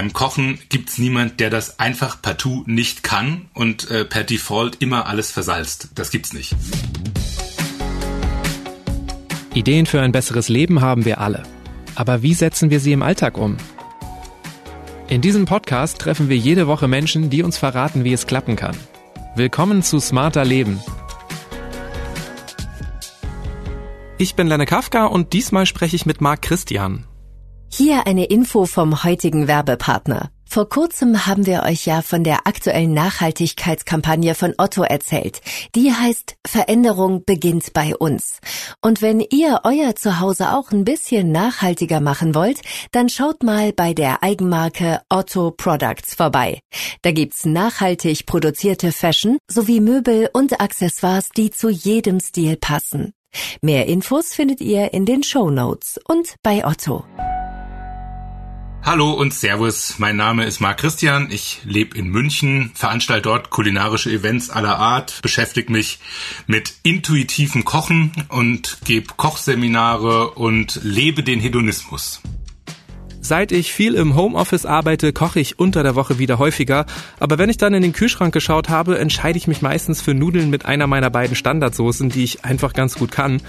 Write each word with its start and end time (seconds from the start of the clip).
beim 0.00 0.14
Kochen 0.14 0.58
gibt's 0.70 0.96
niemand, 0.96 1.40
der 1.40 1.50
das 1.50 1.78
einfach 1.78 2.22
partout 2.22 2.64
nicht 2.64 3.02
kann 3.02 3.50
und 3.52 3.90
äh, 3.90 4.06
per 4.06 4.24
Default 4.24 4.76
immer 4.80 5.04
alles 5.06 5.30
versalzt. 5.30 5.90
Das 5.94 6.10
gibt's 6.10 6.32
nicht. 6.32 6.56
Ideen 9.52 9.84
für 9.84 10.00
ein 10.00 10.12
besseres 10.12 10.48
Leben 10.48 10.80
haben 10.80 11.04
wir 11.04 11.20
alle. 11.20 11.42
Aber 11.96 12.22
wie 12.22 12.32
setzen 12.32 12.70
wir 12.70 12.80
sie 12.80 12.92
im 12.92 13.02
Alltag 13.02 13.36
um? 13.36 13.58
In 15.10 15.20
diesem 15.20 15.44
Podcast 15.44 15.98
treffen 15.98 16.30
wir 16.30 16.36
jede 16.38 16.66
Woche 16.66 16.88
Menschen, 16.88 17.28
die 17.28 17.42
uns 17.42 17.58
verraten, 17.58 18.02
wie 18.02 18.14
es 18.14 18.26
klappen 18.26 18.56
kann. 18.56 18.78
Willkommen 19.36 19.82
zu 19.82 20.00
Smarter 20.00 20.46
Leben. 20.46 20.80
Ich 24.16 24.34
bin 24.34 24.46
Lenne 24.46 24.64
Kafka 24.64 25.04
und 25.04 25.34
diesmal 25.34 25.66
spreche 25.66 25.96
ich 25.96 26.06
mit 26.06 26.22
Marc 26.22 26.40
Christian. 26.40 27.04
Hier 27.72 28.06
eine 28.08 28.24
Info 28.24 28.66
vom 28.66 29.04
heutigen 29.04 29.46
Werbepartner. 29.46 30.30
Vor 30.44 30.68
kurzem 30.68 31.26
haben 31.26 31.46
wir 31.46 31.62
euch 31.62 31.86
ja 31.86 32.02
von 32.02 32.24
der 32.24 32.48
aktuellen 32.48 32.92
Nachhaltigkeitskampagne 32.92 34.34
von 34.34 34.54
Otto 34.58 34.82
erzählt. 34.82 35.40
Die 35.76 35.92
heißt 35.92 36.34
Veränderung 36.44 37.24
beginnt 37.24 37.72
bei 37.72 37.94
uns. 37.96 38.40
Und 38.82 39.00
wenn 39.00 39.20
ihr 39.20 39.60
euer 39.62 39.94
Zuhause 39.94 40.52
auch 40.52 40.72
ein 40.72 40.84
bisschen 40.84 41.30
nachhaltiger 41.30 42.00
machen 42.00 42.34
wollt, 42.34 42.60
dann 42.90 43.08
schaut 43.08 43.44
mal 43.44 43.72
bei 43.72 43.94
der 43.94 44.24
Eigenmarke 44.24 45.00
Otto 45.08 45.52
Products 45.52 46.16
vorbei. 46.16 46.58
Da 47.02 47.12
gibt's 47.12 47.44
nachhaltig 47.44 48.26
produzierte 48.26 48.90
Fashion 48.90 49.38
sowie 49.48 49.78
Möbel 49.78 50.28
und 50.32 50.60
Accessoires, 50.60 51.28
die 51.36 51.52
zu 51.52 51.70
jedem 51.70 52.18
Stil 52.18 52.56
passen. 52.56 53.12
Mehr 53.62 53.86
Infos 53.86 54.34
findet 54.34 54.60
ihr 54.60 54.92
in 54.92 55.06
den 55.06 55.22
Show 55.22 55.50
Notes 55.50 56.00
und 56.08 56.34
bei 56.42 56.66
Otto. 56.66 57.04
Hallo 58.82 59.12
und 59.12 59.34
Servus, 59.34 59.98
mein 59.98 60.16
Name 60.16 60.46
ist 60.46 60.60
Marc 60.60 60.78
Christian, 60.78 61.28
ich 61.30 61.60
lebe 61.64 61.96
in 61.96 62.08
München, 62.08 62.72
veranstalte 62.74 63.22
dort 63.22 63.50
kulinarische 63.50 64.10
Events 64.10 64.48
aller 64.48 64.78
Art, 64.78 65.20
beschäftige 65.22 65.70
mich 65.70 65.98
mit 66.46 66.74
intuitivem 66.82 67.64
Kochen 67.64 68.12
und 68.28 68.78
gebe 68.84 69.12
Kochseminare 69.16 70.30
und 70.30 70.80
lebe 70.82 71.22
den 71.22 71.40
Hedonismus. 71.40 72.22
Seit 73.30 73.52
ich 73.52 73.72
viel 73.72 73.94
im 73.94 74.16
Homeoffice 74.16 74.66
arbeite, 74.66 75.12
koche 75.12 75.38
ich 75.38 75.56
unter 75.56 75.84
der 75.84 75.94
Woche 75.94 76.18
wieder 76.18 76.40
häufiger. 76.40 76.84
Aber 77.20 77.38
wenn 77.38 77.48
ich 77.48 77.58
dann 77.58 77.74
in 77.74 77.82
den 77.82 77.92
Kühlschrank 77.92 78.34
geschaut 78.34 78.68
habe, 78.68 78.98
entscheide 78.98 79.38
ich 79.38 79.46
mich 79.46 79.62
meistens 79.62 80.02
für 80.02 80.14
Nudeln 80.14 80.50
mit 80.50 80.66
einer 80.66 80.88
meiner 80.88 81.10
beiden 81.10 81.36
Standardsoßen, 81.36 82.08
die 82.08 82.24
ich 82.24 82.44
einfach 82.44 82.72
ganz 82.72 82.96
gut 82.96 83.12
kann. 83.12 83.40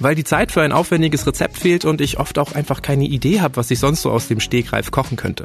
Weil 0.00 0.16
die 0.16 0.24
Zeit 0.24 0.50
für 0.50 0.62
ein 0.62 0.72
aufwendiges 0.72 1.24
Rezept 1.24 1.56
fehlt 1.56 1.84
und 1.84 2.00
ich 2.00 2.18
oft 2.18 2.36
auch 2.36 2.50
einfach 2.50 2.82
keine 2.82 3.04
Idee 3.04 3.40
habe, 3.40 3.54
was 3.54 3.70
ich 3.70 3.78
sonst 3.78 4.02
so 4.02 4.10
aus 4.10 4.26
dem 4.26 4.40
Stegreif 4.40 4.90
kochen 4.90 5.16
könnte. 5.16 5.44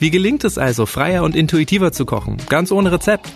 Wie 0.00 0.10
gelingt 0.10 0.42
es 0.42 0.58
also, 0.58 0.84
freier 0.84 1.22
und 1.22 1.36
intuitiver 1.36 1.92
zu 1.92 2.06
kochen? 2.06 2.36
Ganz 2.48 2.72
ohne 2.72 2.90
Rezept. 2.90 3.32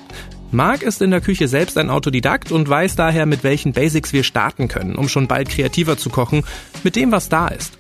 Marc 0.51 0.83
ist 0.83 1.03
in 1.03 1.13
der 1.13 1.21
Küche 1.21 1.47
selbst 1.47 1.79
ein 1.79 1.91
Autodidakt 1.91 2.51
und 2.51 2.69
weiß 2.69 2.97
daher, 2.97 3.27
mit 3.27 3.45
welchen 3.45 3.73
Basics 3.73 4.13
wir 4.13 4.25
starten 4.25 4.67
können, 4.67 4.97
um 4.97 5.09
schon 5.09 5.29
bald 5.29 5.51
kreativer 5.51 5.97
zu 5.97 6.11
kochen, 6.11 6.43
mit 6.83 6.97
dem, 6.97 7.13
was 7.13 7.29
da 7.29 7.47
ist 7.47 7.79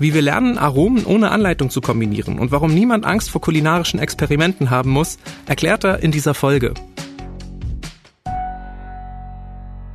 wie 0.00 0.14
wir 0.14 0.22
lernen, 0.22 0.58
Aromen 0.58 1.04
ohne 1.04 1.30
Anleitung 1.30 1.70
zu 1.70 1.80
kombinieren 1.80 2.38
und 2.38 2.50
warum 2.50 2.74
niemand 2.74 3.04
Angst 3.04 3.30
vor 3.30 3.40
kulinarischen 3.40 4.00
Experimenten 4.00 4.70
haben 4.70 4.90
muss, 4.90 5.18
erklärt 5.46 5.84
er 5.84 6.02
in 6.02 6.10
dieser 6.10 6.34
Folge. 6.34 6.74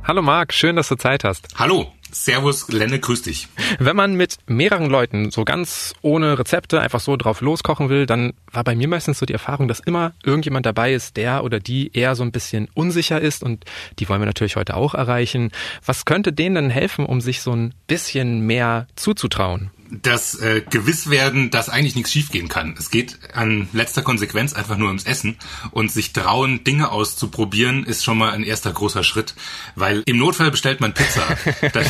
Hallo 0.04 0.22
Marc, 0.22 0.54
schön, 0.54 0.76
dass 0.76 0.88
du 0.88 0.94
Zeit 0.94 1.24
hast. 1.24 1.48
Hallo. 1.56 1.92
Servus, 2.12 2.68
Lenne, 2.68 3.00
grüß 3.00 3.22
dich. 3.22 3.48
Wenn 3.80 3.96
man 3.96 4.14
mit 4.14 4.36
mehreren 4.46 4.88
Leuten 4.88 5.32
so 5.32 5.44
ganz 5.44 5.92
ohne 6.02 6.38
Rezepte 6.38 6.80
einfach 6.80 7.00
so 7.00 7.16
drauf 7.16 7.40
loskochen 7.40 7.88
will, 7.88 8.06
dann 8.06 8.32
war 8.50 8.62
bei 8.62 8.76
mir 8.76 8.86
meistens 8.86 9.18
so 9.18 9.26
die 9.26 9.32
Erfahrung, 9.32 9.66
dass 9.66 9.80
immer 9.80 10.12
irgendjemand 10.24 10.64
dabei 10.64 10.94
ist, 10.94 11.16
der 11.16 11.42
oder 11.42 11.58
die 11.58 11.90
eher 11.92 12.14
so 12.14 12.22
ein 12.22 12.30
bisschen 12.30 12.68
unsicher 12.74 13.20
ist 13.20 13.42
und 13.42 13.64
die 13.98 14.08
wollen 14.08 14.20
wir 14.20 14.26
natürlich 14.26 14.56
heute 14.56 14.76
auch 14.76 14.94
erreichen. 14.94 15.50
Was 15.84 16.04
könnte 16.04 16.32
denen 16.32 16.54
denn 16.54 16.70
helfen, 16.70 17.04
um 17.04 17.20
sich 17.20 17.42
so 17.42 17.52
ein 17.52 17.74
bisschen 17.86 18.46
mehr 18.46 18.86
zuzutrauen? 18.94 19.72
Das 19.90 20.34
äh, 20.36 20.62
gewiss 20.68 21.10
werden, 21.10 21.50
dass 21.50 21.68
eigentlich 21.68 21.94
nichts 21.94 22.12
schiefgehen 22.12 22.48
kann. 22.48 22.74
Es 22.78 22.90
geht 22.90 23.18
an 23.34 23.68
letzter 23.72 24.02
Konsequenz 24.02 24.52
einfach 24.52 24.76
nur 24.76 24.88
ums 24.88 25.04
Essen 25.04 25.36
und 25.70 25.90
sich 25.90 26.12
trauen, 26.12 26.64
Dinge 26.64 26.90
auszuprobieren, 26.90 27.84
ist 27.84 28.04
schon 28.04 28.18
mal 28.18 28.32
ein 28.32 28.42
erster 28.42 28.72
großer 28.72 29.04
Schritt, 29.04 29.34
weil 29.74 30.02
im 30.06 30.18
Notfall 30.18 30.50
bestellt 30.50 30.80
man 30.80 30.94
Pizza. 30.94 31.26
Dann 31.72 31.86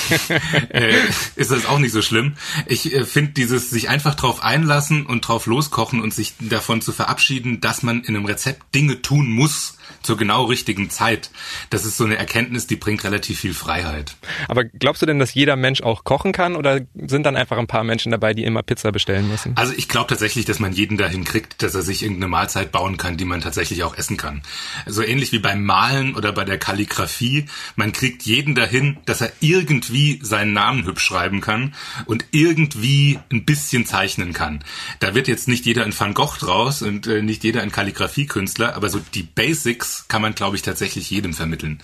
äh, 0.70 0.94
ist 1.36 1.50
das 1.50 1.66
auch 1.66 1.78
nicht 1.78 1.92
so 1.92 2.02
schlimm. 2.02 2.34
Ich 2.66 2.92
äh, 2.92 3.04
finde 3.04 3.32
dieses 3.32 3.70
sich 3.70 3.88
einfach 3.88 4.14
drauf 4.14 4.42
einlassen 4.42 5.06
und 5.06 5.26
drauf 5.26 5.46
loskochen 5.46 6.00
und 6.00 6.14
sich 6.14 6.34
davon 6.40 6.80
zu 6.80 6.92
verabschieden, 6.92 7.60
dass 7.60 7.82
man 7.82 8.02
in 8.02 8.16
einem 8.16 8.26
Rezept 8.26 8.74
Dinge 8.74 9.02
tun 9.02 9.30
muss, 9.30 9.75
zur 10.02 10.16
genau 10.16 10.44
richtigen 10.44 10.90
Zeit. 10.90 11.30
Das 11.70 11.84
ist 11.84 11.96
so 11.96 12.04
eine 12.04 12.16
Erkenntnis, 12.16 12.66
die 12.66 12.76
bringt 12.76 13.04
relativ 13.04 13.40
viel 13.40 13.54
Freiheit. 13.54 14.16
Aber 14.48 14.64
glaubst 14.64 15.02
du 15.02 15.06
denn, 15.06 15.18
dass 15.18 15.34
jeder 15.34 15.56
Mensch 15.56 15.82
auch 15.82 16.04
kochen 16.04 16.32
kann 16.32 16.56
oder 16.56 16.80
sind 16.94 17.24
dann 17.24 17.36
einfach 17.36 17.58
ein 17.58 17.66
paar 17.66 17.84
Menschen 17.84 18.12
dabei, 18.12 18.34
die 18.34 18.44
immer 18.44 18.62
Pizza 18.62 18.92
bestellen 18.92 19.28
müssen? 19.28 19.52
Also 19.56 19.72
ich 19.76 19.88
glaube 19.88 20.08
tatsächlich, 20.08 20.44
dass 20.44 20.58
man 20.58 20.72
jeden 20.72 20.96
dahin 20.96 21.24
kriegt, 21.24 21.62
dass 21.62 21.74
er 21.74 21.82
sich 21.82 22.02
irgendeine 22.02 22.28
Mahlzeit 22.28 22.72
bauen 22.72 22.96
kann, 22.96 23.16
die 23.16 23.24
man 23.24 23.40
tatsächlich 23.40 23.82
auch 23.82 23.96
essen 23.96 24.16
kann. 24.16 24.42
So 24.86 25.02
ähnlich 25.02 25.32
wie 25.32 25.38
beim 25.38 25.64
Malen 25.64 26.14
oder 26.14 26.32
bei 26.32 26.44
der 26.44 26.58
Kalligrafie. 26.58 27.46
Man 27.74 27.92
kriegt 27.92 28.22
jeden 28.22 28.54
dahin, 28.54 28.98
dass 29.06 29.20
er 29.20 29.32
irgendwie 29.40 30.20
seinen 30.22 30.52
Namen 30.52 30.86
hübsch 30.86 31.04
schreiben 31.04 31.40
kann 31.40 31.74
und 32.06 32.24
irgendwie 32.30 33.18
ein 33.30 33.44
bisschen 33.44 33.86
zeichnen 33.86 34.32
kann. 34.32 34.64
Da 35.00 35.14
wird 35.14 35.28
jetzt 35.28 35.48
nicht 35.48 35.66
jeder 35.66 35.84
ein 35.84 35.98
Van 35.98 36.14
Gogh 36.14 36.36
draus 36.38 36.82
und 36.82 37.06
äh, 37.06 37.22
nicht 37.22 37.44
jeder 37.44 37.62
ein 37.62 37.72
Kalligrafiekünstler, 37.72 38.74
aber 38.74 38.88
so 38.88 39.00
die 39.14 39.22
Basics 39.22 39.75
kann 40.08 40.22
man, 40.22 40.34
glaube 40.34 40.56
ich, 40.56 40.62
tatsächlich 40.62 41.10
jedem 41.10 41.34
vermitteln. 41.34 41.80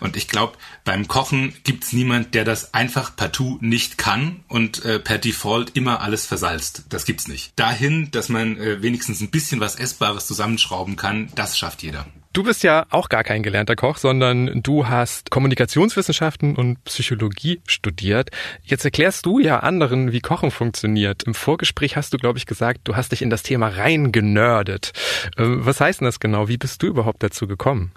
Und 0.00 0.16
ich 0.16 0.28
glaube, 0.28 0.58
beim 0.84 1.08
Kochen 1.08 1.54
gibt's 1.64 1.92
niemand, 1.92 2.34
der 2.34 2.44
das 2.44 2.74
einfach 2.74 3.14
partout 3.14 3.58
nicht 3.60 3.98
kann 3.98 4.44
und 4.48 4.84
äh, 4.84 4.98
per 4.98 5.18
Default 5.18 5.76
immer 5.76 6.00
alles 6.00 6.26
versalzt. 6.26 6.84
Das 6.88 7.04
gibt's 7.04 7.28
nicht. 7.28 7.52
Dahin, 7.56 8.10
dass 8.10 8.28
man 8.28 8.56
äh, 8.58 8.82
wenigstens 8.82 9.20
ein 9.20 9.30
bisschen 9.30 9.60
was 9.60 9.76
Essbares 9.76 10.26
zusammenschrauben 10.26 10.96
kann, 10.96 11.30
das 11.34 11.58
schafft 11.58 11.82
jeder. 11.82 12.06
Du 12.36 12.42
bist 12.42 12.62
ja 12.62 12.84
auch 12.90 13.08
gar 13.08 13.24
kein 13.24 13.42
gelernter 13.42 13.76
Koch, 13.76 13.96
sondern 13.96 14.62
du 14.62 14.86
hast 14.88 15.30
Kommunikationswissenschaften 15.30 16.54
und 16.54 16.84
Psychologie 16.84 17.62
studiert. 17.66 18.28
Jetzt 18.62 18.84
erklärst 18.84 19.24
du 19.24 19.38
ja 19.38 19.60
anderen, 19.60 20.12
wie 20.12 20.20
Kochen 20.20 20.50
funktioniert. 20.50 21.22
Im 21.22 21.32
Vorgespräch 21.32 21.96
hast 21.96 22.12
du, 22.12 22.18
glaube 22.18 22.38
ich, 22.38 22.44
gesagt, 22.44 22.82
du 22.84 22.94
hast 22.94 23.12
dich 23.12 23.22
in 23.22 23.30
das 23.30 23.42
Thema 23.42 23.68
reingenördet. 23.68 24.92
Äh, 25.38 25.44
was 25.46 25.80
heißt 25.80 26.02
denn 26.02 26.04
das 26.04 26.20
genau? 26.20 26.46
Wie 26.46 26.58
bist 26.58 26.82
du 26.82 26.88
überhaupt 26.88 27.22
dazu 27.22 27.46
gekommen? 27.46 27.92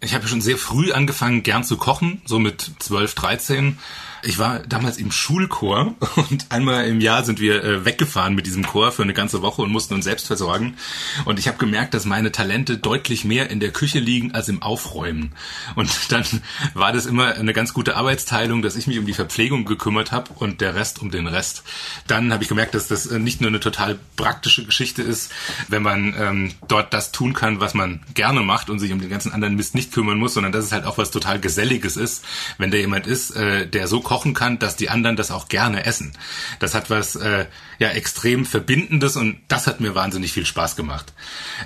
Ich 0.00 0.14
habe 0.14 0.26
schon 0.26 0.40
sehr 0.40 0.56
früh 0.56 0.92
angefangen, 0.92 1.42
gern 1.42 1.62
zu 1.62 1.76
kochen, 1.76 2.22
so 2.24 2.38
mit 2.38 2.70
12, 2.78 3.14
13 3.14 3.78
ich 4.24 4.38
war 4.38 4.60
damals 4.60 4.98
im 4.98 5.10
Schulchor 5.10 5.94
und 6.16 6.46
einmal 6.50 6.86
im 6.86 7.00
Jahr 7.00 7.24
sind 7.24 7.40
wir 7.40 7.62
äh, 7.62 7.84
weggefahren 7.84 8.34
mit 8.34 8.46
diesem 8.46 8.64
Chor 8.64 8.92
für 8.92 9.02
eine 9.02 9.14
ganze 9.14 9.42
Woche 9.42 9.62
und 9.62 9.70
mussten 9.70 9.94
uns 9.94 10.04
selbst 10.04 10.26
versorgen. 10.26 10.76
Und 11.24 11.38
ich 11.38 11.48
habe 11.48 11.58
gemerkt, 11.58 11.94
dass 11.94 12.04
meine 12.04 12.30
Talente 12.30 12.78
deutlich 12.78 13.24
mehr 13.24 13.50
in 13.50 13.60
der 13.60 13.70
Küche 13.70 13.81
liegen 14.00 14.32
als 14.32 14.48
im 14.48 14.62
Aufräumen. 14.62 15.34
Und 15.74 16.12
dann 16.12 16.24
war 16.74 16.92
das 16.92 17.06
immer 17.06 17.34
eine 17.34 17.52
ganz 17.52 17.72
gute 17.72 17.96
Arbeitsteilung, 17.96 18.62
dass 18.62 18.76
ich 18.76 18.86
mich 18.86 18.98
um 18.98 19.06
die 19.06 19.14
Verpflegung 19.14 19.64
gekümmert 19.64 20.12
habe 20.12 20.30
und 20.34 20.60
der 20.60 20.74
Rest 20.74 21.00
um 21.00 21.10
den 21.10 21.26
Rest. 21.26 21.62
Dann 22.06 22.32
habe 22.32 22.42
ich 22.42 22.48
gemerkt, 22.48 22.74
dass 22.74 22.88
das 22.88 23.06
äh, 23.06 23.18
nicht 23.18 23.40
nur 23.40 23.48
eine 23.48 23.60
total 23.60 23.98
praktische 24.16 24.64
Geschichte 24.64 25.02
ist, 25.02 25.32
wenn 25.68 25.82
man 25.82 26.14
ähm, 26.18 26.54
dort 26.68 26.92
das 26.94 27.12
tun 27.12 27.32
kann, 27.32 27.60
was 27.60 27.74
man 27.74 28.00
gerne 28.14 28.40
macht 28.40 28.70
und 28.70 28.78
sich 28.78 28.92
um 28.92 29.00
den 29.00 29.10
ganzen 29.10 29.32
anderen 29.32 29.56
Mist 29.56 29.74
nicht 29.74 29.92
kümmern 29.92 30.18
muss, 30.18 30.34
sondern 30.34 30.52
dass 30.52 30.64
es 30.64 30.72
halt 30.72 30.84
auch 30.84 30.98
was 30.98 31.10
total 31.10 31.40
Geselliges 31.40 31.96
ist, 31.96 32.24
wenn 32.58 32.70
da 32.70 32.76
jemand 32.76 33.06
ist, 33.06 33.32
äh, 33.32 33.66
der 33.66 33.88
so 33.88 34.00
kochen 34.00 34.34
kann, 34.34 34.58
dass 34.58 34.76
die 34.76 34.90
anderen 34.90 35.16
das 35.16 35.30
auch 35.30 35.48
gerne 35.48 35.84
essen. 35.84 36.12
Das 36.58 36.74
hat 36.74 36.90
was 36.90 37.16
äh, 37.16 37.46
ja 37.78 37.88
extrem 37.88 38.44
Verbindendes 38.44 39.16
und 39.16 39.40
das 39.48 39.66
hat 39.66 39.80
mir 39.80 39.94
wahnsinnig 39.94 40.32
viel 40.32 40.46
Spaß 40.46 40.76
gemacht. 40.76 41.12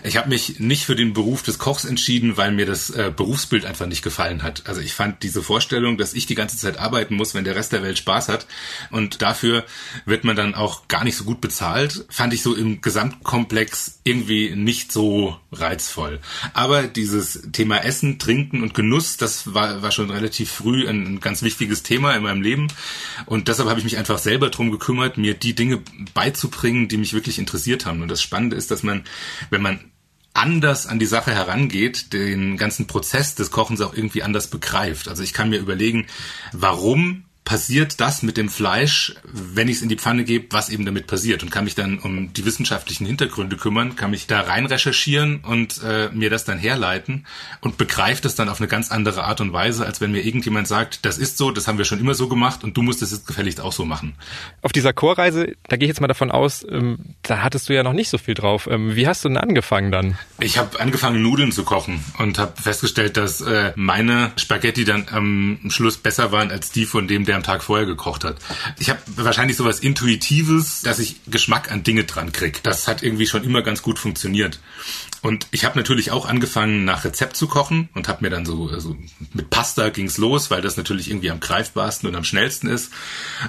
Ich 0.03 0.17
habe 0.17 0.29
mich 0.29 0.61
nicht 0.61 0.85
für 0.85 0.97
den 0.97 1.12
Beruf 1.12 1.43
des 1.43 1.59
Kochs 1.59 1.85
entschieden, 1.85 2.06
weil 2.37 2.53
mir 2.53 2.67
das 2.67 2.91
äh, 2.91 3.12
Berufsbild 3.14 3.64
einfach 3.64 3.87
nicht 3.87 4.03
gefallen 4.03 4.43
hat. 4.43 4.64
Also 4.67 4.81
ich 4.81 4.94
fand 4.94 5.23
diese 5.23 5.43
Vorstellung, 5.43 5.99
dass 5.99 6.14
ich 6.14 6.26
die 6.26 6.35
ganze 6.35 6.56
Zeit 6.56 6.79
arbeiten 6.79 7.14
muss, 7.14 7.35
wenn 7.35 7.44
der 7.44 7.56
Rest 7.56 7.73
der 7.73 7.82
Welt 7.82 7.99
Spaß 7.99 8.29
hat 8.29 8.47
und 8.91 9.23
dafür 9.23 9.64
wird 10.05 10.25
man 10.25 10.37
dann 10.37 10.55
auch 10.55 10.88
gar 10.88 11.05
nicht 11.05 11.17
so 11.17 11.25
gut 11.25 11.41
bezahlt, 11.41 12.06
fand 12.08 12.32
ich 12.32 12.43
so 12.43 12.55
im 12.55 12.81
Gesamtkomplex 12.81 14.00
irgendwie 14.05 14.55
nicht 14.55 14.93
so 14.93 15.37
reizvoll. 15.53 16.20
Aber 16.53 16.85
dieses 16.85 17.49
Thema 17.53 17.79
Essen, 17.79 18.19
Trinken 18.19 18.62
und 18.62 18.75
Genuss, 18.75 19.17
das 19.17 19.55
war, 19.55 19.82
war 19.82 19.91
schon 19.91 20.11
relativ 20.11 20.50
früh 20.50 20.88
ein, 20.88 21.06
ein 21.06 21.20
ganz 21.20 21.43
wichtiges 21.43 21.82
Thema 21.82 22.14
in 22.14 22.23
meinem 22.23 22.43
Leben. 22.43 22.69
Und 23.26 23.49
deshalb 23.49 23.69
habe 23.69 23.81
ich 23.81 23.85
mich 23.85 23.99
einfach 23.99 24.19
selber 24.19 24.50
drum 24.50 24.70
gekümmert, 24.70 25.19
mir 25.19 25.35
die 25.35 25.55
Dinge 25.55 25.82
beizubringen, 26.14 26.88
die 26.88 26.97
mich 26.97 27.12
wirklich 27.12 27.38
interessiert 27.38 27.87
haben. 27.87 28.02
Und 28.02 28.09
das 28.09 28.23
Spannende 28.23 28.56
ist, 28.56 28.70
dass 28.70 28.82
man, 28.82 29.05
wenn 29.50 29.62
man 29.62 29.81
anders 30.37 30.87
an 30.87 30.99
die 30.99 31.06
Sache 31.06 31.33
herangeht, 31.33 32.12
den 32.12 32.56
ganzen 32.56 32.87
Prozess 32.87 33.35
des 33.35 33.50
Kochens 33.50 33.81
auch 33.81 33.94
irgendwie 33.94 34.23
anders 34.23 34.49
begreift. 34.49 35.09
Also 35.09 35.23
ich 35.23 35.33
kann 35.33 35.50
mir 35.50 35.59
überlegen, 35.59 36.06
warum 36.53 37.25
passiert 37.47 38.01
das 38.01 38.25
mit 38.25 38.37
dem 38.37 38.49
Fleisch, 38.49 39.15
wenn 39.23 39.69
ich 39.69 39.77
es 39.77 39.83
in 39.83 39.89
die 39.89 39.97
Pfanne 39.97 40.25
gebe, 40.25 40.47
was 40.51 40.69
eben 40.69 40.85
damit 40.85 41.07
passiert 41.07 41.45
und 41.45 41.51
kann 41.51 41.63
mich 41.63 41.77
dann 41.77 42.01
um 42.01 42.33
die 42.33 42.45
wissenschaftlichen 42.45 43.07
Hintergründe 43.07 43.57
kümmern, 43.57 43.95
kann 43.95 44.11
mich 44.11 44.27
da 44.27 44.41
rein 44.41 44.67
recherchieren 44.67 45.45
und 45.45 45.81
äh, 45.85 46.11
mir 46.13 46.29
das 46.29 46.45
dann 46.45 46.59
herleiten 46.59 47.25
und 47.61 47.79
begreift 47.79 48.25
es 48.25 48.35
dann 48.35 48.49
auf 48.49 48.61
eine 48.61 48.67
ganz 48.67 48.91
andere 48.91 49.23
Art 49.23 49.41
und 49.41 49.53
Weise, 49.53 49.87
als 49.87 50.01
wenn 50.01 50.11
mir 50.11 50.27
irgendjemand 50.27 50.67
sagt, 50.67 51.07
das 51.07 51.19
ist 51.19 51.39
so, 51.39 51.53
das 51.53 51.69
haben 51.69 51.79
wir 51.79 51.85
schon 51.85 52.01
immer 52.01 52.15
so 52.15 52.29
gemacht 52.29 52.65
und 52.65 52.77
du 52.77 52.83
musst 52.83 53.01
es 53.01 53.13
jetzt 53.13 53.29
gefälligst 53.29 53.61
auch 53.61 53.73
so 53.73 53.85
machen. 53.85 54.17
Auf 54.63 54.73
dieser 54.73 54.93
Chorreise, 54.93 55.55
da 55.69 55.77
gehe 55.77 55.87
ich 55.87 55.91
jetzt 55.91 56.01
mal 56.01 56.09
davon 56.09 56.33
aus, 56.33 56.67
ähm, 56.69 56.99
da 57.23 57.45
hattest 57.45 57.69
du 57.69 57.75
ja 57.75 57.85
noch 57.85 57.93
nicht 57.93 58.09
so 58.09 58.19
viel 58.19 58.35
drauf. 58.35 58.67
Ähm, 58.69 58.97
wie 58.97 59.07
hast 59.07 59.25
du 59.25 59.29
denn 59.29 59.39
angefangen 59.39 59.93
dann? 59.93 60.19
Ich 60.41 60.59
habe 60.59 60.81
angefangen 60.81 61.23
Nudeln 61.23 61.53
zu 61.53 61.63
kochen 61.63 62.05
und 62.19 62.41
habe 62.41 62.61
festgestellt, 62.61 63.17
dass 63.17 63.41
äh, 63.41 63.73
meine 63.77 64.33
Spaghetti 64.35 64.85
dann 64.85 65.07
am 65.13 65.61
Schluss 65.69 65.97
besser 65.97 66.33
waren 66.33 66.51
als 66.51 66.73
die 66.73 66.87
von 66.87 67.07
dem, 67.07 67.25
der 67.25 67.36
am 67.37 67.43
Tag 67.43 67.62
vorher 67.62 67.87
gekocht 67.87 68.25
hat. 68.25 68.38
Ich 68.79 68.91
habe 68.91 69.00
wahrscheinlich 69.15 69.56
sowas 69.56 69.81
Intuitives, 69.81 70.83
dass 70.83 70.99
ich 70.99 71.21
Geschmack 71.27 71.71
an 71.71 71.83
Dinge 71.83 72.05
dran 72.05 72.33
krieg. 72.33 72.62
Das 72.62 72.88
hat 72.88 73.03
irgendwie 73.03 73.27
schon 73.27 73.44
immer 73.44 73.62
ganz 73.62 73.83
gut 73.83 73.99
funktioniert. 73.99 74.61
Und 75.23 75.47
ich 75.50 75.65
habe 75.65 75.79
natürlich 75.79 76.11
auch 76.11 76.27
angefangen, 76.27 76.85
nach 76.85 77.05
Rezept 77.05 77.37
zu 77.37 77.49
kochen 77.49 77.88
und 77.94 78.09
habe 78.09 78.23
mir 78.23 78.31
dann 78.31 78.47
so, 78.47 78.69
also 78.69 78.97
mit 79.33 79.50
Pasta 79.50 79.88
ging's 79.88 80.19
los, 80.19 80.50
weil 80.50 80.62
das 80.62 80.77
natürlich 80.77 81.11
irgendwie 81.11 81.31
am 81.31 81.41
greifbarsten 81.41 82.09
und 82.09 82.15
am 82.15 82.25
schnellsten 82.25 82.69
ist. 82.69 82.93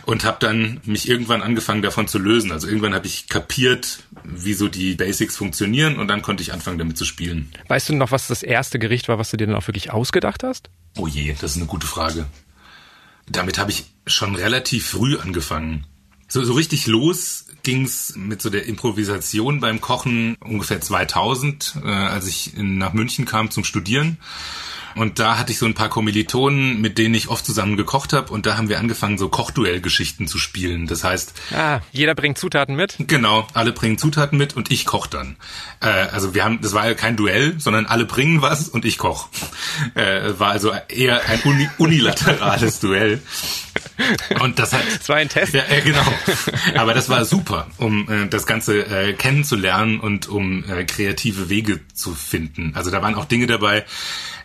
Und 0.06 0.24
habe 0.24 0.38
dann 0.40 0.82
mich 0.86 1.08
irgendwann 1.10 1.42
angefangen, 1.42 1.82
davon 1.82 2.08
zu 2.08 2.20
lösen. 2.20 2.52
Also 2.52 2.68
irgendwann 2.68 2.94
habe 2.94 3.08
ich 3.08 3.28
kapiert, 3.28 4.00
wie 4.24 4.54
so 4.54 4.68
die 4.68 4.96
Basics 4.96 5.36
funktionieren 5.36 5.98
und 5.98 6.08
dann 6.08 6.22
konnte 6.22 6.42
ich 6.42 6.54
anfangen, 6.54 6.78
damit 6.78 6.98
zu 6.98 7.06
spielen. 7.06 7.52
Weißt 7.68 7.90
du 7.90 7.96
noch, 7.96 8.12
was 8.12 8.28
das 8.28 8.44
erste 8.44 8.80
Gericht 8.80 9.08
war, 9.08 9.20
was 9.20 9.32
du 9.32 9.38
dir 9.38 9.48
dann 9.48 9.56
auch 9.56 9.68
wirklich 9.68 9.92
ausgedacht 9.92 10.44
hast? 10.44 10.70
Oh 10.98 11.08
je, 11.08 11.36
das 11.40 11.52
ist 11.52 11.58
eine 11.58 11.68
gute 11.68 11.88
Frage. 11.88 12.26
Damit 13.30 13.58
habe 13.58 13.72
ich 13.72 13.86
schon 14.06 14.36
relativ 14.36 14.88
früh 14.88 15.18
angefangen. 15.18 15.86
So, 16.28 16.44
so 16.44 16.54
richtig 16.54 16.88
los 16.88 17.46
ging's 17.64 18.16
mit 18.16 18.42
so 18.42 18.50
der 18.50 18.66
Improvisation 18.66 19.60
beim 19.60 19.82
Kochen 19.82 20.36
ungefähr 20.40 20.80
2000, 20.80 21.80
äh, 21.84 21.88
als 21.88 22.28
ich 22.28 22.56
in, 22.56 22.78
nach 22.78 22.94
München 22.94 23.26
kam 23.26 23.52
zum 23.52 23.64
Studieren. 23.64 24.18
Und 24.98 25.20
da 25.20 25.38
hatte 25.38 25.52
ich 25.52 25.58
so 25.58 25.66
ein 25.66 25.74
paar 25.74 25.90
Kommilitonen, 25.90 26.82
mit 26.82 26.98
denen 26.98 27.14
ich 27.14 27.28
oft 27.28 27.46
zusammen 27.46 27.78
gekocht 27.78 28.14
habe. 28.14 28.32
Und 28.34 28.46
da 28.46 28.58
haben 28.58 28.70
wir 28.70 28.80
angefangen, 28.80 29.18
so 29.18 29.30
Kochduellgeschichten 29.30 30.28
zu 30.28 30.38
spielen. 30.38 30.88
Das 30.88 31.04
heißt. 31.04 31.34
Ah, 31.56 31.80
jeder 31.92 32.16
bringt 32.16 32.38
Zutaten 32.38 32.76
mit? 32.76 32.96
Genau, 33.00 33.48
alle 33.54 33.72
bringen 33.72 33.98
Zutaten 33.98 34.38
mit 34.38 34.56
und 34.56 34.72
ich 34.72 34.86
koche 34.86 35.10
dann. 35.10 35.36
Äh, 35.82 35.88
also 35.88 36.34
wir 36.34 36.44
haben, 36.44 36.60
das 36.62 36.74
war 36.74 36.88
ja 36.88 36.94
kein 36.94 37.16
Duell, 37.16 37.60
sondern 37.60 37.86
alle 37.86 38.06
bringen 38.06 38.42
was 38.42 38.70
und 38.70 38.86
ich 38.86 38.98
koche. 38.98 39.30
Äh, 39.96 40.40
war 40.40 40.52
also 40.52 40.72
eher 40.90 41.28
ein 41.28 41.42
uni 41.44 41.70
unilaterales 41.78 42.80
Duell. 42.82 43.22
Und 44.42 44.60
das 44.60 44.74
hat. 44.74 44.82
Das 45.00 45.10
war 45.10 45.18
ein 45.18 45.30
Test. 45.30 45.54
Ja, 45.54 45.64
äh, 45.70 45.82
genau. 45.82 46.02
Aber 46.76 46.94
das 46.94 47.10
war 47.10 47.26
super, 47.26 47.68
um 47.78 48.10
äh, 48.10 48.28
das 48.28 48.46
Ganze 48.46 48.86
äh, 48.86 49.14
kennenzulernen 49.14 50.00
und 50.00 50.28
um 50.28 50.64
äh, 50.70 50.86
kreative 50.86 51.50
Wege 51.50 51.80
zu 51.94 52.14
finden. 52.14 52.74
Also 52.76 52.92
da 52.92 53.02
waren 53.02 53.16
auch 53.16 53.26
Dinge 53.26 53.48
dabei, 53.48 53.86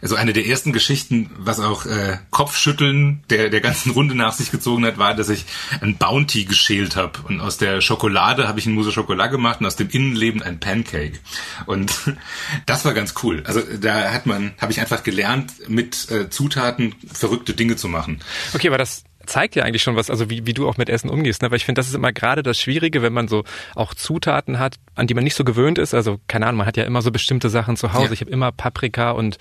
also 0.03 0.17
eine 0.17 0.33
der 0.33 0.47
ersten 0.47 0.73
Geschichten, 0.73 1.31
was 1.39 1.61
auch 1.61 1.87
äh, 1.87 2.19
Kopfschütteln 2.31 3.23
der, 3.31 3.51
der 3.51 3.61
ganzen 3.61 3.93
Runde 3.93 4.17
nach 4.17 4.33
sich 4.33 4.51
gezogen 4.51 4.85
hat, 4.85 4.99
war, 4.99 5.15
dass 5.15 5.29
ich 5.29 5.45
ein 5.81 5.97
Bounty 5.97 6.45
geschält 6.45 6.97
habe. 6.97 7.21
Und 7.29 7.41
aus 7.41 7.57
der 7.57 7.81
Schokolade 7.81 8.49
habe 8.49 8.59
ich 8.59 8.67
ein 8.67 8.73
Mousse 8.73 8.91
Schokolade 8.91 9.31
gemacht 9.31 9.61
und 9.61 9.67
aus 9.67 9.77
dem 9.77 9.89
Innenleben 9.89 10.43
ein 10.43 10.59
Pancake. 10.59 11.21
Und 11.67 11.93
das 12.67 12.85
war 12.85 12.95
ganz 12.95 13.15
cool. 13.23 13.45
Also 13.47 13.61
da 13.81 14.13
hat 14.13 14.27
man, 14.27 14.53
habe 14.61 14.73
ich 14.73 14.81
einfach 14.81 15.05
gelernt, 15.05 15.53
mit 15.69 16.11
äh, 16.11 16.29
Zutaten 16.29 16.97
verrückte 17.13 17.55
Dinge 17.55 17.77
zu 17.77 17.89
machen. 17.89 18.21
Okay, 18.55 18.67
aber 18.67 18.79
das 18.79 19.05
zeigt 19.27 19.55
ja 19.55 19.63
eigentlich 19.63 19.83
schon 19.83 19.97
was, 19.97 20.11
also 20.11 20.31
wie, 20.31 20.47
wie 20.47 20.55
du 20.55 20.69
auch 20.69 20.77
mit 20.77 20.89
Essen 20.89 21.09
umgehst, 21.09 21.43
ne? 21.43 21.51
Weil 21.51 21.57
ich 21.57 21.65
finde, 21.65 21.79
das 21.79 21.89
ist 21.89 21.95
immer 21.95 22.13
gerade 22.13 22.43
das 22.43 22.59
Schwierige, 22.59 23.03
wenn 23.03 23.13
man 23.13 23.29
so 23.29 23.45
auch 23.75 23.95
Zutaten 23.95 24.59
hat, 24.59 24.77
an 24.95 25.07
die 25.07 25.15
man 25.15 25.25
nicht 25.25 25.37
so 25.37 25.45
gewöhnt 25.45 25.79
ist. 25.79 25.95
Also, 25.95 26.19
keine 26.29 26.47
Ahnung, 26.47 26.59
man 26.59 26.67
hat 26.67 26.77
ja 26.77 26.85
immer 26.85 27.03
so 27.03 27.11
bestimmte 27.11 27.49
Sachen 27.49 27.77
zu 27.77 27.93
Hause. 27.93 28.07
Ja. 28.07 28.13
Ich 28.13 28.21
habe 28.21 28.31
immer 28.31 28.53
Paprika 28.53 29.13
und 29.13 29.39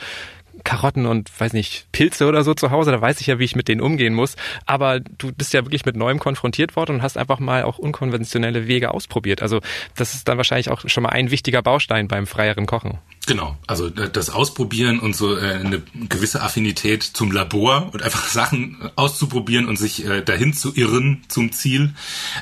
Karotten 0.63 1.05
und 1.05 1.31
weiß 1.39 1.53
nicht, 1.53 1.87
Pilze 1.91 2.27
oder 2.27 2.43
so 2.43 2.53
zu 2.53 2.71
Hause, 2.71 2.91
da 2.91 3.01
weiß 3.01 3.21
ich 3.21 3.27
ja, 3.27 3.39
wie 3.39 3.43
ich 3.43 3.55
mit 3.55 3.67
denen 3.67 3.81
umgehen 3.81 4.13
muss. 4.13 4.35
Aber 4.65 4.99
du 4.99 5.31
bist 5.31 5.53
ja 5.53 5.65
wirklich 5.65 5.85
mit 5.85 5.95
Neuem 5.95 6.19
konfrontiert 6.19 6.75
worden 6.75 6.95
und 6.95 7.01
hast 7.01 7.17
einfach 7.17 7.39
mal 7.39 7.63
auch 7.63 7.77
unkonventionelle 7.77 8.67
Wege 8.67 8.93
ausprobiert. 8.93 9.41
Also 9.41 9.61
das 9.95 10.13
ist 10.13 10.27
dann 10.27 10.37
wahrscheinlich 10.37 10.69
auch 10.69 10.81
schon 10.87 11.03
mal 11.03 11.09
ein 11.09 11.31
wichtiger 11.31 11.61
Baustein 11.61 12.07
beim 12.07 12.27
freieren 12.27 12.65
Kochen. 12.65 12.99
Genau, 13.27 13.55
also 13.67 13.87
äh, 13.87 14.09
das 14.09 14.31
Ausprobieren 14.31 14.99
und 14.99 15.15
so 15.15 15.37
äh, 15.37 15.53
eine 15.53 15.83
gewisse 16.09 16.41
Affinität 16.41 17.03
zum 17.03 17.31
Labor 17.31 17.89
und 17.93 18.01
einfach 18.01 18.27
Sachen 18.29 18.77
auszuprobieren 18.95 19.67
und 19.67 19.77
sich 19.77 20.05
äh, 20.05 20.21
dahin 20.21 20.53
zu 20.53 20.75
irren 20.75 21.23
zum 21.27 21.51
Ziel. 21.51 21.93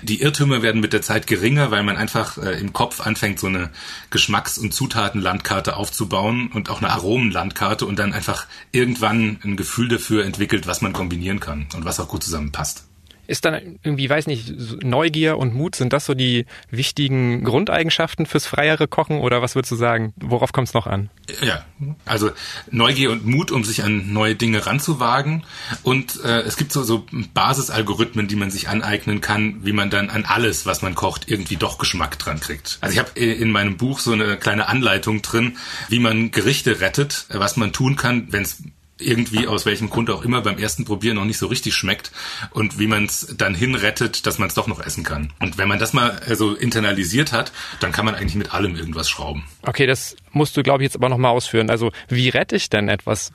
Die 0.04 0.22
Irrtümer 0.22 0.62
werden 0.62 0.80
mit 0.80 0.94
der 0.94 1.02
Zeit 1.02 1.28
geringer, 1.28 1.70
weil 1.72 1.84
man 1.84 1.98
einfach 1.98 2.38
im 2.38 2.74
Kopf 2.74 3.02
anfängt, 3.02 3.40
so 3.40 3.48
eine 3.48 3.72
Geschmacks- 4.10 4.58
und 4.58 4.74
Zutatenlandkarte 4.74 5.76
aufzubauen 5.76 6.50
und 6.54 6.70
auch 6.70 6.82
eine 6.82 6.92
Aromenlandkarte 6.92 7.86
und 7.86 8.00
dann 8.00 8.14
einfach 8.14 8.48
irgendwann 8.72 9.40
ein 9.44 9.58
Gefühl 9.58 9.90
dafür 9.90 10.26
entwickelt, 10.26 10.68
was 10.68 10.82
man 10.82 10.94
kombinieren 10.94 11.40
kann 11.40 11.68
und 11.76 11.86
was 11.86 12.00
auch 12.00 12.08
gut 12.08 12.24
zusammenpasst 12.24 12.89
ist 13.30 13.46
dann 13.46 13.80
irgendwie, 13.84 14.10
weiß 14.10 14.26
nicht, 14.26 14.84
Neugier 14.84 15.38
und 15.38 15.54
Mut, 15.54 15.76
sind 15.76 15.94
das 15.94 16.06
so 16.06 16.16
die 16.16 16.46
wichtigen 16.72 17.44
Grundeigenschaften 17.44 18.26
fürs 18.26 18.48
freiere 18.48 18.88
Kochen 18.88 19.20
oder 19.20 19.42
was 19.42 19.54
würdest 19.54 19.72
du 19.72 19.76
sagen? 19.76 20.14
Worauf 20.18 20.52
kommt 20.52 20.68
es 20.68 20.74
noch 20.74 20.88
an? 20.88 21.12
Ja, 21.42 21.64
also 22.06 22.32
Neugier 22.72 23.12
und 23.12 23.26
Mut, 23.28 23.52
um 23.52 23.64
sich 23.64 23.84
an 23.84 24.12
neue 24.12 24.36
Dinge 24.36 24.66
ranzuwagen. 24.66 25.44
Und 25.84 26.24
äh, 26.24 26.40
es 26.42 26.58
gibt 26.58 26.72
so, 26.72 26.82
so 26.82 27.06
Basisalgorithmen, 27.36 28.28
die 28.28 28.36
man 28.36 28.50
sich 28.50 28.68
aneignen 28.68 29.22
kann, 29.22 29.64
wie 29.64 29.74
man 29.74 29.92
dann 29.92 30.10
an 30.10 30.26
alles, 30.26 30.66
was 30.66 30.82
man 30.82 30.96
kocht, 30.96 31.30
irgendwie 31.30 31.56
doch 31.56 31.78
Geschmack 31.78 32.18
dran 32.18 32.40
kriegt. 32.40 32.80
Also 32.82 32.94
ich 32.94 33.00
habe 33.00 33.20
in 33.20 33.52
meinem 33.52 33.78
Buch 33.78 34.00
so 34.00 34.12
eine 34.12 34.38
kleine 34.38 34.68
Anleitung 34.68 35.22
drin, 35.22 35.58
wie 35.88 36.00
man 36.00 36.32
Gerichte 36.32 36.82
rettet, 36.82 37.28
was 37.30 37.58
man 37.58 37.74
tun 37.74 37.96
kann, 37.96 38.28
wenn 38.32 38.42
es 38.42 38.64
irgendwie 39.00 39.48
aus 39.48 39.66
welchem 39.66 39.90
Grund 39.90 40.10
auch 40.10 40.24
immer 40.24 40.42
beim 40.42 40.58
ersten 40.58 40.86
Probieren 40.86 41.16
noch 41.16 41.26
nicht 41.26 41.38
so 41.38 41.48
richtig 41.48 41.74
schmeckt 41.74 42.12
und 42.52 42.80
wie 42.80 42.88
man 42.88 43.06
es 43.06 43.34
dann 43.38 43.56
hinrettet, 43.56 44.26
dass 44.26 44.38
man 44.38 44.50
es 44.50 44.54
doch 44.54 44.68
noch 44.68 44.80
essen 44.80 45.04
kann. 45.04 45.34
Und 45.40 45.58
wenn 45.58 45.68
man 45.68 45.80
das 45.80 45.94
mal 45.94 46.20
so 46.26 46.30
also 46.30 46.56
internalisiert 46.56 47.32
hat, 47.32 47.52
dann 47.80 47.92
kann 47.92 48.06
man 48.06 48.16
eigentlich 48.16 48.36
mit 48.36 48.54
allem 48.54 48.76
irgendwas 48.76 49.10
schrauben. 49.10 49.44
Okay, 49.64 49.88
das 49.88 50.16
musst 50.32 50.56
du, 50.58 50.64
glaube 50.64 50.84
ich, 50.84 50.88
jetzt 50.88 50.96
aber 50.96 51.10
nochmal 51.10 51.32
ausführen. 51.32 51.70
Also 51.70 51.92
wie 52.08 52.30
rette 52.30 52.56
ich 52.56 52.70
denn 52.70 52.90
etwas? 52.90 53.32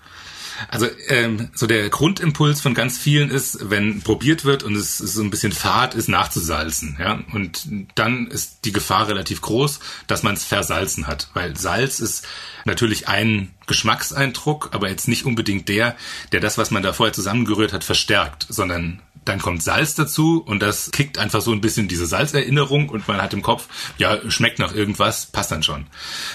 Also 0.69 0.87
ähm, 1.09 1.51
so 1.55 1.67
der 1.67 1.89
Grundimpuls 1.89 2.61
von 2.61 2.75
ganz 2.75 2.99
vielen 2.99 3.31
ist, 3.31 3.71
wenn 3.71 4.03
probiert 4.03 4.45
wird 4.45 4.63
und 4.63 4.75
es, 4.75 4.99
so 4.99 5.23
ein 5.23 5.31
bisschen 5.31 5.53
fad 5.53 5.95
ist, 5.95 6.09
nachzusalzen. 6.09 6.97
Ja? 6.99 7.21
Und 7.33 7.69
dann 7.95 8.27
ist 8.27 8.65
die 8.65 8.73
Gefahr 8.73 9.09
relativ 9.09 9.41
groß, 9.41 9.81
dass 10.07 10.23
man 10.23 10.35
es 10.35 10.45
versalzen 10.45 11.07
hat. 11.07 11.29
Weil 11.35 11.57
Salz 11.57 12.01
ist 12.01 12.27
natürlich 12.65 13.09
ein 13.09 13.51
Geschmackseindruck, 13.67 14.71
aber 14.73 14.89
jetzt 14.89 15.09
nicht 15.09 15.25
unbedingt 15.25 15.69
der, 15.69 15.97
der 16.33 16.41
das, 16.41 16.59
was 16.59 16.71
man 16.71 16.83
da 16.83 16.93
vorher 16.93 17.13
zusammengerührt 17.13 17.73
hat, 17.73 17.85
verstärkt, 17.85 18.47
sondern 18.49 19.01
dann 19.25 19.41
kommt 19.41 19.63
Salz 19.63 19.95
dazu 19.95 20.43
und 20.45 20.61
das 20.61 20.91
kickt 20.91 21.19
einfach 21.19 21.41
so 21.41 21.53
ein 21.53 21.61
bisschen 21.61 21.89
diese 21.89 22.07
Salzerinnerung 22.07 22.89
und 22.89 23.09
man 23.09 23.21
hat 23.21 23.33
im 23.33 23.43
Kopf, 23.43 23.69
ja, 23.99 24.19
schmeckt 24.31 24.59
nach 24.59 24.75
irgendwas, 24.75 25.27
passt 25.27 25.51
dann 25.51 25.63
schon. 25.63 25.87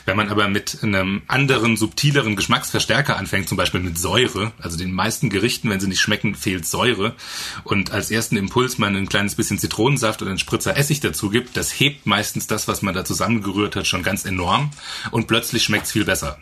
Wenn 0.06 0.18
man 0.18 0.30
aber 0.30 0.48
mit 0.48 0.80
einem 0.82 1.22
anderen, 1.28 1.78
subtileren 1.78 2.36
Geschmacksverstärker 2.36 3.18
anfängt, 3.18 3.50
zum 3.50 3.58
Beispiel 3.58 3.80
mit 3.80 3.98
Säure, 3.98 4.52
also 4.60 4.78
den 4.78 4.92
meisten 4.92 5.30
Gerichten, 5.30 5.70
wenn 5.70 5.80
sie 5.80 5.88
nicht 5.88 6.02
schmecken, 6.02 6.36
fehlt 6.36 6.66
Säure 6.66 7.16
und 7.64 7.92
als 7.92 8.12
ersten 8.12 8.38
Impuls 8.38 8.78
man 8.78 8.96
ein 8.96 9.10
kleines 9.10 9.36
bisschen 9.36 9.60
Zitronensaft 9.60 10.22
oder 10.22 10.32
einen 10.32 10.40
Spritzer 10.40 10.76
Essig 10.78 11.00
dazu 11.00 11.30
gibt, 11.30 11.58
das 11.58 11.72
hebt 11.72 12.06
meistens 12.06 12.48
das, 12.48 12.68
was 12.68 12.82
man 12.82 12.94
da 12.94 13.06
zusammengerührt 13.06 13.76
hat, 13.76 13.88
schon 13.88 14.04
ganz 14.04 14.26
enorm 14.26 14.72
und 15.12 15.28
plötzlich 15.28 15.64
schmeckt's 15.64 15.92
viel 15.92 16.06
besser. 16.06 16.38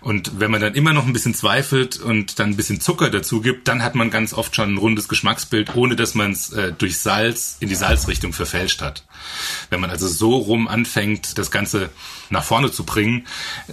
Und 0.00 0.40
wenn 0.40 0.50
man 0.50 0.60
dann 0.60 0.74
immer 0.74 0.92
noch 0.92 1.06
ein 1.06 1.12
bisschen 1.12 1.34
zweifelt 1.34 1.98
und 1.98 2.38
dann 2.38 2.50
ein 2.50 2.56
bisschen 2.56 2.80
Zucker 2.80 3.10
dazu 3.10 3.40
gibt, 3.40 3.68
dann 3.68 3.82
hat 3.82 3.94
man 3.94 4.10
ganz 4.10 4.32
oft 4.32 4.56
schon 4.56 4.74
ein 4.74 4.78
rundes 4.78 5.08
Geschmacksbild, 5.08 5.74
ohne 5.76 5.96
dass 5.96 6.14
man 6.14 6.32
es 6.32 6.52
äh, 6.52 6.72
durch 6.72 6.98
Salz 6.98 7.56
in 7.60 7.68
die 7.68 7.74
Salzrichtung 7.74 8.32
verfälscht 8.32 8.80
hat. 8.80 9.04
Wenn 9.70 9.80
man 9.80 9.90
also 9.90 10.08
so 10.08 10.36
rum 10.36 10.68
anfängt, 10.68 11.38
das 11.38 11.50
Ganze 11.50 11.90
nach 12.30 12.44
vorne 12.44 12.70
zu 12.70 12.84
bringen, 12.84 13.26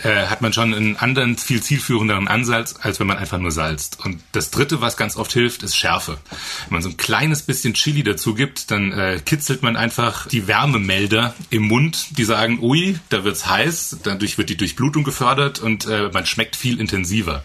äh, 0.03 0.27
hat 0.27 0.41
man 0.41 0.51
schon 0.51 0.73
einen 0.73 0.97
anderen, 0.97 1.37
viel 1.37 1.61
zielführenderen 1.61 2.27
Ansatz, 2.27 2.75
als 2.81 2.99
wenn 2.99 3.07
man 3.07 3.17
einfach 3.17 3.37
nur 3.37 3.51
salzt. 3.51 4.03
Und 4.03 4.21
das 4.31 4.51
Dritte, 4.51 4.81
was 4.81 4.97
ganz 4.97 5.15
oft 5.15 5.31
hilft, 5.31 5.63
ist 5.63 5.75
Schärfe. 5.75 6.17
Wenn 6.65 6.73
man 6.73 6.81
so 6.81 6.89
ein 6.89 6.97
kleines 6.97 7.43
bisschen 7.43 7.73
Chili 7.73 8.03
dazu 8.03 8.33
gibt, 8.33 8.71
dann 8.71 8.91
äh, 8.91 9.21
kitzelt 9.23 9.61
man 9.63 9.77
einfach 9.77 10.27
die 10.27 10.47
Wärmemelder 10.47 11.35
im 11.49 11.63
Mund, 11.63 12.17
die 12.17 12.23
sagen, 12.23 12.59
ui, 12.61 12.99
da 13.09 13.23
wird's 13.23 13.45
heiß, 13.45 13.97
dadurch 14.03 14.37
wird 14.37 14.49
die 14.49 14.57
Durchblutung 14.57 15.03
gefördert 15.03 15.59
und 15.59 15.85
äh, 15.85 16.09
man 16.11 16.25
schmeckt 16.25 16.55
viel 16.55 16.79
intensiver. 16.79 17.43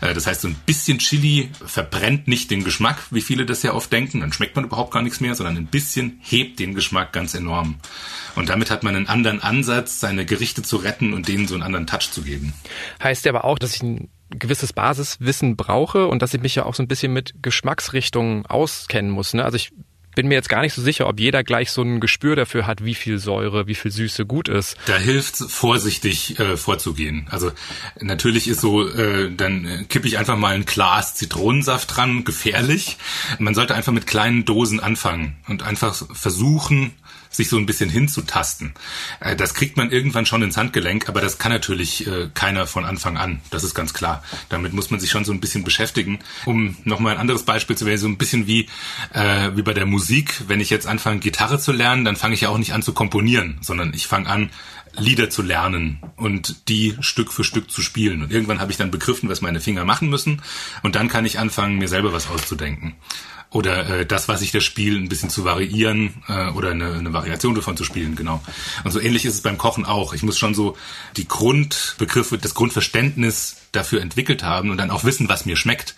Äh, 0.00 0.14
das 0.14 0.26
heißt, 0.26 0.42
so 0.42 0.48
ein 0.48 0.56
bisschen 0.66 0.98
Chili 0.98 1.50
verbrennt 1.64 2.28
nicht 2.28 2.50
den 2.50 2.64
Geschmack, 2.64 2.98
wie 3.10 3.20
viele 3.20 3.46
das 3.46 3.62
ja 3.62 3.74
oft 3.74 3.92
denken, 3.92 4.20
dann 4.20 4.32
schmeckt 4.32 4.56
man 4.56 4.64
überhaupt 4.64 4.92
gar 4.92 5.02
nichts 5.02 5.20
mehr, 5.20 5.34
sondern 5.34 5.56
ein 5.56 5.66
bisschen 5.66 6.20
hebt 6.22 6.58
den 6.58 6.74
Geschmack 6.74 7.12
ganz 7.12 7.34
enorm. 7.38 7.76
Und 8.36 8.50
damit 8.50 8.70
hat 8.70 8.82
man 8.82 8.94
einen 8.94 9.08
anderen 9.08 9.42
Ansatz, 9.42 10.00
seine 10.00 10.26
Gerichte 10.26 10.62
zu 10.62 10.76
retten 10.76 11.12
und 11.12 11.28
denen 11.28 11.48
so 11.48 11.54
einen 11.54 11.62
anderen 11.62 11.86
Touch 11.86 12.10
zu 12.10 12.22
geben. 12.22 12.52
Heißt 13.02 13.24
ja 13.24 13.32
aber 13.32 13.44
auch, 13.44 13.58
dass 13.58 13.74
ich 13.74 13.82
gewisses 14.30 14.72
Basiswissen 14.72 15.56
brauche 15.56 16.06
und 16.06 16.22
dass 16.22 16.34
ich 16.34 16.40
mich 16.40 16.54
ja 16.54 16.64
auch 16.66 16.74
so 16.74 16.82
ein 16.82 16.88
bisschen 16.88 17.12
mit 17.12 17.34
Geschmacksrichtungen 17.42 18.46
auskennen 18.46 19.10
muss. 19.10 19.32
Ne? 19.34 19.44
Also 19.44 19.56
ich 19.56 19.72
bin 20.18 20.26
mir 20.26 20.34
jetzt 20.34 20.48
gar 20.48 20.62
nicht 20.62 20.74
so 20.74 20.82
sicher, 20.82 21.06
ob 21.06 21.20
jeder 21.20 21.44
gleich 21.44 21.70
so 21.70 21.80
ein 21.82 22.00
Gespür 22.00 22.34
dafür 22.34 22.66
hat, 22.66 22.84
wie 22.84 22.96
viel 22.96 23.18
Säure, 23.18 23.68
wie 23.68 23.76
viel 23.76 23.92
Süße 23.92 24.26
gut 24.26 24.48
ist. 24.48 24.76
Da 24.86 24.96
hilft 24.96 25.36
vorsichtig 25.36 26.40
äh, 26.40 26.56
vorzugehen. 26.56 27.28
Also 27.30 27.52
natürlich 28.00 28.48
ist 28.48 28.60
so, 28.60 28.88
äh, 28.88 29.30
dann 29.32 29.86
kippe 29.88 30.08
ich 30.08 30.18
einfach 30.18 30.36
mal 30.36 30.56
ein 30.56 30.64
Glas 30.64 31.14
Zitronensaft 31.14 31.96
dran, 31.96 32.24
gefährlich. 32.24 32.98
Man 33.38 33.54
sollte 33.54 33.76
einfach 33.76 33.92
mit 33.92 34.08
kleinen 34.08 34.44
Dosen 34.44 34.80
anfangen 34.80 35.36
und 35.46 35.62
einfach 35.62 35.94
versuchen, 35.94 36.94
sich 37.30 37.48
so 37.48 37.56
ein 37.56 37.66
bisschen 37.66 37.90
hinzutasten. 37.90 38.74
Äh, 39.20 39.36
das 39.36 39.54
kriegt 39.54 39.76
man 39.76 39.90
irgendwann 39.90 40.26
schon 40.26 40.42
ins 40.42 40.56
Handgelenk, 40.56 41.08
aber 41.08 41.20
das 41.20 41.38
kann 41.38 41.52
natürlich 41.52 42.06
äh, 42.06 42.28
keiner 42.34 42.66
von 42.66 42.84
Anfang 42.84 43.16
an. 43.16 43.40
Das 43.50 43.64
ist 43.64 43.74
ganz 43.74 43.94
klar. 43.94 44.22
Damit 44.48 44.72
muss 44.72 44.90
man 44.90 45.00
sich 45.00 45.10
schon 45.10 45.24
so 45.24 45.32
ein 45.32 45.40
bisschen 45.40 45.64
beschäftigen. 45.64 46.18
Um 46.44 46.76
nochmal 46.84 47.14
ein 47.14 47.20
anderes 47.20 47.44
Beispiel 47.44 47.76
zu 47.76 47.86
wählen, 47.86 47.98
so 47.98 48.08
ein 48.08 48.18
bisschen 48.18 48.46
wie, 48.46 48.68
äh, 49.12 49.50
wie 49.54 49.62
bei 49.62 49.74
der 49.74 49.86
Musik. 49.86 50.42
Wenn 50.46 50.60
ich 50.60 50.70
jetzt 50.70 50.86
anfange, 50.86 51.20
Gitarre 51.20 51.58
zu 51.58 51.72
lernen, 51.72 52.04
dann 52.04 52.16
fange 52.16 52.34
ich 52.34 52.42
ja 52.42 52.48
auch 52.48 52.58
nicht 52.58 52.72
an 52.72 52.82
zu 52.82 52.92
komponieren, 52.92 53.58
sondern 53.60 53.92
ich 53.94 54.06
fange 54.06 54.28
an, 54.28 54.50
Lieder 54.96 55.30
zu 55.30 55.42
lernen 55.42 55.98
und 56.16 56.68
die 56.68 56.96
Stück 57.00 57.32
für 57.32 57.44
Stück 57.44 57.70
zu 57.70 57.82
spielen. 57.82 58.22
Und 58.22 58.32
irgendwann 58.32 58.58
habe 58.58 58.72
ich 58.72 58.78
dann 58.78 58.90
begriffen, 58.90 59.28
was 59.28 59.40
meine 59.40 59.60
Finger 59.60 59.84
machen 59.84 60.08
müssen. 60.08 60.42
Und 60.82 60.96
dann 60.96 61.08
kann 61.08 61.24
ich 61.24 61.38
anfangen, 61.38 61.78
mir 61.78 61.88
selber 61.88 62.12
was 62.12 62.28
auszudenken 62.28 62.96
oder 63.50 64.00
äh, 64.00 64.06
das, 64.06 64.28
was 64.28 64.42
ich 64.42 64.52
das 64.52 64.64
Spiel 64.64 64.96
ein 64.96 65.08
bisschen 65.08 65.30
zu 65.30 65.44
variieren 65.44 66.22
äh, 66.28 66.50
oder 66.50 66.70
eine, 66.72 66.92
eine 66.92 67.12
Variation 67.12 67.54
davon 67.54 67.76
zu 67.76 67.84
spielen, 67.84 68.14
genau. 68.14 68.42
Und 68.84 68.90
so 68.90 69.00
ähnlich 69.00 69.24
ist 69.24 69.34
es 69.34 69.40
beim 69.40 69.56
Kochen 69.56 69.86
auch. 69.86 70.12
Ich 70.12 70.22
muss 70.22 70.38
schon 70.38 70.54
so 70.54 70.76
die 71.16 71.26
Grundbegriffe, 71.26 72.36
das 72.36 72.54
Grundverständnis 72.54 73.56
dafür 73.72 74.02
entwickelt 74.02 74.42
haben 74.42 74.70
und 74.70 74.76
dann 74.76 74.90
auch 74.90 75.04
wissen, 75.04 75.28
was 75.28 75.46
mir 75.46 75.56
schmeckt. 75.56 75.94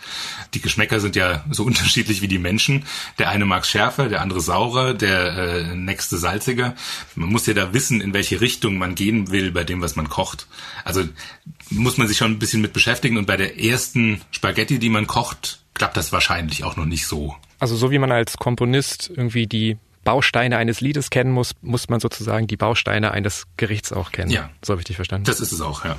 Die 0.54 0.60
Geschmäcker 0.60 1.00
sind 1.00 1.16
ja 1.16 1.44
so 1.50 1.64
unterschiedlich 1.70 2.22
wie 2.22 2.28
die 2.28 2.38
Menschen. 2.38 2.84
Der 3.18 3.30
eine 3.30 3.46
mag 3.46 3.66
schärfer, 3.66 4.08
der 4.08 4.20
andere 4.20 4.40
saurer, 4.40 4.94
der 4.94 5.36
äh, 5.36 5.74
nächste 5.74 6.18
salziger. 6.18 6.76
Man 7.16 7.30
muss 7.30 7.46
ja 7.46 7.54
da 7.54 7.72
wissen, 7.72 8.00
in 8.00 8.14
welche 8.14 8.40
Richtung 8.40 8.78
man 8.78 8.94
gehen 8.94 9.32
will 9.32 9.50
bei 9.50 9.64
dem, 9.64 9.82
was 9.82 9.96
man 9.96 10.08
kocht. 10.08 10.46
Also 10.84 11.02
muss 11.68 11.98
man 11.98 12.06
sich 12.06 12.16
schon 12.16 12.32
ein 12.32 12.38
bisschen 12.38 12.62
mit 12.62 12.72
beschäftigen 12.72 13.16
und 13.16 13.26
bei 13.26 13.36
der 13.36 13.60
ersten 13.60 14.20
Spaghetti, 14.30 14.78
die 14.78 14.88
man 14.88 15.06
kocht, 15.06 15.59
klappt 15.74 15.96
das 15.96 16.12
wahrscheinlich 16.12 16.64
auch 16.64 16.76
noch 16.76 16.86
nicht 16.86 17.06
so. 17.06 17.34
Also 17.58 17.76
so 17.76 17.90
wie 17.90 17.98
man 17.98 18.12
als 18.12 18.36
Komponist 18.36 19.10
irgendwie 19.14 19.46
die 19.46 19.78
Bausteine 20.02 20.56
eines 20.56 20.80
Liedes 20.80 21.10
kennen 21.10 21.30
muss, 21.30 21.52
muss 21.60 21.90
man 21.90 22.00
sozusagen 22.00 22.46
die 22.46 22.56
Bausteine 22.56 23.10
eines 23.10 23.44
Gerichts 23.58 23.92
auch 23.92 24.12
kennen. 24.12 24.30
Ja. 24.30 24.48
So 24.64 24.72
habe 24.72 24.80
ich 24.80 24.86
dich 24.86 24.96
verstanden. 24.96 25.26
Das 25.26 25.40
ist 25.40 25.52
es 25.52 25.60
auch, 25.60 25.84
ja. 25.84 25.96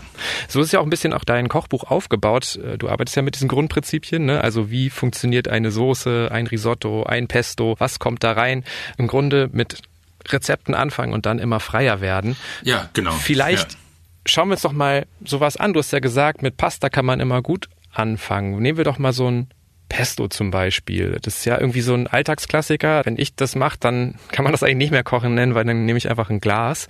So 0.48 0.60
ist 0.62 0.74
ja 0.74 0.80
auch 0.80 0.84
ein 0.84 0.90
bisschen 0.90 1.14
auch 1.14 1.24
dein 1.24 1.50
Kochbuch 1.50 1.84
aufgebaut. 1.84 2.60
Du 2.80 2.90
arbeitest 2.90 3.16
ja 3.16 3.22
mit 3.22 3.36
diesen 3.36 3.48
Grundprinzipien, 3.48 4.26
ne? 4.26 4.42
Also 4.42 4.72
wie 4.72 4.90
funktioniert 4.90 5.48
eine 5.48 5.70
Soße, 5.70 6.30
ein 6.32 6.48
Risotto, 6.48 7.04
ein 7.04 7.28
Pesto, 7.28 7.76
was 7.78 8.00
kommt 8.00 8.24
da 8.24 8.32
rein? 8.32 8.64
Im 8.98 9.06
Grunde 9.08 9.50
mit 9.54 9.84
Rezepten 10.28 10.74
anfangen 10.74 11.14
und 11.14 11.28
dann 11.28 11.38
immer 11.38 11.60
freier 11.60 12.02
werden. 12.02 12.36
Ja, 12.64 12.90
genau. 12.94 13.12
Vielleicht 13.12 13.74
ja. 13.74 13.80
schauen 14.26 14.50
wir 14.50 14.54
uns 14.54 14.64
doch 14.64 14.74
mal 14.74 15.06
sowas 15.24 15.58
an. 15.58 15.74
Du 15.74 15.80
hast 15.80 15.92
ja 15.92 16.00
gesagt, 16.00 16.42
mit 16.42 16.58
Pasta 16.58 16.90
kann 16.90 17.06
man 17.06 17.20
immer 17.20 17.44
gut 17.44 17.70
anfangen. 17.94 18.60
Nehmen 18.60 18.78
wir 18.78 18.86
doch 18.86 18.98
mal 18.98 19.14
so 19.14 19.30
ein 19.30 19.50
Pesto 19.92 20.30
zum 20.30 20.52
Beispiel. 20.52 21.18
Das 21.22 21.40
ist 21.40 21.46
ja 21.46 21.60
irgendwie 21.60 21.82
so 21.82 21.94
ein 21.94 22.08
Alltagsklassiker. 22.08 23.02
Wenn 23.04 23.18
ich 23.18 23.36
das 23.36 23.56
mache, 23.56 23.78
dann 23.78 24.16
kann 24.32 24.44
man 24.44 24.54
das 24.54 24.64
eigentlich 24.64 24.78
nicht 24.78 24.92
mehr 24.92 25.04
kochen 25.04 25.34
nennen, 25.36 25.54
weil 25.54 25.66
dann 25.66 25.86
nehme 25.86 25.98
ich 25.98 26.10
einfach 26.10 26.30
ein 26.30 26.40
Glas. 26.40 26.88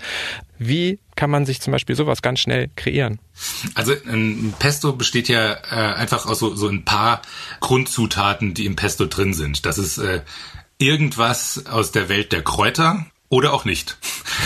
Wie 0.59 0.99
kann 1.15 1.31
man 1.31 1.47
sich 1.47 1.61
zum 1.61 1.71
Beispiel 1.71 1.95
sowas 1.95 2.21
ganz 2.21 2.41
schnell 2.41 2.69
kreieren? 2.75 3.17
Also 3.73 3.93
ein 4.07 4.53
Pesto 4.59 4.93
besteht 4.93 5.29
ja 5.29 5.53
äh, 5.71 5.95
einfach 5.95 6.27
aus 6.27 6.37
so, 6.37 6.53
so 6.53 6.67
ein 6.67 6.85
paar 6.85 7.23
Grundzutaten, 7.59 8.53
die 8.53 8.67
im 8.67 8.75
Pesto 8.75 9.07
drin 9.07 9.33
sind. 9.33 9.65
Das 9.65 9.79
ist 9.79 9.97
äh, 9.97 10.21
irgendwas 10.77 11.65
aus 11.65 11.91
der 11.91 12.07
Welt 12.07 12.31
der 12.31 12.43
Kräuter, 12.43 13.07
oder 13.31 13.53
auch 13.53 13.63
nicht. 13.63 13.97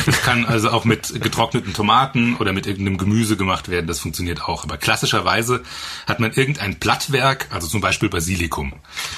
Es 0.05 0.21
kann 0.21 0.45
also 0.45 0.69
auch 0.69 0.85
mit 0.85 1.19
getrockneten 1.19 1.73
Tomaten 1.73 2.35
oder 2.35 2.53
mit 2.53 2.67
irgendeinem 2.67 2.99
Gemüse 2.99 3.35
gemacht 3.35 3.67
werden. 3.67 3.87
Das 3.87 3.99
funktioniert 3.99 4.43
auch. 4.43 4.63
Aber 4.63 4.77
klassischerweise 4.77 5.63
hat 6.05 6.19
man 6.19 6.31
irgendein 6.31 6.75
Blattwerk, 6.75 7.47
also 7.49 7.67
zum 7.67 7.81
Beispiel 7.81 8.09
Basilikum. 8.09 8.73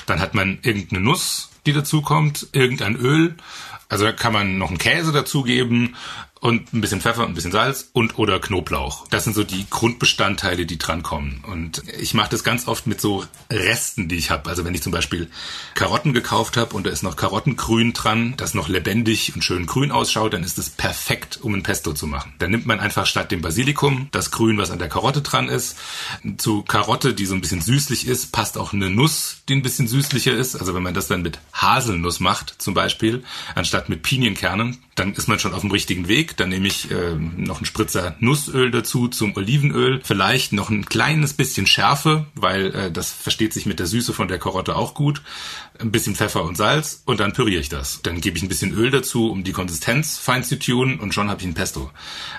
Dann 0.06 0.22
hat 0.22 0.34
man 0.34 0.60
irgendeine 0.62 1.02
Nuss, 1.02 1.50
die 1.66 1.74
dazukommt, 1.74 2.48
irgendein 2.54 2.96
Öl. 2.96 3.36
Also 3.90 4.06
da 4.06 4.14
kann 4.14 4.32
man 4.32 4.58
noch 4.58 4.70
einen 4.70 4.78
Käse 4.78 5.12
dazugeben 5.12 5.98
und 6.40 6.74
ein 6.74 6.82
bisschen 6.82 7.02
Pfeffer, 7.02 7.26
ein 7.26 7.34
bisschen 7.34 7.52
Salz 7.52 7.90
und 7.94 8.18
oder 8.18 8.40
Knoblauch. 8.40 9.08
Das 9.10 9.24
sind 9.24 9.36
so 9.36 9.44
die 9.44 9.66
Grundbestandteile, 9.70 10.66
die 10.66 10.78
drankommen. 10.78 11.44
Und 11.46 11.84
ich 12.00 12.14
mache 12.14 12.30
das 12.30 12.44
ganz 12.44 12.68
oft 12.68 12.88
mit 12.88 13.02
so 13.02 13.26
Resten, 13.52 14.08
die 14.08 14.18
ich 14.18 14.32
habe. 14.32 14.50
Also 14.50 14.66
wenn 14.66 14.76
ich 14.76 14.84
zum 14.84 14.92
Beispiel 14.92 15.30
Karotten 15.74 16.14
gekauft 16.14 16.58
habe 16.58 16.76
und 16.76 16.86
da 16.86 16.90
ist 16.92 17.04
noch 17.04 17.16
Karottengrün 17.16 17.94
dran, 17.94 18.36
das 18.38 18.54
noch 18.54 18.68
lebendig 18.68 19.34
und 19.36 19.44
schön 19.44 19.66
grün 19.66 19.92
ausschaut, 19.92 20.34
dann 20.34 20.44
ist 20.44 20.58
es 20.58 20.70
perfekt, 20.70 21.40
um 21.42 21.54
ein 21.54 21.64
Pesto 21.64 21.94
zu 21.94 22.08
machen. 22.08 22.34
Dann 22.40 22.52
nimmt 22.52 22.66
man 22.66 22.80
einfach 22.80 23.06
statt 23.06 23.32
dem 23.32 23.42
Basilikum 23.42 24.10
das 24.12 24.32
Grün, 24.32 24.58
was 24.58 24.72
an 24.72 24.80
der 24.80 24.90
Karotte 24.90 25.22
dran 25.22 25.50
ist. 25.50 25.78
Zu 26.38 26.64
Karotte, 26.64 27.14
die 27.14 27.26
so 27.26 27.36
ein 27.36 27.42
bisschen 27.42 27.62
süßlich 27.62 28.08
ist, 28.08 28.32
passt 28.32 28.58
auch 28.58 28.74
eine 28.74 28.90
Nuss, 28.90 29.42
die 29.50 29.56
ein 29.56 29.62
bisschen 29.62 29.88
süßlicher 29.88 30.34
ist. 30.34 30.56
Also 30.56 30.76
wenn 30.76 30.84
man 30.84 30.94
das 30.94 31.08
dann 31.08 31.22
mit 31.22 31.40
Haselnuss 31.54 32.20
macht, 32.20 32.62
zum 32.62 32.74
Beispiel, 32.74 33.24
anstatt 33.56 33.90
mit 33.90 34.04
Pinienkernen, 34.04 34.78
dann 34.98 35.14
ist 35.14 35.28
man 35.28 35.38
schon 35.38 35.54
auf 35.54 35.62
dem 35.62 35.70
richtigen 35.70 36.08
Weg. 36.08 36.36
Dann 36.38 36.50
nehme 36.50 36.68
ich 36.68 36.90
äh, 36.90 37.14
noch 37.14 37.58
einen 37.58 37.66
Spritzer 37.66 38.16
Nussöl 38.20 38.72
dazu 38.72 39.08
zum 39.08 39.38
Olivenöl. 39.38 40.02
Vielleicht 40.04 40.54
noch 40.54 40.72
ein 40.72 40.86
kleines 40.86 41.34
bisschen 41.34 41.68
Schärfe, 41.68 42.26
weil 42.34 42.74
äh, 42.74 42.92
das 42.92 43.12
versteht 43.12 43.54
sich 43.54 43.68
mit 43.68 43.80
der 43.80 43.86
Süße 43.86 44.12
von 44.12 44.28
der 44.28 44.40
Karotte 44.40 44.76
auch 44.76 44.96
gut. 44.96 45.22
Ein 45.80 45.92
bisschen 45.92 46.16
Pfeffer 46.16 46.44
und 46.44 46.58
Salz 46.58 47.04
und 47.06 47.20
dann 47.20 47.34
püriere 47.34 47.62
ich 47.62 47.70
das. 47.70 48.02
Dann 48.04 48.20
gebe 48.22 48.38
ich 48.38 48.44
ein 48.44 48.50
bisschen 48.50 48.74
Öl 48.74 48.90
dazu, 48.92 49.30
um 49.32 49.44
die 49.44 49.52
Konsistenz 49.52 50.18
fein 50.18 50.44
zu 50.44 50.58
tunen 50.58 51.00
und 51.00 51.14
schon 51.14 51.30
habe 51.30 51.42
ich 51.42 51.48
ein 51.48 51.54
Pesto. 51.54 51.92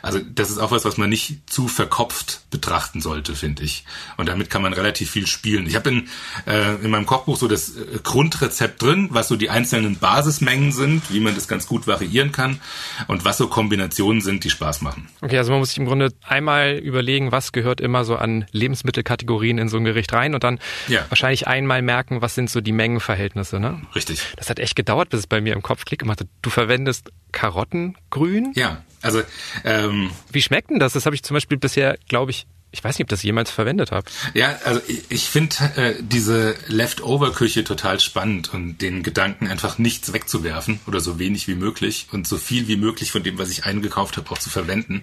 Also 0.02 0.18
das 0.18 0.50
ist 0.50 0.58
auch 0.58 0.70
was, 0.70 0.84
was 0.84 0.96
man 0.96 1.08
nicht 1.08 1.48
zu 1.50 1.68
verkopft 1.68 2.40
betrachten 2.50 3.00
sollte, 3.00 3.34
finde 3.34 3.62
ich. 3.62 3.84
Und 4.16 4.28
damit 4.28 4.50
kann 4.50 4.62
man 4.62 4.72
relativ 4.72 5.10
viel 5.10 5.26
spielen. 5.26 5.66
Ich 5.66 5.76
habe 5.76 5.90
in, 5.90 6.08
äh, 6.46 6.74
in 6.82 6.90
meinem 6.90 7.06
Kochbuch 7.06 7.36
so 7.36 7.46
das 7.46 7.76
äh, 7.76 7.98
Grundrezept 8.02 8.82
drin, 8.82 9.08
was 9.12 9.28
so 9.28 9.36
die 9.36 9.50
einzelnen 9.50 9.96
Basismengen 9.98 10.72
sind, 10.72 11.12
wie 11.12 11.20
man 11.20 11.34
das 11.34 11.46
ganz 11.46 11.66
gut 11.66 11.86
variieren 11.86 12.32
kann 12.32 12.60
und 13.06 13.24
was 13.24 13.36
so 13.38 13.48
Kombinationen 13.48 14.20
sind, 14.22 14.44
die 14.44 14.50
Spaß 14.50 14.80
machen. 14.82 15.08
Okay, 15.20 15.38
also 15.38 15.50
man 15.50 15.60
muss 15.60 15.70
sich 15.70 15.78
im 15.78 15.86
Grunde 15.86 16.10
einmal 16.26 16.72
überlegen, 16.78 17.30
was 17.32 17.52
gehört 17.52 17.80
immer 17.80 18.04
so 18.04 18.16
an 18.16 18.46
Lebensmittelkategorien 18.52 19.58
in 19.58 19.68
so 19.68 19.76
ein 19.76 19.84
Gericht 19.84 20.12
rein 20.12 20.34
und 20.34 20.42
dann 20.44 20.58
Ja. 20.88 21.04
wahrscheinlich 21.08 21.46
einmal 21.46 21.82
merken, 21.82 22.22
was 22.22 22.34
sind 22.34 22.48
so 22.50 22.60
die 22.60 22.72
Mengenverhältnisse, 22.72 23.27
ne? 23.34 23.82
Richtig. 23.94 24.22
Das 24.36 24.50
hat 24.50 24.58
echt 24.58 24.76
gedauert, 24.76 25.10
bis 25.10 25.20
es 25.20 25.26
bei 25.26 25.40
mir 25.40 25.54
im 25.54 25.62
Kopf 25.62 25.84
Klick 25.84 26.00
gemacht 26.00 26.20
hat. 26.20 26.28
Du 26.42 26.50
verwendest 26.50 27.10
Karottengrün? 27.32 28.52
Ja, 28.54 28.82
also 29.02 29.22
ähm, 29.64 30.10
Wie 30.30 30.42
schmeckt 30.42 30.70
denn 30.70 30.78
das? 30.78 30.92
Das 30.92 31.06
habe 31.06 31.14
ich 31.14 31.22
zum 31.22 31.34
Beispiel 31.34 31.58
bisher, 31.58 31.98
glaube 32.08 32.30
ich, 32.30 32.46
ich 32.70 32.84
weiß 32.84 32.98
nicht, 32.98 33.04
ob 33.04 33.08
das 33.08 33.22
jemals 33.22 33.50
verwendet 33.50 33.92
habe. 33.92 34.10
Ja, 34.34 34.58
also 34.64 34.80
ich, 34.86 35.04
ich 35.08 35.28
finde 35.28 35.56
äh, 35.76 35.94
diese 36.00 36.54
Leftover-Küche 36.66 37.64
total 37.64 37.98
spannend 37.98 38.52
und 38.52 38.82
den 38.82 39.02
Gedanken 39.02 39.48
einfach 39.48 39.78
nichts 39.78 40.12
wegzuwerfen 40.12 40.78
oder 40.86 41.00
so 41.00 41.18
wenig 41.18 41.48
wie 41.48 41.54
möglich 41.54 42.08
und 42.12 42.28
so 42.28 42.36
viel 42.36 42.68
wie 42.68 42.76
möglich 42.76 43.10
von 43.10 43.22
dem, 43.22 43.38
was 43.38 43.48
ich 43.48 43.64
eingekauft 43.64 44.18
habe, 44.18 44.30
auch 44.30 44.38
zu 44.38 44.50
verwenden. 44.50 45.02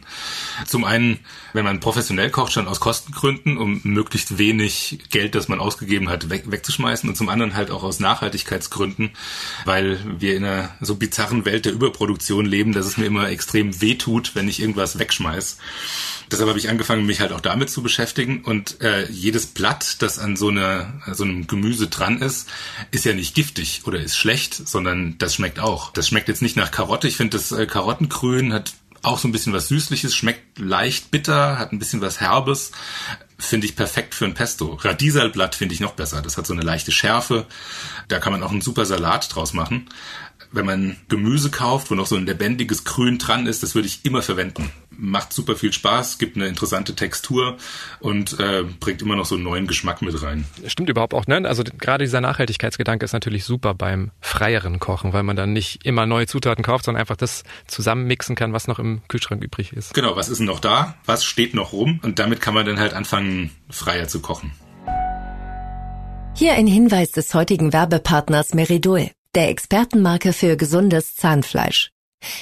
Zum 0.68 0.84
einen, 0.84 1.20
wenn 1.54 1.66
man 1.66 1.80
professionell 1.80 2.30
kocht, 2.30 2.54
schon 2.54 2.68
aus 2.68 2.80
Kostengründen, 2.80 3.58
um 3.58 3.82
möglichst 3.84 4.38
wenig 4.38 5.00
Geld, 5.10 5.34
das 5.34 5.48
man 5.48 5.60
ausgegeben 5.60 6.10
hat, 6.10 6.30
weg, 6.30 6.44
wegzuschmeißen 6.46 7.10
und 7.10 7.16
zum 7.16 7.30
anderen 7.30 7.56
halt 7.56 7.72
auch 7.72 7.82
aus 7.82 8.00
Nachhaltigkeitsgründen, 8.00 9.10
weil 9.66 10.00
wir 10.20 10.36
in 10.36 10.46
einer 10.46 10.70
so 10.82 10.96
bizarren 10.96 11.46
Welt 11.46 11.66
der 11.66 11.74
Überproduktion 11.74 12.46
leben, 12.46 12.74
dass 12.74 12.86
es 12.86 12.98
mir 12.98 13.06
immer 13.06 13.28
extrem 13.30 13.82
wehtut, 13.82 14.36
wenn 14.36 14.48
ich 14.48 14.60
irgendwas 14.60 15.00
wegschmeiß. 15.00 15.58
Deshalb 16.32 16.50
habe 16.50 16.60
ich 16.60 16.70
angefangen, 16.70 17.06
mich 17.06 17.20
halt 17.22 17.32
auch 17.32 17.42
damit 17.42 17.70
zu 17.70 17.84
beschäftigen. 17.84 18.44
Und 18.44 18.82
äh, 18.82 19.10
jedes 19.10 19.48
Blatt, 19.48 20.02
das 20.02 20.20
an 20.20 20.36
so, 20.36 20.50
einer, 20.50 21.02
so 21.14 21.24
einem 21.24 21.48
Gemüse 21.48 21.88
dran 21.88 22.22
ist, 22.22 22.50
ist 22.92 23.06
ja 23.06 23.14
nicht 23.14 23.36
giftig 23.36 23.82
oder 23.86 24.00
ist 24.00 24.18
schlecht, 24.18 24.68
sondern 24.68 25.18
das 25.18 25.36
schmeckt 25.36 25.60
auch. 25.60 25.92
Das 25.92 26.08
schmeckt 26.08 26.28
jetzt 26.28 26.42
nicht 26.42 26.58
nach 26.58 26.72
Karotte. 26.72 27.08
Ich 27.08 27.18
finde, 27.18 27.38
das 27.38 27.52
äh, 27.52 27.66
Karottengrün 27.66 28.54
hat 28.54 28.74
auch 29.02 29.20
so 29.20 29.28
ein 29.28 29.32
bisschen 29.32 29.54
was 29.54 29.68
Süßliches, 29.68 30.16
schmeckt 30.16 30.58
leicht 30.58 31.12
bitter, 31.12 31.60
hat 31.60 31.72
ein 31.72 31.80
bisschen 31.80 32.02
was 32.02 32.20
Herbes. 32.20 32.72
Finde 33.38 33.68
ich 33.68 33.76
perfekt 33.76 34.16
für 34.16 34.26
ein 34.26 34.34
Pesto. 34.34 34.80
Radiesalblatt 34.82 35.56
finde 35.56 35.76
ich 35.76 35.82
noch 35.82 35.94
besser. 35.94 36.22
Das 36.22 36.38
hat 36.38 36.48
so 36.48 36.54
eine 36.54 36.64
leichte 36.64 36.92
Schärfe. 36.92 37.46
Da 38.08 38.20
kann 38.20 38.32
man 38.32 38.42
auch 38.42 38.52
einen 38.52 38.62
super 38.62 38.86
Salat 38.86 39.34
draus 39.34 39.54
machen 39.54 39.88
wenn 40.56 40.66
man 40.66 40.98
Gemüse 41.10 41.52
kauft, 41.52 41.92
wo 41.92 41.96
noch 41.96 42.08
so 42.08 42.16
ein 42.16 42.26
lebendiges 42.26 42.84
Grün 42.84 43.18
dran 43.18 43.46
ist, 43.46 43.64
das 43.64 43.76
würde 43.76 43.88
ich 43.88 44.06
immer 44.06 44.22
verwenden. 44.22 44.72
macht 44.98 45.34
super 45.34 45.56
viel 45.56 45.74
Spaß, 45.74 46.18
gibt 46.18 46.36
eine 46.38 46.48
interessante 46.48 46.96
Textur 46.96 47.58
und 48.00 48.40
äh, 48.40 48.64
bringt 48.80 49.02
immer 49.02 49.16
noch 49.16 49.26
so 49.26 49.36
einen 49.36 49.44
neuen 49.44 49.68
Geschmack 49.68 50.02
mit 50.02 50.22
rein. 50.22 50.46
Stimmt 50.68 50.90
überhaupt 50.90 51.14
auch, 51.14 51.28
ne? 51.28 51.42
Also 51.46 51.64
gerade 51.64 52.04
dieser 52.04 52.22
Nachhaltigkeitsgedanke 52.22 53.04
ist 53.06 53.14
natürlich 53.14 53.44
super 53.44 53.74
beim 53.74 54.12
freieren 54.22 54.80
Kochen, 54.80 55.14
weil 55.14 55.24
man 55.24 55.36
dann 55.36 55.54
nicht 55.54 55.86
immer 55.86 56.06
neue 56.06 56.28
Zutaten 56.28 56.64
kauft, 56.64 56.86
sondern 56.86 57.02
einfach 57.02 57.18
das 57.18 57.44
zusammenmixen 57.68 58.36
kann, 58.36 58.54
was 58.54 58.68
noch 58.68 58.80
im 58.80 59.02
Kühlschrank 59.08 59.44
übrig 59.44 59.74
ist. 59.74 59.94
Genau, 59.94 60.16
was 60.16 60.30
ist 60.30 60.38
denn 60.38 60.48
noch 60.48 60.60
da? 60.60 60.96
Was 61.06 61.26
steht 61.26 61.54
noch 61.54 61.74
rum? 61.74 62.00
Und 62.04 62.20
damit 62.20 62.42
kann 62.42 62.54
man 62.54 62.66
dann 62.66 62.80
halt 62.80 62.94
anfangen, 62.94 63.52
freier 63.70 64.08
zu 64.08 64.22
kochen. 64.22 64.52
Hier 66.38 66.54
ein 66.54 66.68
Hinweis 66.68 67.12
des 67.12 67.34
heutigen 67.34 67.72
Werbepartners 67.72 68.54
Meridol, 68.54 69.10
der 69.36 69.50
Expertenmarke 69.50 70.34
für 70.34 70.58
gesundes 70.58 71.16
Zahnfleisch. 71.16 71.92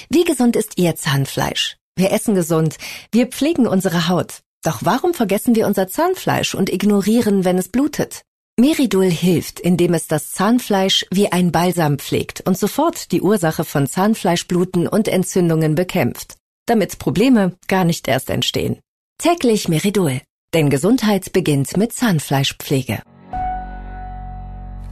Wie 0.08 0.24
gesund 0.24 0.56
ist 0.56 0.78
Ihr 0.78 0.96
Zahnfleisch? 0.96 1.76
Wir 1.96 2.12
essen 2.12 2.34
gesund, 2.34 2.76
wir 3.12 3.26
pflegen 3.26 3.66
unsere 3.66 4.08
Haut. 4.08 4.40
Doch 4.62 4.80
warum 4.82 5.12
vergessen 5.12 5.54
wir 5.54 5.66
unser 5.66 5.88
Zahnfleisch 5.88 6.54
und 6.54 6.72
ignorieren, 6.72 7.44
wenn 7.44 7.58
es 7.58 7.68
blutet? 7.68 8.22
Meridol 8.56 9.10
hilft, 9.10 9.58
indem 9.60 9.94
es 9.94 10.06
das 10.06 10.30
Zahnfleisch 10.30 11.04
wie 11.10 11.30
ein 11.30 11.50
Balsam 11.50 11.98
pflegt 11.98 12.40
und 12.46 12.56
sofort 12.56 13.10
die 13.10 13.20
Ursache 13.20 13.64
von 13.64 13.86
Zahnfleischbluten 13.86 14.86
und 14.86 15.08
Entzündungen 15.08 15.74
bekämpft, 15.74 16.36
damit 16.66 16.98
Probleme 16.98 17.56
gar 17.66 17.84
nicht 17.84 18.06
erst 18.06 18.30
entstehen. 18.30 18.78
Täglich 19.18 19.68
Meridol, 19.68 20.20
denn 20.54 20.70
Gesundheit 20.70 21.32
beginnt 21.32 21.76
mit 21.76 21.92
Zahnfleischpflege. 21.92 23.02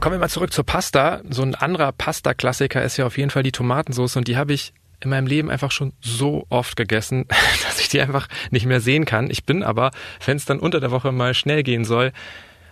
Kommen 0.03 0.15
wir 0.15 0.19
mal 0.19 0.27
zurück 0.27 0.51
zur 0.51 0.65
Pasta. 0.65 1.21
So 1.29 1.43
ein 1.43 1.55
anderer 1.55 1.93
Pasta-Klassiker 1.93 2.83
ist 2.83 2.97
ja 2.97 3.05
auf 3.05 3.17
jeden 3.17 3.29
Fall 3.29 3.43
die 3.43 3.53
Tomatensauce 3.53 4.17
und 4.17 4.27
die 4.27 4.35
habe 4.35 4.51
ich 4.51 4.73
in 4.99 5.09
meinem 5.09 5.27
Leben 5.27 5.49
einfach 5.49 5.71
schon 5.71 5.93
so 6.01 6.45
oft 6.49 6.75
gegessen, 6.75 7.25
dass 7.63 7.79
ich 7.79 7.87
die 7.87 8.01
einfach 8.01 8.27
nicht 8.51 8.65
mehr 8.65 8.81
sehen 8.81 9.05
kann. 9.05 9.31
Ich 9.31 9.45
bin 9.45 9.63
aber, 9.63 9.91
wenn 10.25 10.35
es 10.35 10.43
dann 10.43 10.59
unter 10.59 10.81
der 10.81 10.91
Woche 10.91 11.13
mal 11.13 11.33
schnell 11.33 11.63
gehen 11.63 11.85
soll, 11.85 12.11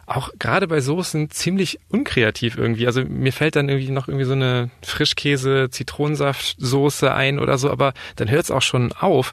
auch 0.07 0.31
gerade 0.39 0.67
bei 0.67 0.81
Soßen 0.81 1.31
ziemlich 1.31 1.79
unkreativ 1.87 2.57
irgendwie. 2.57 2.85
Also 2.85 3.05
mir 3.05 3.31
fällt 3.31 3.55
dann 3.55 3.69
irgendwie 3.69 3.91
noch 3.91 4.09
irgendwie 4.09 4.25
so 4.25 4.33
eine 4.33 4.69
Frischkäse, 4.81 5.69
Zitronensaftsoße 5.71 7.13
ein 7.13 7.39
oder 7.39 7.57
so, 7.57 7.71
aber 7.71 7.93
dann 8.17 8.29
hört 8.29 8.43
es 8.43 8.51
auch 8.51 8.61
schon 8.61 8.91
auf. 8.91 9.31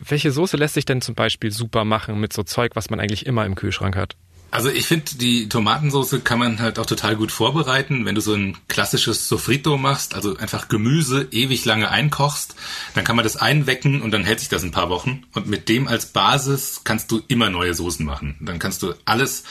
Welche 0.00 0.32
Soße 0.32 0.56
lässt 0.56 0.74
sich 0.74 0.86
denn 0.86 1.02
zum 1.02 1.14
Beispiel 1.14 1.52
super 1.52 1.84
machen 1.84 2.18
mit 2.18 2.32
so 2.32 2.42
Zeug, 2.42 2.72
was 2.74 2.90
man 2.90 2.98
eigentlich 2.98 3.26
immer 3.26 3.46
im 3.46 3.54
Kühlschrank 3.54 3.94
hat? 3.94 4.16
Also 4.50 4.70
ich 4.70 4.86
finde, 4.86 5.14
die 5.16 5.48
Tomatensauce 5.48 6.24
kann 6.24 6.38
man 6.38 6.58
halt 6.58 6.78
auch 6.78 6.86
total 6.86 7.16
gut 7.16 7.30
vorbereiten. 7.30 8.06
Wenn 8.06 8.14
du 8.14 8.22
so 8.22 8.32
ein 8.32 8.56
klassisches 8.68 9.28
Sofrito 9.28 9.76
machst, 9.76 10.14
also 10.14 10.36
einfach 10.38 10.68
Gemüse 10.68 11.28
ewig 11.30 11.66
lange 11.66 11.90
einkochst, 11.90 12.54
dann 12.94 13.04
kann 13.04 13.16
man 13.16 13.24
das 13.24 13.36
einwecken 13.36 14.00
und 14.00 14.10
dann 14.10 14.24
hält 14.24 14.40
sich 14.40 14.48
das 14.48 14.62
ein 14.62 14.70
paar 14.70 14.88
Wochen. 14.88 15.24
Und 15.34 15.48
mit 15.48 15.68
dem 15.68 15.86
als 15.86 16.06
Basis 16.06 16.80
kannst 16.84 17.10
du 17.10 17.20
immer 17.28 17.50
neue 17.50 17.74
Soßen 17.74 18.06
machen. 18.06 18.36
Dann 18.40 18.58
kannst 18.58 18.82
du 18.82 18.94
alles, 19.04 19.44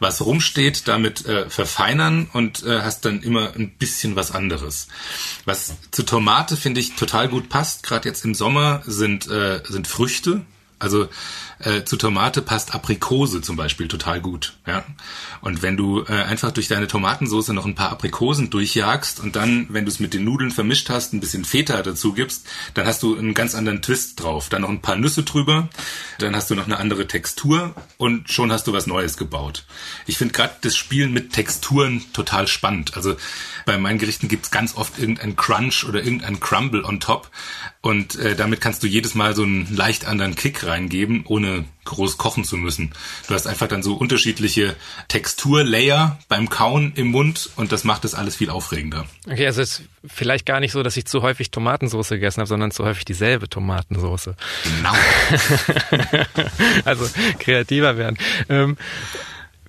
was 0.00 0.24
rumsteht, 0.24 0.86
damit 0.86 1.24
äh, 1.24 1.48
verfeinern 1.48 2.28
und 2.32 2.62
äh, 2.64 2.82
hast 2.82 3.06
dann 3.06 3.22
immer 3.22 3.54
ein 3.54 3.70
bisschen 3.78 4.16
was 4.16 4.32
anderes. 4.32 4.88
Was 5.46 5.74
zu 5.92 6.02
Tomate 6.02 6.58
finde 6.58 6.80
ich 6.80 6.94
total 6.94 7.28
gut 7.28 7.48
passt, 7.48 7.84
gerade 7.84 8.08
jetzt 8.08 8.24
im 8.24 8.34
Sommer, 8.34 8.82
sind, 8.84 9.28
äh, 9.28 9.62
sind 9.64 9.86
Früchte. 9.86 10.42
Also 10.82 11.08
äh, 11.60 11.84
zu 11.84 11.96
Tomate 11.96 12.42
passt 12.42 12.74
Aprikose 12.74 13.40
zum 13.40 13.56
Beispiel 13.56 13.86
total 13.86 14.20
gut. 14.20 14.54
Ja? 14.66 14.84
Und 15.40 15.62
wenn 15.62 15.76
du 15.76 16.02
äh, 16.02 16.12
einfach 16.12 16.50
durch 16.50 16.66
deine 16.66 16.88
Tomatensauce 16.88 17.48
noch 17.48 17.66
ein 17.66 17.76
paar 17.76 17.90
Aprikosen 17.90 18.50
durchjagst 18.50 19.20
und 19.20 19.36
dann, 19.36 19.66
wenn 19.70 19.84
du 19.84 19.90
es 19.90 20.00
mit 20.00 20.12
den 20.12 20.24
Nudeln 20.24 20.50
vermischt 20.50 20.90
hast, 20.90 21.12
ein 21.12 21.20
bisschen 21.20 21.44
Feta 21.44 21.80
dazu 21.82 22.14
gibst, 22.14 22.48
dann 22.74 22.84
hast 22.86 23.02
du 23.04 23.16
einen 23.16 23.34
ganz 23.34 23.54
anderen 23.54 23.80
Twist 23.80 24.20
drauf. 24.20 24.48
Dann 24.48 24.62
noch 24.62 24.70
ein 24.70 24.82
paar 24.82 24.96
Nüsse 24.96 25.22
drüber, 25.22 25.68
dann 26.18 26.34
hast 26.34 26.50
du 26.50 26.56
noch 26.56 26.66
eine 26.66 26.78
andere 26.78 27.06
Textur 27.06 27.74
und 27.96 28.28
schon 28.30 28.50
hast 28.50 28.66
du 28.66 28.72
was 28.72 28.88
Neues 28.88 29.16
gebaut. 29.16 29.64
Ich 30.06 30.18
finde 30.18 30.34
gerade 30.34 30.54
das 30.62 30.76
Spielen 30.76 31.12
mit 31.12 31.32
Texturen 31.32 32.04
total 32.12 32.48
spannend. 32.48 32.96
Also 32.96 33.16
bei 33.66 33.78
meinen 33.78 33.98
Gerichten 33.98 34.26
gibt's 34.26 34.50
ganz 34.50 34.74
oft 34.74 34.98
irgendein 34.98 35.36
Crunch 35.36 35.84
oder 35.84 36.02
irgendein 36.02 36.40
Crumble 36.40 36.84
on 36.84 36.98
top. 36.98 37.30
Und 37.80 38.16
äh, 38.16 38.34
damit 38.34 38.60
kannst 38.60 38.82
du 38.82 38.86
jedes 38.86 39.14
Mal 39.14 39.34
so 39.34 39.42
einen 39.42 39.74
leicht 39.74 40.06
anderen 40.06 40.34
Kick 40.34 40.64
reingeben, 40.72 41.24
ohne 41.26 41.64
groß 41.84 42.16
kochen 42.16 42.44
zu 42.44 42.56
müssen. 42.56 42.92
Du 43.28 43.34
hast 43.34 43.46
einfach 43.46 43.68
dann 43.68 43.82
so 43.82 43.94
unterschiedliche 43.94 44.76
Texturlayer 45.08 46.18
beim 46.28 46.48
Kauen 46.48 46.92
im 46.94 47.08
Mund 47.08 47.50
und 47.56 47.72
das 47.72 47.84
macht 47.84 48.04
das 48.04 48.14
alles 48.14 48.36
viel 48.36 48.50
aufregender. 48.50 49.06
Okay, 49.28 49.46
also 49.46 49.62
es 49.62 49.80
ist 49.80 49.88
vielleicht 50.06 50.46
gar 50.46 50.60
nicht 50.60 50.72
so, 50.72 50.82
dass 50.82 50.96
ich 50.96 51.06
zu 51.06 51.22
häufig 51.22 51.50
Tomatensauce 51.50 52.10
gegessen 52.10 52.40
habe, 52.40 52.48
sondern 52.48 52.70
zu 52.70 52.84
häufig 52.84 53.04
dieselbe 53.04 53.48
Tomatensauce. 53.48 54.30
Genau. 54.64 54.92
also 56.84 57.08
kreativer 57.38 57.96
werden. 57.96 58.18
Ähm, 58.48 58.76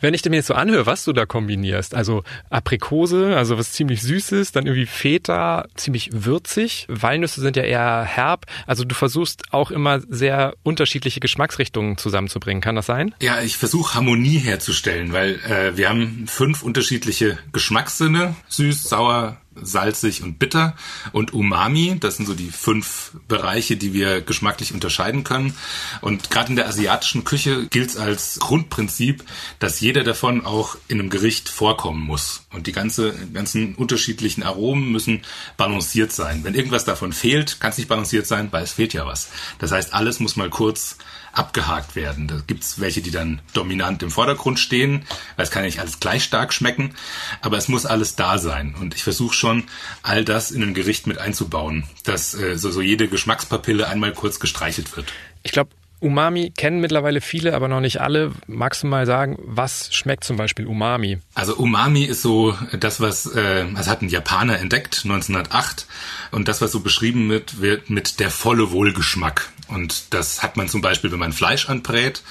wenn 0.03 0.13
ich 0.13 0.23
mir 0.25 0.35
jetzt 0.35 0.47
so 0.47 0.53
anhöre, 0.53 0.85
was 0.85 1.05
du 1.05 1.13
da 1.13 1.25
kombinierst, 1.25 1.95
also 1.95 2.23
Aprikose, 2.49 3.37
also 3.37 3.57
was 3.57 3.71
ziemlich 3.71 4.01
Süßes, 4.01 4.51
dann 4.51 4.65
irgendwie 4.65 4.85
Feta, 4.85 5.65
ziemlich 5.75 6.09
würzig, 6.11 6.85
Walnüsse 6.89 7.39
sind 7.39 7.55
ja 7.55 7.63
eher 7.63 8.03
herb, 8.03 8.45
also 8.67 8.83
du 8.83 8.95
versuchst 8.95 9.53
auch 9.53 9.71
immer 9.71 10.01
sehr 10.09 10.55
unterschiedliche 10.63 11.21
Geschmacksrichtungen 11.21 11.97
zusammenzubringen, 11.97 12.61
kann 12.61 12.75
das 12.75 12.85
sein? 12.85 13.15
Ja, 13.21 13.41
ich 13.41 13.57
versuche 13.57 13.95
Harmonie 13.95 14.39
herzustellen, 14.39 15.13
weil 15.13 15.39
äh, 15.47 15.77
wir 15.77 15.87
haben 15.87 16.25
fünf 16.27 16.63
unterschiedliche 16.63 17.39
Geschmackssinne, 17.53 18.35
süß, 18.49 18.83
sauer, 18.83 19.37
salzig 19.61 20.23
und 20.23 20.39
bitter 20.39 20.75
und 21.11 21.33
Umami. 21.33 21.97
Das 21.99 22.17
sind 22.17 22.25
so 22.25 22.33
die 22.33 22.49
fünf 22.49 23.11
Bereiche, 23.27 23.77
die 23.77 23.93
wir 23.93 24.21
geschmacklich 24.21 24.73
unterscheiden 24.73 25.23
können. 25.23 25.55
Und 26.01 26.29
gerade 26.29 26.49
in 26.49 26.55
der 26.55 26.67
asiatischen 26.67 27.23
Küche 27.23 27.67
gilt 27.67 27.91
es 27.91 27.97
als 27.97 28.39
Grundprinzip, 28.39 29.23
dass 29.59 29.79
jeder 29.79 30.03
davon 30.03 30.45
auch 30.45 30.77
in 30.87 30.99
einem 30.99 31.09
Gericht 31.09 31.49
vorkommen 31.49 32.01
muss. 32.01 32.45
Und 32.51 32.67
die 32.67 32.71
ganze, 32.71 33.13
ganzen 33.33 33.75
unterschiedlichen 33.75 34.43
Aromen 34.43 34.91
müssen 34.91 35.21
balanciert 35.57 36.11
sein. 36.11 36.43
Wenn 36.43 36.55
irgendwas 36.55 36.85
davon 36.85 37.13
fehlt, 37.13 37.59
kann 37.59 37.71
es 37.71 37.77
nicht 37.77 37.89
balanciert 37.89 38.27
sein, 38.27 38.49
weil 38.51 38.63
es 38.63 38.73
fehlt 38.73 38.93
ja 38.93 39.05
was. 39.05 39.29
Das 39.59 39.71
heißt, 39.71 39.93
alles 39.93 40.19
muss 40.19 40.35
mal 40.35 40.49
kurz 40.49 40.97
abgehakt 41.33 41.95
werden. 41.95 42.27
Da 42.27 42.41
gibt's 42.45 42.79
welche, 42.79 43.01
die 43.01 43.11
dann 43.11 43.41
dominant 43.53 44.03
im 44.03 44.11
Vordergrund 44.11 44.59
stehen, 44.59 45.05
weil 45.35 45.43
es 45.43 45.51
kann 45.51 45.63
ja 45.63 45.67
nicht 45.67 45.79
alles 45.79 45.99
gleich 45.99 46.23
stark 46.23 46.53
schmecken, 46.53 46.95
aber 47.41 47.57
es 47.57 47.67
muss 47.67 47.85
alles 47.85 48.15
da 48.15 48.37
sein. 48.37 48.75
Und 48.79 48.95
ich 48.95 49.03
versuche 49.03 49.33
schon, 49.33 49.63
all 50.01 50.23
das 50.23 50.51
in 50.51 50.63
ein 50.63 50.73
Gericht 50.73 51.07
mit 51.07 51.17
einzubauen, 51.17 51.83
dass 52.03 52.33
äh, 52.33 52.57
so, 52.57 52.71
so 52.71 52.81
jede 52.81 53.07
Geschmackspapille 53.07 53.87
einmal 53.87 54.13
kurz 54.13 54.39
gestreichelt 54.39 54.95
wird. 54.95 55.11
Ich 55.43 55.51
glaube, 55.51 55.71
Umami 56.03 56.51
kennen 56.51 56.81
mittlerweile 56.81 57.21
viele, 57.21 57.55
aber 57.55 57.69
noch 57.69 57.79
nicht 57.79 58.01
alle. 58.01 58.33
Magst 58.45 58.83
du 58.83 58.87
mal 58.87 59.05
sagen, 59.05 59.37
was 59.39 59.93
schmeckt 59.95 60.25
zum 60.25 60.35
Beispiel 60.35 60.67
Umami? 60.67 61.19
Also 61.33 61.55
Umami 61.55 62.03
ist 62.03 62.21
so 62.21 62.57
das, 62.77 62.99
was, 62.99 63.25
äh, 63.27 63.65
das 63.73 63.87
hat 63.87 64.01
ein 64.01 64.09
Japaner 64.09 64.59
entdeckt, 64.59 65.01
1908. 65.05 65.87
Und 66.31 66.49
das, 66.49 66.61
was 66.61 66.73
so 66.73 66.81
beschrieben 66.81 67.29
wird, 67.29 67.61
wird 67.61 67.89
mit 67.89 68.19
der 68.19 68.31
volle 68.31 68.71
Wohlgeschmack. 68.71 69.49
Und 69.69 70.13
das 70.13 70.43
hat 70.43 70.57
man 70.57 70.67
zum 70.67 70.81
Beispiel, 70.81 71.11
wenn 71.11 71.19
man 71.19 71.33
Fleisch 71.33 71.69
anbrät. 71.69 72.21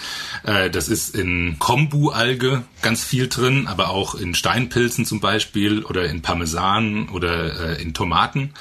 Äh, 0.44 0.70
das 0.70 0.88
ist 0.88 1.14
in 1.14 1.56
Kombu-Alge 1.58 2.64
ganz 2.82 3.04
viel 3.04 3.28
drin, 3.28 3.66
aber 3.66 3.90
auch 3.90 4.14
in 4.14 4.34
Steinpilzen 4.34 5.06
zum 5.06 5.20
Beispiel 5.20 5.82
oder 5.82 6.04
in 6.04 6.22
Parmesan 6.22 7.08
oder 7.08 7.78
äh, 7.78 7.82
in 7.82 7.94
Tomaten. 7.94 8.52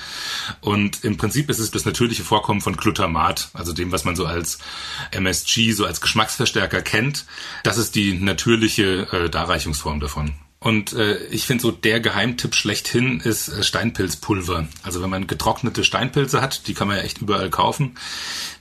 Und 0.62 1.04
im 1.04 1.18
Prinzip 1.18 1.50
ist 1.50 1.60
es 1.60 1.72
das 1.72 1.86
natürliche 1.86 2.24
Vorkommen 2.24 2.62
von 2.62 2.78
Glutamat, 2.78 3.50
also 3.54 3.74
dem, 3.74 3.92
was 3.92 4.06
man 4.06 4.16
so 4.16 4.26
als 4.26 4.60
MSG, 5.12 5.74
so 5.74 5.86
als 5.86 6.02
Geschmacksverstärker 6.02 6.82
kennt. 6.82 7.26
Das 7.64 7.78
ist 7.78 7.96
die 7.96 8.14
natürliche 8.14 9.08
äh, 9.12 9.30
Darreichungsform 9.30 10.00
davon. 10.00 10.34
Und 10.64 10.94
äh, 10.94 11.18
ich 11.32 11.48
finde 11.48 11.64
so 11.64 11.72
der 11.72 12.00
Geheimtipp 12.00 12.54
schlechthin 12.54 13.20
ist 13.20 13.48
äh, 13.50 13.64
Steinpilzpulver. 13.64 14.68
Also 14.84 15.02
wenn 15.02 15.10
man 15.10 15.26
getrocknete 15.26 15.84
Steinpilze 15.84 16.40
hat, 16.40 16.68
die 16.68 16.76
kann 16.76 16.88
man 16.88 16.98
ja 16.98 17.04
echt 17.04 17.18
überall 17.20 17.50
kaufen, 17.50 17.98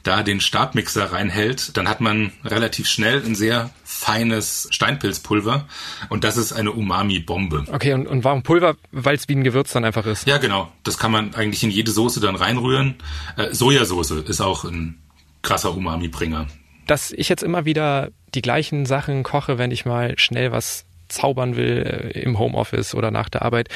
da 0.03 0.23
den 0.23 0.41
Stabmixer 0.41 1.13
reinhält, 1.13 1.77
dann 1.77 1.91
hat 1.91 2.01
man 2.01 2.33
relativ 2.43 2.89
schnell 2.89 3.23
ein 3.23 3.35
sehr 3.35 3.69
feines 3.85 4.67
Steinpilzpulver 4.71 5.69
und 6.09 6.25
das 6.25 6.39
ist 6.39 6.55
eine 6.55 6.73
Umami-Bombe. 6.73 7.67
Okay, 7.71 7.93
und, 7.93 8.07
und 8.07 8.25
warum 8.25 8.43
Pulver? 8.43 8.77
Weil 8.93 9.17
es 9.17 9.29
wie 9.29 9.35
ein 9.35 9.45
Gewürz 9.45 9.73
dann 9.73 9.85
einfach 9.85 10.07
ist. 10.07 10.27
Ja, 10.27 10.39
genau. 10.39 10.73
Das 10.85 10.97
kann 10.97 11.13
man 11.13 11.35
eigentlich 11.35 11.63
in 11.65 11.71
jede 11.71 11.91
Soße 11.91 12.21
dann 12.21 12.35
reinrühren. 12.35 12.95
Äh, 13.37 13.53
Sojasauce 13.53 14.13
ist 14.13 14.41
auch 14.41 14.65
ein 14.65 15.03
krasser 15.43 15.77
Umami-Bringer. 15.77 16.47
Dass 16.87 17.11
ich 17.11 17.29
jetzt 17.29 17.43
immer 17.43 17.67
wieder 17.67 18.09
die 18.35 18.41
gleichen 18.41 18.87
Sachen 18.87 19.23
koche, 19.23 19.59
wenn 19.59 19.71
ich 19.71 19.85
mal 19.85 20.19
schnell 20.19 20.51
was 20.51 20.87
zaubern 21.11 21.57
will 21.57 22.12
äh, 22.14 22.20
im 22.20 22.38
Homeoffice 22.38 22.94
oder 22.94 23.11
nach 23.11 23.29
der 23.29 23.42
Arbeit, 23.42 23.68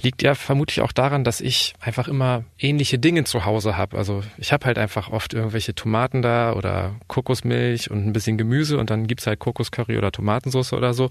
liegt 0.00 0.22
ja 0.22 0.34
vermutlich 0.34 0.80
auch 0.80 0.92
daran, 0.92 1.24
dass 1.24 1.40
ich 1.40 1.74
einfach 1.80 2.08
immer 2.08 2.44
ähnliche 2.58 2.98
Dinge 2.98 3.24
zu 3.24 3.44
Hause 3.44 3.76
habe. 3.76 3.96
Also 3.98 4.22
ich 4.38 4.52
habe 4.52 4.66
halt 4.66 4.78
einfach 4.78 5.10
oft 5.10 5.34
irgendwelche 5.34 5.74
Tomaten 5.74 6.22
da 6.22 6.52
oder 6.52 6.94
Kokosmilch 7.08 7.90
und 7.90 8.06
ein 8.06 8.12
bisschen 8.12 8.38
Gemüse 8.38 8.78
und 8.78 8.90
dann 8.90 9.06
gibt's 9.06 9.26
halt 9.26 9.38
Kokoscurry 9.38 9.98
oder 9.98 10.12
Tomatensauce 10.12 10.72
oder 10.72 10.94
so. 10.94 11.10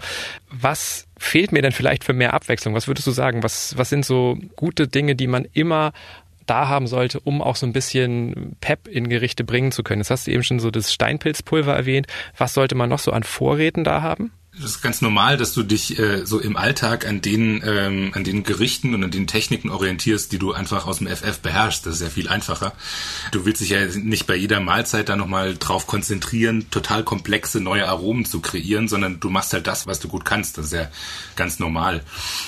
Was 0.49 1.07
fehlt 1.17 1.51
mir 1.51 1.61
denn 1.61 1.71
vielleicht 1.71 2.03
für 2.03 2.13
mehr 2.13 2.33
Abwechslung? 2.33 2.73
Was 2.73 2.87
würdest 2.87 3.07
du 3.07 3.11
sagen? 3.11 3.43
Was, 3.43 3.77
was 3.77 3.89
sind 3.89 4.05
so 4.05 4.37
gute 4.55 4.87
Dinge, 4.87 5.15
die 5.15 5.27
man 5.27 5.45
immer 5.53 5.93
da 6.45 6.67
haben 6.67 6.87
sollte, 6.87 7.19
um 7.19 7.41
auch 7.41 7.55
so 7.55 7.65
ein 7.65 7.73
bisschen 7.73 8.55
Pep 8.61 8.87
in 8.87 9.09
Gerichte 9.09 9.43
bringen 9.43 9.71
zu 9.71 9.83
können. 9.83 10.01
Jetzt 10.01 10.11
hast 10.11 10.27
du 10.27 10.31
eben 10.31 10.43
schon 10.43 10.59
so 10.59 10.71
das 10.71 10.93
Steinpilzpulver 10.93 11.73
erwähnt. 11.73 12.07
Was 12.37 12.53
sollte 12.53 12.75
man 12.75 12.89
noch 12.89 12.99
so 12.99 13.11
an 13.11 13.23
Vorräten 13.23 13.83
da 13.83 14.01
haben? 14.01 14.31
Das 14.57 14.71
ist 14.71 14.81
ganz 14.81 15.01
normal, 15.01 15.35
dass 15.35 15.53
du 15.53 15.63
dich 15.63 15.99
äh, 15.99 16.25
so 16.25 16.39
im 16.39 16.55
Alltag 16.55 17.05
an 17.05 17.21
den 17.21 17.61
ähm, 17.65 18.11
an 18.13 18.23
den 18.23 18.43
Gerichten 18.43 18.93
und 18.93 19.03
an 19.03 19.11
den 19.11 19.27
Techniken 19.27 19.69
orientierst, 19.69 20.31
die 20.31 20.39
du 20.39 20.53
einfach 20.53 20.87
aus 20.87 20.99
dem 20.99 21.07
FF 21.07 21.39
beherrschst. 21.39 21.85
Das 21.85 21.95
ist 21.95 22.01
ja 22.01 22.09
viel 22.09 22.29
einfacher. 22.29 22.73
Du 23.31 23.45
willst 23.45 23.59
dich 23.59 23.71
ja 23.71 23.85
nicht 23.85 24.27
bei 24.27 24.35
jeder 24.35 24.61
Mahlzeit 24.61 25.09
da 25.09 25.17
nochmal 25.17 25.57
drauf 25.57 25.87
konzentrieren, 25.87 26.69
total 26.71 27.03
komplexe 27.03 27.59
neue 27.59 27.87
Aromen 27.87 28.23
zu 28.23 28.39
kreieren, 28.39 28.87
sondern 28.87 29.19
du 29.19 29.29
machst 29.29 29.51
halt 29.51 29.67
das, 29.67 29.87
was 29.87 29.99
du 29.99 30.07
gut 30.07 30.23
kannst. 30.23 30.57
Das 30.57 30.67
ist 30.67 30.73
ja 30.73 30.89
ganz 31.35 31.59
normal. 31.59 32.01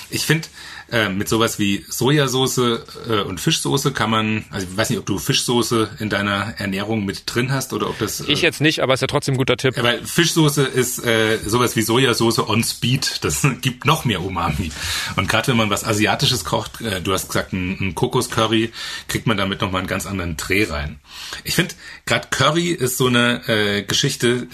Ich 0.08 0.24
finde, 0.24 0.48
äh, 0.90 1.08
mit 1.10 1.28
sowas 1.28 1.58
wie 1.58 1.84
Sojasauce 1.88 2.58
äh, 2.58 3.20
und 3.26 3.40
Fischsoße 3.40 3.92
kann 3.92 4.10
man, 4.10 4.44
also 4.50 4.66
ich 4.70 4.76
weiß 4.76 4.90
nicht, 4.90 4.98
ob 4.98 5.06
du 5.06 5.18
Fischsoße 5.18 5.90
in 5.98 6.08
deiner 6.08 6.54
Ernährung 6.56 7.04
mit 7.04 7.22
drin 7.26 7.52
hast 7.52 7.72
oder 7.72 7.90
ob 7.90 7.98
das. 7.98 8.20
Äh, 8.20 8.32
ich 8.32 8.42
jetzt 8.42 8.60
nicht, 8.60 8.80
aber 8.80 8.94
ist 8.94 9.00
ja 9.00 9.06
trotzdem 9.06 9.34
ein 9.34 9.38
guter 9.38 9.56
Tipp. 9.56 9.76
Ja, 9.76 9.82
weil 9.82 10.04
Fischsoße 10.04 10.64
ist 10.64 11.04
äh, 11.04 11.38
sowas 11.44 11.76
wie 11.76 11.82
Sojasauce 11.82 12.38
on 12.38 12.64
Speed. 12.64 13.22
Das 13.22 13.46
gibt 13.60 13.84
noch 13.84 14.04
mehr 14.04 14.22
Umami. 14.22 14.70
Und 15.16 15.28
gerade 15.28 15.48
wenn 15.48 15.56
man 15.56 15.70
was 15.70 15.84
Asiatisches 15.84 16.44
kocht, 16.44 16.80
äh, 16.80 17.02
du 17.02 17.12
hast 17.12 17.28
gesagt, 17.28 17.52
ein, 17.52 17.76
ein 17.80 17.94
Kokoscurry, 17.94 18.72
kriegt 19.08 19.26
man 19.26 19.36
damit 19.36 19.60
nochmal 19.60 19.80
einen 19.80 19.88
ganz 19.88 20.06
anderen 20.06 20.36
Dreh 20.38 20.64
rein. 20.64 21.00
Ich 21.44 21.54
finde, 21.54 21.74
gerade 22.06 22.28
Curry 22.30 22.70
ist 22.70 22.96
so 22.96 23.06
eine 23.06 23.84
Geschichte, 23.86 24.46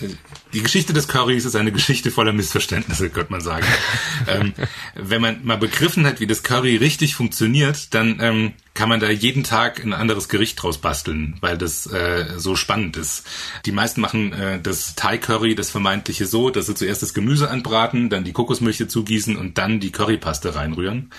die 0.55 0.63
Geschichte 0.63 0.93
des 0.93 1.09
Currys 1.09 1.45
ist 1.45 1.57
eine 1.57 1.73
Geschichte 1.73 2.11
voller 2.11 2.33
Missverständnisse, 2.33 3.11
könnte 3.11 3.33
man 3.33 3.41
sagen. 3.41 3.67
ähm, 4.29 4.55
wenn 4.95 5.21
man 5.21 5.45
mal 5.45 5.59
begriffen 5.59 6.07
hat, 6.07 6.21
wie 6.21 6.27
das 6.27 6.43
Curry 6.43 6.77
richtig 6.77 7.17
funktioniert, 7.17 7.93
dann 7.93 8.19
ähm, 8.21 8.53
kann 8.73 8.89
man 8.89 9.01
da 9.01 9.11
jeden 9.11 9.43
Tag 9.45 9.85
ein 9.85 9.93
anderes 9.93 10.29
Gericht 10.29 10.63
draus 10.63 10.79
basteln, 10.79 11.37
weil 11.41 11.59
das 11.59 11.87
äh, 11.87 12.27
so 12.37 12.57
spannend 12.57 12.97
ist. 12.97 13.27
Die 13.67 13.73
meisten 13.73 14.01
machen 14.01 14.33
äh, 14.33 14.61
das 14.61 14.95
Thai 14.95 15.19
Curry, 15.19 15.55
das 15.55 15.71
vermeintliche 15.71 16.27
so, 16.27 16.51
dass 16.51 16.67
sie 16.67 16.75
zuerst 16.75 17.03
das 17.03 17.15
Gemüse 17.15 17.51
anbraten, 17.51 18.09
dann 18.09 18.25
die 18.25 18.33
Kokosmilch 18.33 18.79
dazugießen 18.79 19.37
und 19.37 19.59
dann 19.59 19.81
die 19.81 19.93
Currypaste 19.93 20.55
reinrühren. 20.55 21.11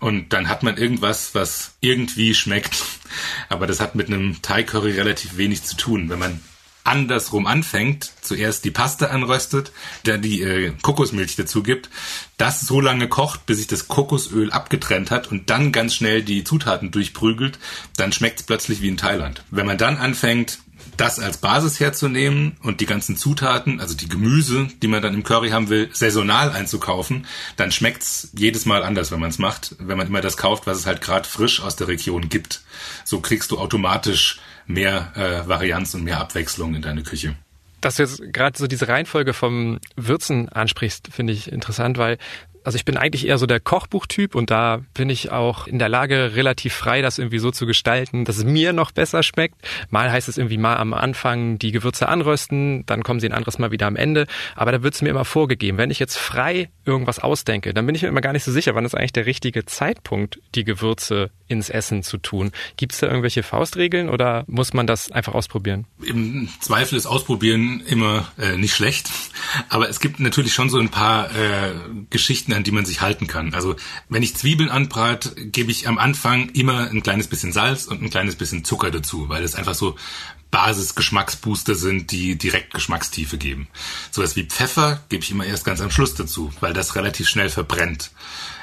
Und 0.00 0.32
dann 0.32 0.48
hat 0.48 0.62
man 0.62 0.76
irgendwas, 0.76 1.34
was 1.34 1.74
irgendwie 1.80 2.34
schmeckt. 2.34 2.84
Aber 3.48 3.66
das 3.66 3.80
hat 3.80 3.94
mit 3.94 4.08
einem 4.08 4.40
Thai 4.42 4.62
Curry 4.62 4.92
relativ 4.92 5.36
wenig 5.38 5.64
zu 5.64 5.76
tun. 5.76 6.08
Wenn 6.08 6.18
man 6.18 6.40
andersrum 6.84 7.46
anfängt, 7.46 8.12
zuerst 8.22 8.64
die 8.64 8.70
Paste 8.70 9.10
anröstet, 9.10 9.72
dann 10.04 10.22
die 10.22 10.42
äh, 10.42 10.72
Kokosmilch 10.82 11.36
dazu 11.36 11.62
gibt, 11.62 11.90
das 12.36 12.60
so 12.60 12.80
lange 12.80 13.08
kocht, 13.08 13.46
bis 13.46 13.58
sich 13.58 13.66
das 13.66 13.88
Kokosöl 13.88 14.50
abgetrennt 14.50 15.10
hat 15.10 15.30
und 15.30 15.50
dann 15.50 15.72
ganz 15.72 15.94
schnell 15.94 16.22
die 16.22 16.44
Zutaten 16.44 16.90
durchprügelt, 16.90 17.58
dann 17.96 18.12
schmeckt 18.12 18.40
es 18.40 18.46
plötzlich 18.46 18.80
wie 18.80 18.88
in 18.88 18.96
Thailand. 18.96 19.44
Wenn 19.50 19.66
man 19.66 19.78
dann 19.78 19.98
anfängt, 19.98 20.58
das 20.96 21.20
als 21.20 21.38
Basis 21.38 21.80
herzunehmen 21.80 22.56
und 22.62 22.80
die 22.80 22.86
ganzen 22.86 23.16
Zutaten, 23.16 23.80
also 23.80 23.94
die 23.94 24.08
Gemüse, 24.08 24.68
die 24.82 24.88
man 24.88 25.00
dann 25.00 25.14
im 25.14 25.22
Curry 25.22 25.50
haben 25.50 25.68
will, 25.68 25.88
saisonal 25.92 26.50
einzukaufen, 26.50 27.26
dann 27.56 27.70
schmeckt's 27.70 28.30
jedes 28.32 28.66
Mal 28.66 28.82
anders, 28.82 29.10
wenn 29.12 29.20
man 29.20 29.30
es 29.30 29.38
macht, 29.38 29.76
wenn 29.78 29.96
man 29.96 30.08
immer 30.08 30.20
das 30.20 30.36
kauft, 30.36 30.66
was 30.66 30.78
es 30.78 30.86
halt 30.86 31.00
gerade 31.00 31.28
frisch 31.28 31.60
aus 31.60 31.76
der 31.76 31.88
Region 31.88 32.28
gibt. 32.28 32.62
So 33.04 33.20
kriegst 33.20 33.50
du 33.50 33.58
automatisch 33.58 34.40
mehr 34.68 35.12
äh, 35.16 35.48
Varianz 35.48 35.94
und 35.94 36.04
mehr 36.04 36.20
Abwechslung 36.20 36.74
in 36.74 36.82
deine 36.82 37.02
Küche. 37.02 37.34
Dass 37.80 37.96
du 37.96 38.02
jetzt 38.02 38.22
gerade 38.32 38.56
so 38.58 38.66
diese 38.66 38.88
Reihenfolge 38.88 39.32
vom 39.32 39.78
Würzen 39.96 40.48
ansprichst, 40.48 41.08
finde 41.12 41.32
ich 41.32 41.50
interessant, 41.50 41.96
weil 41.96 42.18
also 42.68 42.76
ich 42.76 42.84
bin 42.84 42.98
eigentlich 42.98 43.26
eher 43.26 43.38
so 43.38 43.46
der 43.46 43.60
Kochbuchtyp 43.60 44.34
und 44.34 44.50
da 44.50 44.82
bin 44.92 45.08
ich 45.08 45.32
auch 45.32 45.66
in 45.66 45.78
der 45.78 45.88
Lage, 45.88 46.34
relativ 46.34 46.74
frei 46.74 47.00
das 47.00 47.16
irgendwie 47.16 47.38
so 47.38 47.50
zu 47.50 47.64
gestalten, 47.64 48.26
dass 48.26 48.36
es 48.36 48.44
mir 48.44 48.74
noch 48.74 48.90
besser 48.90 49.22
schmeckt. 49.22 49.54
Mal 49.88 50.12
heißt 50.12 50.28
es 50.28 50.36
irgendwie 50.36 50.58
mal 50.58 50.76
am 50.76 50.92
Anfang 50.92 51.58
die 51.58 51.72
Gewürze 51.72 52.10
anrösten, 52.10 52.84
dann 52.84 53.04
kommen 53.04 53.20
sie 53.20 53.26
ein 53.26 53.32
anderes 53.32 53.58
Mal 53.58 53.70
wieder 53.70 53.86
am 53.86 53.96
Ende. 53.96 54.26
Aber 54.54 54.70
da 54.70 54.82
wird 54.82 54.92
es 54.92 55.00
mir 55.00 55.08
immer 55.08 55.24
vorgegeben. 55.24 55.78
Wenn 55.78 55.90
ich 55.90 55.98
jetzt 55.98 56.18
frei 56.18 56.68
irgendwas 56.84 57.20
ausdenke, 57.20 57.72
dann 57.72 57.86
bin 57.86 57.94
ich 57.94 58.02
mir 58.02 58.08
immer 58.08 58.20
gar 58.20 58.34
nicht 58.34 58.44
so 58.44 58.52
sicher, 58.52 58.74
wann 58.74 58.84
ist 58.84 58.94
eigentlich 58.94 59.14
der 59.14 59.24
richtige 59.24 59.64
Zeitpunkt, 59.64 60.38
die 60.54 60.64
Gewürze 60.64 61.30
ins 61.46 61.70
Essen 61.70 62.02
zu 62.02 62.18
tun. 62.18 62.52
Gibt 62.76 62.92
es 62.92 63.00
da 63.00 63.06
irgendwelche 63.06 63.42
Faustregeln 63.42 64.10
oder 64.10 64.44
muss 64.46 64.74
man 64.74 64.86
das 64.86 65.10
einfach 65.10 65.34
ausprobieren? 65.34 65.86
Im 66.04 66.50
Zweifel 66.60 66.96
ist 66.96 67.06
Ausprobieren 67.06 67.82
immer 67.86 68.30
äh, 68.38 68.58
nicht 68.58 68.74
schlecht. 68.74 69.10
Aber 69.70 69.88
es 69.88 70.00
gibt 70.00 70.20
natürlich 70.20 70.52
schon 70.52 70.68
so 70.68 70.78
ein 70.78 70.90
paar 70.90 71.30
äh, 71.34 71.72
Geschichten, 72.10 72.52
an 72.58 72.64
die 72.64 72.72
man 72.72 72.84
sich 72.84 73.00
halten 73.00 73.26
kann. 73.26 73.54
Also 73.54 73.76
wenn 74.08 74.22
ich 74.22 74.36
Zwiebeln 74.36 74.68
anbrate, 74.68 75.34
gebe 75.46 75.70
ich 75.70 75.88
am 75.88 75.98
Anfang 75.98 76.50
immer 76.50 76.90
ein 76.90 77.02
kleines 77.02 77.28
bisschen 77.28 77.52
Salz 77.52 77.86
und 77.86 78.02
ein 78.02 78.10
kleines 78.10 78.36
bisschen 78.36 78.64
Zucker 78.64 78.90
dazu, 78.90 79.28
weil 79.28 79.42
es 79.42 79.54
einfach 79.54 79.74
so 79.74 79.96
Basis-Geschmacksbooster 80.50 81.74
sind, 81.74 82.10
die 82.10 82.36
direkt 82.36 82.72
Geschmackstiefe 82.74 83.38
geben. 83.38 83.68
Sowas 84.10 84.34
wie 84.36 84.44
Pfeffer 84.44 85.02
gebe 85.08 85.22
ich 85.22 85.30
immer 85.30 85.44
erst 85.44 85.64
ganz 85.64 85.80
am 85.80 85.90
Schluss 85.90 86.14
dazu, 86.14 86.52
weil 86.60 86.72
das 86.72 86.96
relativ 86.96 87.28
schnell 87.28 87.50
verbrennt. 87.50 88.10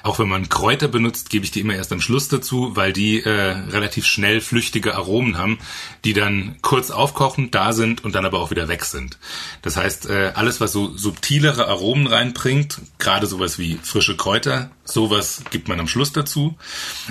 Auch 0.05 0.19
wenn 0.19 0.29
man 0.29 0.49
Kräuter 0.49 0.87
benutzt, 0.87 1.31
gebe 1.31 1.45
ich 1.45 1.51
die 1.51 1.61
immer 1.61 1.73
erst 1.73 1.91
am 1.91 1.99
Schluss 1.99 2.27
dazu, 2.27 2.75
weil 2.75 2.93
die 2.93 3.23
äh, 3.23 3.29
relativ 3.31 4.05
schnell 4.05 4.39
flüchtige 4.39 4.93
Aromen 4.93 5.35
haben, 5.35 5.57
die 6.03 6.13
dann 6.13 6.57
kurz 6.61 6.91
aufkochen, 6.91 7.49
da 7.49 7.73
sind 7.73 8.03
und 8.03 8.13
dann 8.13 8.23
aber 8.23 8.39
auch 8.39 8.51
wieder 8.51 8.67
weg 8.67 8.85
sind. 8.85 9.17
Das 9.63 9.77
heißt, 9.77 10.07
äh, 10.07 10.33
alles, 10.35 10.61
was 10.61 10.73
so 10.73 10.95
subtilere 10.95 11.67
Aromen 11.67 12.05
reinbringt, 12.05 12.81
gerade 12.99 13.25
sowas 13.25 13.57
wie 13.57 13.79
frische 13.81 14.15
Kräuter, 14.15 14.69
sowas 14.83 15.41
gibt 15.49 15.69
man 15.69 15.79
am 15.79 15.87
Schluss 15.87 16.13
dazu. 16.13 16.55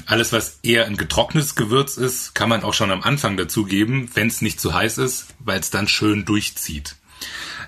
Alles, 0.06 0.32
was 0.32 0.60
eher 0.62 0.86
ein 0.86 0.96
getrocknetes 0.96 1.56
Gewürz 1.56 1.96
ist, 1.96 2.36
kann 2.36 2.48
man 2.48 2.62
auch 2.62 2.74
schon 2.74 2.92
am 2.92 3.02
Anfang 3.02 3.36
dazu 3.36 3.64
geben, 3.64 4.08
wenn 4.14 4.28
es 4.28 4.40
nicht 4.40 4.60
zu 4.60 4.72
heiß 4.72 4.98
ist, 4.98 5.26
weil 5.40 5.58
es 5.58 5.70
dann 5.70 5.88
schön 5.88 6.24
durchzieht. 6.24 6.94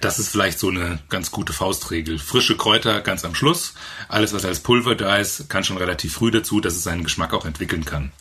Das 0.00 0.18
ist 0.18 0.28
vielleicht 0.28 0.58
so 0.58 0.68
eine 0.68 0.98
ganz 1.08 1.30
gute 1.30 1.52
Faustregel. 1.52 2.18
Frische 2.18 2.56
Kräuter 2.56 3.00
ganz 3.00 3.24
am 3.24 3.34
Schluss. 3.34 3.74
Alles, 4.08 4.32
was 4.32 4.44
als 4.44 4.60
Pulver 4.60 4.94
da 4.94 5.16
ist, 5.16 5.48
kann 5.48 5.64
schon 5.64 5.78
relativ 5.78 6.14
früh 6.14 6.30
dazu, 6.30 6.60
dass 6.60 6.74
es 6.74 6.82
seinen 6.82 7.04
Geschmack 7.04 7.32
auch 7.34 7.46
entwickeln 7.46 7.84
kann. 7.84 8.12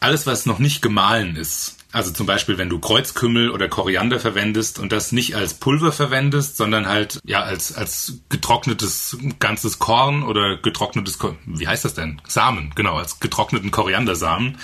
Alles, 0.00 0.26
was 0.26 0.46
noch 0.46 0.58
nicht 0.58 0.82
gemahlen 0.82 1.36
ist, 1.36 1.76
also 1.92 2.12
zum 2.12 2.26
Beispiel, 2.26 2.56
wenn 2.56 2.68
du 2.68 2.78
Kreuzkümmel 2.78 3.50
oder 3.50 3.68
Koriander 3.68 4.20
verwendest 4.20 4.78
und 4.78 4.92
das 4.92 5.10
nicht 5.12 5.34
als 5.34 5.54
Pulver 5.54 5.92
verwendest, 5.92 6.56
sondern 6.56 6.86
halt 6.86 7.20
ja 7.24 7.42
als 7.42 7.74
als 7.74 8.20
getrocknetes 8.28 9.18
ganzes 9.40 9.78
Korn 9.78 10.22
oder 10.22 10.56
getrocknetes 10.56 11.18
wie 11.46 11.66
heißt 11.66 11.84
das 11.84 11.94
denn 11.94 12.20
Samen 12.28 12.72
genau 12.76 12.96
als 12.96 13.18
getrockneten 13.18 13.70
Koriandersamen, 13.70 14.58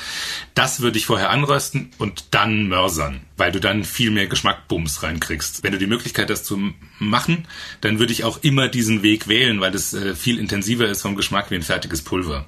das 0.55 0.81
würde 0.81 0.99
ich 0.99 1.07
vorher 1.07 1.31
anrösten 1.31 1.91
und 1.99 2.35
dann 2.35 2.69
mörsern, 2.69 3.21
weil 3.37 3.51
du 3.51 3.61
dann 3.61 3.85
viel 3.85 4.11
mehr 4.11 4.27
Geschmackbums 4.27 5.03
reinkriegst. 5.03 5.65
Wenn 5.65 5.73
du 5.73 5.79
die 5.79 5.87
Möglichkeit 5.87 6.31
hast 6.31 6.45
zu 6.47 6.73
machen, 6.99 7.49
dann 7.81 7.99
würde 7.99 8.13
ich 8.13 8.25
auch 8.25 8.39
immer 8.43 8.69
diesen 8.69 9.03
Weg 9.03 9.27
wählen, 9.27 9.61
weil 9.61 9.75
es 9.75 9.95
äh, 9.95 10.15
viel 10.15 10.39
intensiver 10.39 10.87
ist 10.87 11.03
vom 11.03 11.17
Geschmack 11.17 11.51
wie 11.51 11.57
ein 11.57 11.63
fertiges 11.63 12.03
Pulver. 12.03 12.47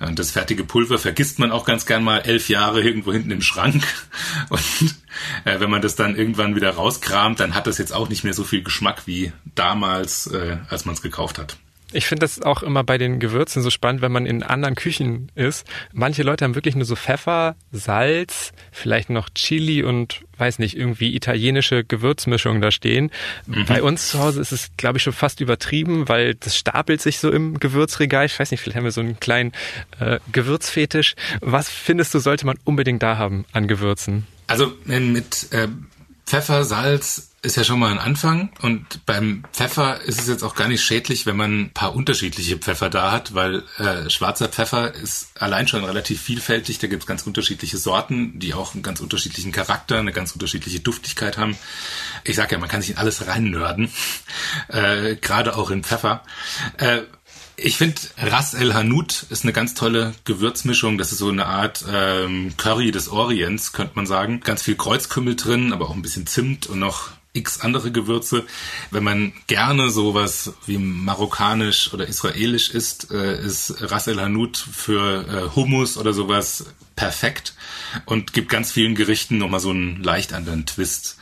Und 0.00 0.18
das 0.18 0.30
fertige 0.30 0.64
Pulver 0.64 0.98
vergisst 0.98 1.38
man 1.38 1.50
auch 1.50 1.64
ganz 1.64 1.86
gern 1.86 2.02
mal 2.02 2.18
elf 2.18 2.48
Jahre 2.48 2.82
irgendwo 2.82 3.12
hinten 3.12 3.30
im 3.30 3.42
Schrank. 3.42 3.82
Und 4.48 4.94
äh, 5.44 5.60
wenn 5.60 5.70
man 5.70 5.82
das 5.82 5.96
dann 5.96 6.16
irgendwann 6.16 6.56
wieder 6.56 6.70
rauskramt, 6.70 7.40
dann 7.40 7.54
hat 7.54 7.66
das 7.66 7.78
jetzt 7.78 7.92
auch 7.92 8.08
nicht 8.08 8.24
mehr 8.24 8.34
so 8.34 8.44
viel 8.44 8.62
Geschmack 8.62 9.06
wie 9.06 9.32
damals, 9.54 10.26
äh, 10.26 10.58
als 10.68 10.84
man 10.84 10.94
es 10.94 11.02
gekauft 11.02 11.38
hat. 11.38 11.56
Ich 11.94 12.06
finde 12.06 12.20
das 12.20 12.42
auch 12.42 12.62
immer 12.62 12.82
bei 12.82 12.98
den 12.98 13.20
Gewürzen 13.20 13.62
so 13.62 13.70
spannend, 13.70 14.02
wenn 14.02 14.12
man 14.12 14.26
in 14.26 14.42
anderen 14.42 14.74
Küchen 14.74 15.30
ist. 15.34 15.66
Manche 15.92 16.22
Leute 16.22 16.44
haben 16.44 16.54
wirklich 16.54 16.74
nur 16.74 16.84
so 16.84 16.96
Pfeffer, 16.96 17.56
Salz, 17.70 18.52
vielleicht 18.72 19.10
noch 19.10 19.28
Chili 19.30 19.82
und 19.82 20.22
weiß 20.36 20.58
nicht, 20.58 20.76
irgendwie 20.76 21.14
italienische 21.14 21.84
Gewürzmischungen 21.84 22.60
da 22.60 22.70
stehen. 22.70 23.10
Mhm. 23.46 23.66
Bei 23.66 23.82
uns 23.82 24.10
zu 24.10 24.18
Hause 24.18 24.40
ist 24.40 24.52
es, 24.52 24.70
glaube 24.76 24.98
ich, 24.98 25.04
schon 25.04 25.12
fast 25.12 25.40
übertrieben, 25.40 26.08
weil 26.08 26.34
das 26.34 26.56
stapelt 26.56 27.00
sich 27.00 27.18
so 27.18 27.30
im 27.30 27.60
Gewürzregal. 27.60 28.26
Ich 28.26 28.38
weiß 28.38 28.50
nicht, 28.50 28.60
vielleicht 28.60 28.76
haben 28.76 28.84
wir 28.84 28.90
so 28.90 29.00
einen 29.00 29.20
kleinen 29.20 29.52
äh, 30.00 30.18
Gewürzfetisch. 30.32 31.14
Was 31.40 31.68
findest 31.68 32.12
du, 32.14 32.18
sollte 32.18 32.46
man 32.46 32.58
unbedingt 32.64 33.02
da 33.02 33.18
haben 33.18 33.44
an 33.52 33.68
Gewürzen? 33.68 34.26
Also 34.48 34.72
mit 34.84 35.52
äh, 35.52 35.68
Pfeffer, 36.26 36.64
Salz, 36.64 37.33
ist 37.44 37.56
ja 37.56 37.64
schon 37.64 37.78
mal 37.78 37.92
ein 37.92 37.98
Anfang. 37.98 38.50
Und 38.62 39.04
beim 39.06 39.44
Pfeffer 39.52 40.00
ist 40.00 40.20
es 40.20 40.28
jetzt 40.28 40.42
auch 40.42 40.54
gar 40.54 40.68
nicht 40.68 40.82
schädlich, 40.82 41.26
wenn 41.26 41.36
man 41.36 41.60
ein 41.60 41.70
paar 41.70 41.94
unterschiedliche 41.94 42.56
Pfeffer 42.56 42.88
da 42.88 43.12
hat, 43.12 43.34
weil 43.34 43.62
äh, 43.78 44.08
schwarzer 44.08 44.48
Pfeffer 44.48 44.94
ist 44.94 45.40
allein 45.40 45.68
schon 45.68 45.84
relativ 45.84 46.22
vielfältig. 46.22 46.78
Da 46.78 46.86
gibt 46.86 47.02
es 47.02 47.06
ganz 47.06 47.22
unterschiedliche 47.26 47.76
Sorten, 47.76 48.38
die 48.38 48.54
auch 48.54 48.74
einen 48.74 48.82
ganz 48.82 49.00
unterschiedlichen 49.00 49.52
Charakter, 49.52 49.98
eine 49.98 50.12
ganz 50.12 50.32
unterschiedliche 50.32 50.80
Duftigkeit 50.80 51.36
haben. 51.36 51.56
Ich 52.24 52.36
sag 52.36 52.50
ja, 52.50 52.58
man 52.58 52.68
kann 52.68 52.80
sich 52.80 52.90
in 52.92 52.98
alles 52.98 53.26
reinnörden, 53.26 53.90
äh, 54.68 55.16
gerade 55.16 55.56
auch 55.56 55.70
in 55.70 55.84
Pfeffer. 55.84 56.22
Äh, 56.78 57.02
ich 57.56 57.76
finde, 57.76 58.00
Ras 58.18 58.54
El 58.54 58.74
Hanout 58.74 59.26
ist 59.30 59.44
eine 59.44 59.52
ganz 59.52 59.74
tolle 59.74 60.14
Gewürzmischung. 60.24 60.98
Das 60.98 61.12
ist 61.12 61.18
so 61.18 61.28
eine 61.28 61.46
Art 61.46 61.84
ähm, 61.88 62.54
Curry 62.56 62.90
des 62.90 63.08
Orients, 63.08 63.72
könnte 63.72 63.92
man 63.94 64.06
sagen. 64.06 64.40
Ganz 64.40 64.62
viel 64.62 64.74
Kreuzkümmel 64.74 65.36
drin, 65.36 65.72
aber 65.72 65.88
auch 65.88 65.94
ein 65.94 66.02
bisschen 66.02 66.26
Zimt 66.26 66.66
und 66.66 66.80
noch 66.80 67.12
x 67.34 67.60
andere 67.60 67.92
Gewürze. 67.92 68.44
Wenn 68.90 69.04
man 69.04 69.32
gerne 69.46 69.90
sowas 69.90 70.54
wie 70.66 70.78
marokkanisch 70.78 71.92
oder 71.92 72.06
israelisch 72.06 72.70
isst, 72.70 73.10
äh, 73.10 73.44
ist 73.44 73.74
Ras 73.80 74.06
El 74.06 74.20
Hanout 74.20 74.52
für 74.72 75.26
äh, 75.28 75.54
Hummus 75.54 75.98
oder 75.98 76.14
sowas 76.14 76.66
perfekt 76.96 77.54
und 78.06 78.32
gibt 78.32 78.48
ganz 78.48 78.72
vielen 78.72 78.94
Gerichten 78.94 79.36
nochmal 79.36 79.60
so 79.60 79.70
einen 79.70 80.02
leicht 80.02 80.32
anderen 80.32 80.64
Twist 80.64 81.18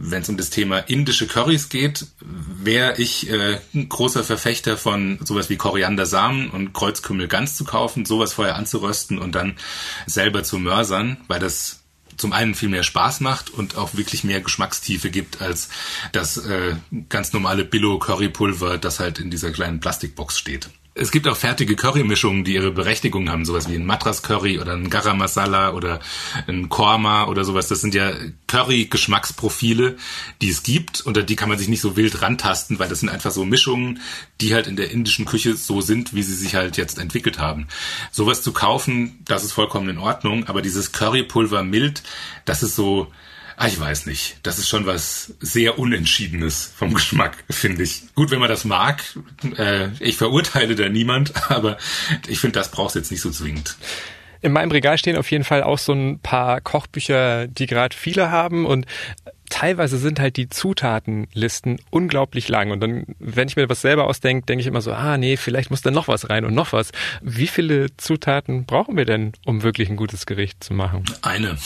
wenn 0.00 0.22
es 0.22 0.28
um 0.28 0.36
das 0.36 0.50
Thema 0.50 0.78
indische 0.78 1.26
Currys 1.26 1.68
geht, 1.68 2.06
wäre 2.20 3.00
ich 3.00 3.30
äh, 3.30 3.58
ein 3.74 3.88
großer 3.88 4.22
Verfechter 4.22 4.76
von 4.76 5.18
sowas 5.24 5.50
wie 5.50 5.56
Koriandersamen 5.56 6.50
und 6.50 6.72
Kreuzkümmel 6.72 7.28
ganz 7.28 7.56
zu 7.56 7.64
kaufen, 7.64 8.04
sowas 8.04 8.32
vorher 8.32 8.56
anzurösten 8.56 9.18
und 9.18 9.34
dann 9.34 9.56
selber 10.06 10.44
zu 10.44 10.58
mörsern, 10.58 11.18
weil 11.26 11.40
das 11.40 11.80
zum 12.18 12.32
einen 12.32 12.54
viel 12.54 12.68
mehr 12.68 12.82
Spaß 12.82 13.20
macht 13.20 13.50
und 13.50 13.76
auch 13.76 13.94
wirklich 13.94 14.24
mehr 14.24 14.40
Geschmackstiefe 14.40 15.10
gibt 15.10 15.40
als 15.40 15.68
das 16.12 16.36
äh, 16.36 16.74
ganz 17.08 17.32
normale 17.32 17.64
Billo-Currypulver, 17.64 18.78
das 18.78 19.00
halt 19.00 19.18
in 19.18 19.30
dieser 19.30 19.50
kleinen 19.50 19.80
Plastikbox 19.80 20.38
steht. 20.38 20.68
Es 21.00 21.12
gibt 21.12 21.28
auch 21.28 21.36
fertige 21.36 21.76
Currymischungen, 21.76 22.44
die 22.44 22.54
ihre 22.54 22.72
Berechtigung 22.72 23.30
haben, 23.30 23.44
sowas 23.44 23.68
wie 23.68 23.76
ein 23.76 23.86
Madras 23.86 24.22
Curry 24.22 24.58
oder 24.58 24.72
ein 24.72 24.90
Garam 24.90 25.18
Masala 25.18 25.72
oder 25.72 26.00
ein 26.46 26.68
Korma 26.68 27.26
oder 27.26 27.44
sowas. 27.44 27.68
Das 27.68 27.80
sind 27.80 27.94
ja 27.94 28.12
Curry-Geschmacksprofile, 28.48 29.96
die 30.42 30.48
es 30.48 30.62
gibt 30.62 31.00
und 31.00 31.28
die 31.28 31.36
kann 31.36 31.48
man 31.48 31.58
sich 31.58 31.68
nicht 31.68 31.80
so 31.80 31.96
wild 31.96 32.20
rantasten, 32.22 32.78
weil 32.78 32.88
das 32.88 33.00
sind 33.00 33.08
einfach 33.08 33.30
so 33.30 33.44
Mischungen, 33.44 34.00
die 34.40 34.54
halt 34.54 34.66
in 34.66 34.76
der 34.76 34.90
indischen 34.90 35.24
Küche 35.24 35.56
so 35.56 35.80
sind, 35.80 36.14
wie 36.14 36.22
sie 36.22 36.34
sich 36.34 36.56
halt 36.56 36.76
jetzt 36.76 36.98
entwickelt 36.98 37.38
haben. 37.38 37.68
Sowas 38.10 38.42
zu 38.42 38.52
kaufen, 38.52 39.20
das 39.24 39.44
ist 39.44 39.52
vollkommen 39.52 39.88
in 39.88 39.98
Ordnung, 39.98 40.46
aber 40.48 40.62
dieses 40.62 40.92
Currypulver 40.92 41.62
mild, 41.62 42.02
das 42.44 42.62
ist 42.62 42.74
so, 42.74 43.12
Ah, 43.60 43.66
ich 43.66 43.80
weiß 43.80 44.06
nicht. 44.06 44.36
Das 44.44 44.60
ist 44.60 44.68
schon 44.68 44.86
was 44.86 45.34
sehr 45.40 45.80
Unentschiedenes 45.80 46.72
vom 46.76 46.94
Geschmack, 46.94 47.42
finde 47.50 47.82
ich. 47.82 48.04
Gut, 48.14 48.30
wenn 48.30 48.38
man 48.38 48.48
das 48.48 48.64
mag. 48.64 49.02
Äh, 49.56 49.88
ich 49.98 50.16
verurteile 50.16 50.76
da 50.76 50.88
niemand, 50.88 51.32
aber 51.50 51.76
ich 52.28 52.38
finde, 52.38 52.60
das 52.60 52.70
brauchst 52.70 52.94
jetzt 52.94 53.10
nicht 53.10 53.20
so 53.20 53.32
zwingend. 53.32 53.76
In 54.42 54.52
meinem 54.52 54.70
Regal 54.70 54.96
stehen 54.96 55.16
auf 55.16 55.28
jeden 55.32 55.42
Fall 55.42 55.64
auch 55.64 55.78
so 55.78 55.92
ein 55.92 56.20
paar 56.20 56.60
Kochbücher, 56.60 57.48
die 57.48 57.66
gerade 57.66 57.96
viele 57.96 58.30
haben 58.30 58.64
und 58.64 58.86
teilweise 59.50 59.98
sind 59.98 60.20
halt 60.20 60.36
die 60.36 60.48
Zutatenlisten 60.48 61.80
unglaublich 61.90 62.48
lang. 62.48 62.70
Und 62.70 62.78
dann, 62.78 63.06
wenn 63.18 63.48
ich 63.48 63.56
mir 63.56 63.68
was 63.68 63.80
selber 63.80 64.06
ausdenke, 64.06 64.46
denke 64.46 64.60
ich 64.60 64.68
immer 64.68 64.82
so, 64.82 64.92
ah 64.92 65.18
nee, 65.18 65.36
vielleicht 65.36 65.70
muss 65.70 65.82
da 65.82 65.90
noch 65.90 66.06
was 66.06 66.30
rein 66.30 66.44
und 66.44 66.54
noch 66.54 66.72
was. 66.72 66.92
Wie 67.22 67.48
viele 67.48 67.88
Zutaten 67.96 68.66
brauchen 68.66 68.96
wir 68.96 69.04
denn, 69.04 69.32
um 69.44 69.64
wirklich 69.64 69.90
ein 69.90 69.96
gutes 69.96 70.26
Gericht 70.26 70.62
zu 70.62 70.74
machen? 70.74 71.02
Eine. 71.22 71.58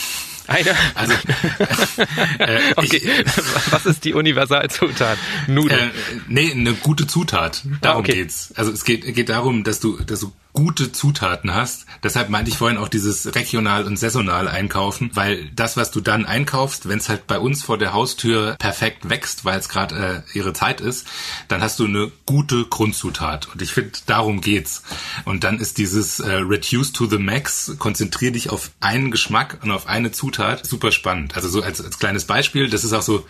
Eine? 0.52 0.76
Also, 0.94 1.12
äh, 2.38 2.60
okay. 2.76 2.96
Ich, 2.96 3.72
was 3.72 3.86
ist 3.86 4.04
die 4.04 4.14
Universalzutat? 4.14 5.18
Nudeln? 5.46 5.90
Äh, 5.90 5.92
nee, 6.28 6.52
eine 6.52 6.74
gute 6.74 7.06
Zutat. 7.06 7.62
Darum 7.80 7.98
ah, 7.98 8.00
okay. 8.00 8.12
geht's. 8.12 8.52
Also 8.56 8.72
es 8.72 8.84
geht, 8.84 9.14
geht 9.14 9.28
darum, 9.28 9.64
dass 9.64 9.80
du, 9.80 9.98
dass 10.02 10.20
du 10.20 10.32
gute 10.52 10.92
Zutaten 10.92 11.54
hast. 11.54 11.86
Deshalb 12.02 12.28
meinte 12.28 12.50
ich 12.50 12.58
vorhin 12.58 12.78
auch 12.78 12.88
dieses 12.88 13.34
regional 13.34 13.84
und 13.84 13.96
saisonal 13.96 14.48
einkaufen, 14.48 15.10
weil 15.14 15.50
das, 15.54 15.76
was 15.76 15.90
du 15.90 16.00
dann 16.00 16.26
einkaufst, 16.26 16.88
wenn 16.88 16.98
es 16.98 17.08
halt 17.08 17.26
bei 17.26 17.38
uns 17.38 17.62
vor 17.62 17.78
der 17.78 17.92
Haustür 17.92 18.56
perfekt 18.58 19.08
wächst, 19.08 19.44
weil 19.44 19.58
es 19.58 19.68
gerade 19.68 20.24
äh, 20.34 20.38
ihre 20.38 20.52
Zeit 20.52 20.80
ist, 20.80 21.06
dann 21.48 21.62
hast 21.62 21.78
du 21.78 21.86
eine 21.86 22.12
gute 22.26 22.64
Grundzutat. 22.64 23.48
Und 23.52 23.62
ich 23.62 23.72
finde, 23.72 23.92
darum 24.06 24.40
geht's. 24.40 24.82
Und 25.24 25.44
dann 25.44 25.58
ist 25.58 25.78
dieses 25.78 26.20
äh, 26.20 26.32
Reduce 26.32 26.92
to 26.92 27.06
the 27.06 27.18
Max, 27.18 27.74
konzentrier 27.78 28.32
dich 28.32 28.50
auf 28.50 28.72
einen 28.80 29.10
Geschmack 29.10 29.58
und 29.62 29.70
auf 29.70 29.86
eine 29.86 30.12
Zutat, 30.12 30.66
super 30.66 30.92
spannend. 30.92 31.34
Also 31.34 31.48
so 31.48 31.62
als, 31.62 31.80
als 31.80 31.98
kleines 31.98 32.26
Beispiel, 32.26 32.68
das 32.68 32.84
ist 32.84 32.92
auch 32.92 33.02
so, 33.02 33.26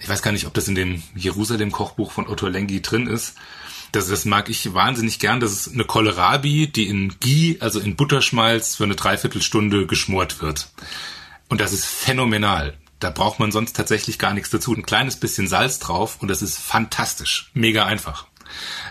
ich 0.00 0.08
weiß 0.08 0.22
gar 0.22 0.32
nicht, 0.32 0.46
ob 0.46 0.54
das 0.54 0.66
in 0.66 0.74
dem 0.74 1.02
Jerusalem-Kochbuch 1.14 2.10
von 2.10 2.28
Otto 2.28 2.48
Lengi 2.48 2.82
drin 2.82 3.06
ist 3.06 3.34
das, 3.94 4.08
das 4.08 4.24
mag 4.24 4.48
ich 4.48 4.74
wahnsinnig 4.74 5.18
gern. 5.18 5.40
Das 5.40 5.52
ist 5.52 5.72
eine 5.72 5.84
Kohlrabi, 5.84 6.66
die 6.66 6.88
in 6.88 7.14
Ghee, 7.20 7.58
also 7.60 7.80
in 7.80 7.96
Butterschmalz, 7.96 8.76
für 8.76 8.84
eine 8.84 8.96
Dreiviertelstunde 8.96 9.86
geschmort 9.86 10.42
wird. 10.42 10.68
Und 11.48 11.60
das 11.60 11.72
ist 11.72 11.86
phänomenal. 11.86 12.74
Da 13.00 13.10
braucht 13.10 13.38
man 13.38 13.52
sonst 13.52 13.76
tatsächlich 13.76 14.18
gar 14.18 14.34
nichts 14.34 14.50
dazu. 14.50 14.74
Ein 14.74 14.86
kleines 14.86 15.16
bisschen 15.16 15.46
Salz 15.46 15.78
drauf 15.78 16.18
und 16.20 16.28
das 16.28 16.42
ist 16.42 16.58
fantastisch. 16.58 17.50
Mega 17.54 17.84
einfach. 17.84 18.26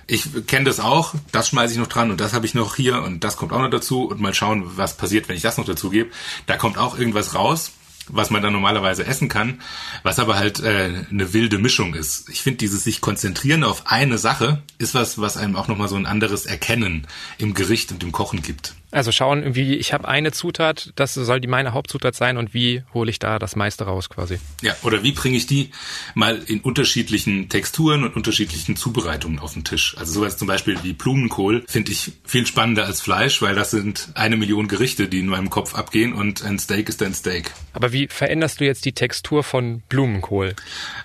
Ich 0.08 0.46
kenne 0.48 0.66
das 0.66 0.80
auch, 0.80 1.16
das 1.32 1.50
schmeiße 1.50 1.74
ich 1.74 1.80
noch 1.80 1.88
dran 1.88 2.12
und 2.12 2.20
das 2.20 2.34
habe 2.34 2.46
ich 2.46 2.54
noch 2.54 2.76
hier 2.76 3.02
und 3.02 3.24
das 3.24 3.38
kommt 3.38 3.54
auch 3.54 3.62
noch 3.62 3.70
dazu 3.70 4.06
und 4.06 4.20
mal 4.20 4.34
schauen, 4.34 4.78
was 4.78 4.98
passiert, 4.98 5.30
wenn 5.30 5.38
ich 5.38 5.42
das 5.42 5.58
noch 5.58 5.66
dazu 5.66 5.90
gebe. 5.90 6.12
Da 6.46 6.58
kommt 6.58 6.78
auch 6.78 6.98
irgendwas 6.98 7.34
raus 7.34 7.72
was 8.08 8.30
man 8.30 8.42
dann 8.42 8.54
normalerweise 8.54 9.06
essen 9.06 9.30
kann, 9.30 9.62
was 10.04 10.20
aber 10.20 10.36
halt 10.36 10.60
äh, 10.60 11.06
eine 11.10 11.34
wilde 11.34 11.58
Mischung 11.58 11.94
ist. 11.94 12.30
Ich 12.30 12.42
finde, 12.42 12.58
dieses 12.58 12.84
sich 12.84 13.02
konzentrieren 13.02 13.64
auf 13.64 13.88
eine 13.88 14.18
Sache 14.18 14.62
ist 14.78 14.94
was, 14.94 15.20
was 15.20 15.38
einem 15.38 15.56
auch 15.56 15.68
nochmal 15.68 15.88
so 15.88 15.96
ein 15.96 16.06
anderes 16.06 16.46
Erkennen 16.46 17.08
im 17.38 17.54
Gericht 17.54 17.92
und 17.92 18.04
im 18.04 18.12
Kochen 18.12 18.42
gibt. 18.42 18.76
Also 18.94 19.12
schauen, 19.12 19.42
irgendwie, 19.42 19.74
ich 19.74 19.92
habe 19.92 20.08
eine 20.08 20.32
Zutat, 20.32 20.94
das 20.96 21.16
soll 21.16 21.42
die 21.42 21.48
meine 21.48 21.74
Hauptzutat 21.74 22.14
sein 22.14 22.38
und 22.38 22.54
wie 22.54 22.84
hole 22.94 23.10
ich 23.10 23.18
da 23.18 23.40
das 23.40 23.56
meiste 23.56 23.86
raus 23.86 24.08
quasi. 24.08 24.38
Ja, 24.62 24.76
oder 24.84 25.02
wie 25.02 25.14
bringe 25.14 25.36
ich 25.36 25.48
die 25.48 25.72
mal 26.14 26.40
in 26.46 26.60
unterschiedlichen 26.60 27.50
Texturen 27.50 28.04
und 28.04 28.16
unterschiedlichen 28.16 28.76
Zubereitungen 28.76 29.40
auf 29.40 29.54
den 29.54 29.64
Tisch. 29.64 29.96
Also 29.98 30.14
sowas 30.14 30.38
zum 30.38 30.48
Beispiel 30.48 30.78
wie 30.84 30.94
Blumenkohl 30.94 31.64
finde 31.68 31.92
ich 31.92 32.12
viel 32.24 32.46
spannender 32.46 32.86
als 32.86 33.02
Fleisch, 33.02 33.42
weil 33.42 33.56
das 33.56 33.72
sind 33.72 34.10
eine 34.14 34.38
Million 34.38 34.68
Gerichte, 34.68 35.08
die 35.08 35.22
in 35.22 35.28
meinem 35.28 35.50
Kopf 35.50 35.74
abgehen 35.74 36.14
und 36.14 36.44
ein 36.44 36.60
Steak 36.60 36.88
ist 36.88 37.02
ein 37.02 37.16
Steak. 37.16 37.52
Aber 37.74 37.94
wie 37.94 38.08
veränderst 38.08 38.60
du 38.60 38.66
jetzt 38.66 38.86
die 38.86 38.94
Textur 38.94 39.44
von 39.44 39.82
Blumenkohl? 39.90 40.56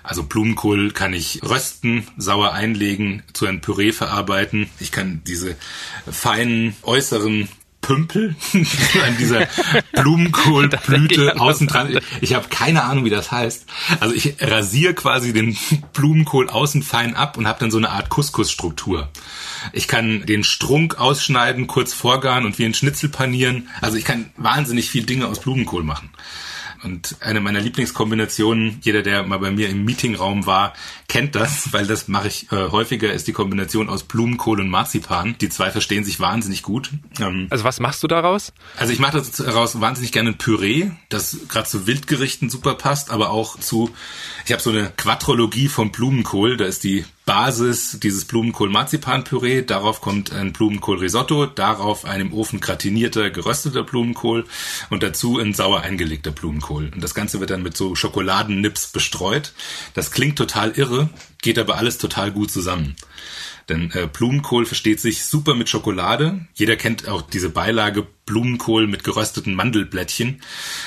Also 0.03 0.21
Blumenkohl 0.21 0.91
kann 0.91 1.13
ich 1.13 1.41
rösten, 1.41 2.07
sauer 2.17 2.53
einlegen, 2.53 3.23
zu 3.33 3.47
einem 3.47 3.61
Püree 3.61 3.93
verarbeiten. 3.93 4.69
Ich 4.79 4.91
kann 4.91 5.21
diese 5.25 5.55
feinen 6.07 6.75
äußeren 6.83 7.49
Pümpel 7.81 8.35
an 8.53 9.17
dieser 9.17 9.47
Blumenkohlblüte 9.93 11.39
außen 11.39 11.67
dran. 11.67 11.99
Ich 12.21 12.33
habe 12.33 12.47
keine 12.49 12.83
Ahnung, 12.83 13.05
wie 13.05 13.09
das 13.09 13.31
heißt. 13.31 13.65
Also 13.99 14.13
ich 14.13 14.35
rasiere 14.39 14.93
quasi 14.93 15.33
den 15.33 15.57
Blumenkohl 15.93 16.49
außen 16.49 16.83
fein 16.83 17.15
ab 17.15 17.37
und 17.37 17.47
habe 17.47 17.59
dann 17.59 17.71
so 17.71 17.77
eine 17.77 17.89
Art 17.89 18.09
Couscous-Struktur. 18.09 19.09
Ich 19.73 19.87
kann 19.87 20.25
den 20.25 20.43
Strunk 20.43 20.99
ausschneiden, 20.99 21.67
kurz 21.67 21.93
vorgaren 21.93 22.45
und 22.45 22.59
wie 22.59 22.65
ein 22.65 22.73
Schnitzel 22.73 23.09
panieren. 23.09 23.69
Also 23.81 23.97
ich 23.97 24.05
kann 24.05 24.31
wahnsinnig 24.37 24.89
viel 24.89 25.03
Dinge 25.03 25.27
aus 25.27 25.39
Blumenkohl 25.39 25.83
machen. 25.83 26.09
Und 26.83 27.17
eine 27.19 27.41
meiner 27.41 27.59
Lieblingskombinationen, 27.59 28.79
jeder, 28.81 29.01
der 29.01 29.23
mal 29.23 29.39
bei 29.39 29.51
mir 29.51 29.69
im 29.69 29.85
Meetingraum 29.85 30.45
war, 30.45 30.73
kennt 31.07 31.35
das, 31.35 31.73
weil 31.73 31.87
das 31.87 32.07
mache 32.07 32.27
ich 32.27 32.51
äh, 32.51 32.69
häufiger, 32.69 33.11
ist 33.11 33.27
die 33.27 33.33
Kombination 33.33 33.89
aus 33.89 34.03
Blumenkohl 34.03 34.59
und 34.59 34.69
Marzipan. 34.69 35.35
Die 35.41 35.49
zwei 35.49 35.71
verstehen 35.71 36.03
sich 36.03 36.19
wahnsinnig 36.19 36.63
gut. 36.63 36.91
Ähm, 37.19 37.47
also 37.49 37.63
was 37.63 37.79
machst 37.79 38.03
du 38.03 38.07
daraus? 38.07 38.53
Also 38.77 38.93
ich 38.93 38.99
mache 38.99 39.21
daraus 39.37 39.79
wahnsinnig 39.81 40.11
gerne 40.11 40.29
ein 40.29 40.37
Püree, 40.37 40.91
das 41.09 41.37
gerade 41.49 41.67
zu 41.67 41.87
Wildgerichten 41.87 42.49
super 42.49 42.75
passt, 42.75 43.11
aber 43.11 43.31
auch 43.31 43.59
zu, 43.59 43.91
ich 44.45 44.51
habe 44.51 44.61
so 44.61 44.69
eine 44.69 44.91
Quadrologie 44.95 45.67
vom 45.67 45.91
Blumenkohl, 45.91 46.57
da 46.57 46.65
ist 46.65 46.83
die 46.83 47.05
Basis 47.29 47.99
dieses 48.01 48.25
Blumenkohl-Marzipan-Püree. 48.25 49.61
Darauf 49.61 50.01
kommt 50.01 50.33
ein 50.33 50.51
Blumenkohl-Risotto, 50.51 51.45
darauf 51.45 52.03
ein 52.03 52.21
im 52.21 52.33
Ofen 52.33 52.59
gratinierter, 52.59 53.29
gerösteter 53.29 53.83
Blumenkohl 53.83 54.47
und 54.89 55.03
dazu 55.03 55.37
ein 55.37 55.53
sauer 55.53 55.81
eingelegter 55.81 56.31
Blumenkohl. 56.31 56.89
Und 56.91 57.03
das 57.03 57.13
Ganze 57.13 57.39
wird 57.39 57.51
dann 57.51 57.61
mit 57.61 57.77
so 57.77 57.93
Schokoladennips 57.93 58.87
bestreut. 58.87 59.53
Das 59.93 60.09
klingt 60.09 60.39
total 60.39 60.71
irre, 60.71 61.11
geht 61.43 61.59
aber 61.59 61.77
alles 61.77 61.99
total 61.99 62.31
gut 62.31 62.49
zusammen. 62.49 62.95
Denn 63.69 63.91
äh, 63.93 64.07
Blumenkohl 64.11 64.65
versteht 64.65 64.99
sich 64.99 65.25
super 65.25 65.53
mit 65.53 65.69
Schokolade. 65.69 66.47
Jeder 66.55 66.75
kennt 66.75 67.07
auch 67.07 67.21
diese 67.21 67.49
Beilage 67.49 68.05
Blumenkohl 68.25 68.87
mit 68.87 69.03
gerösteten 69.03 69.55
Mandelblättchen. 69.55 70.41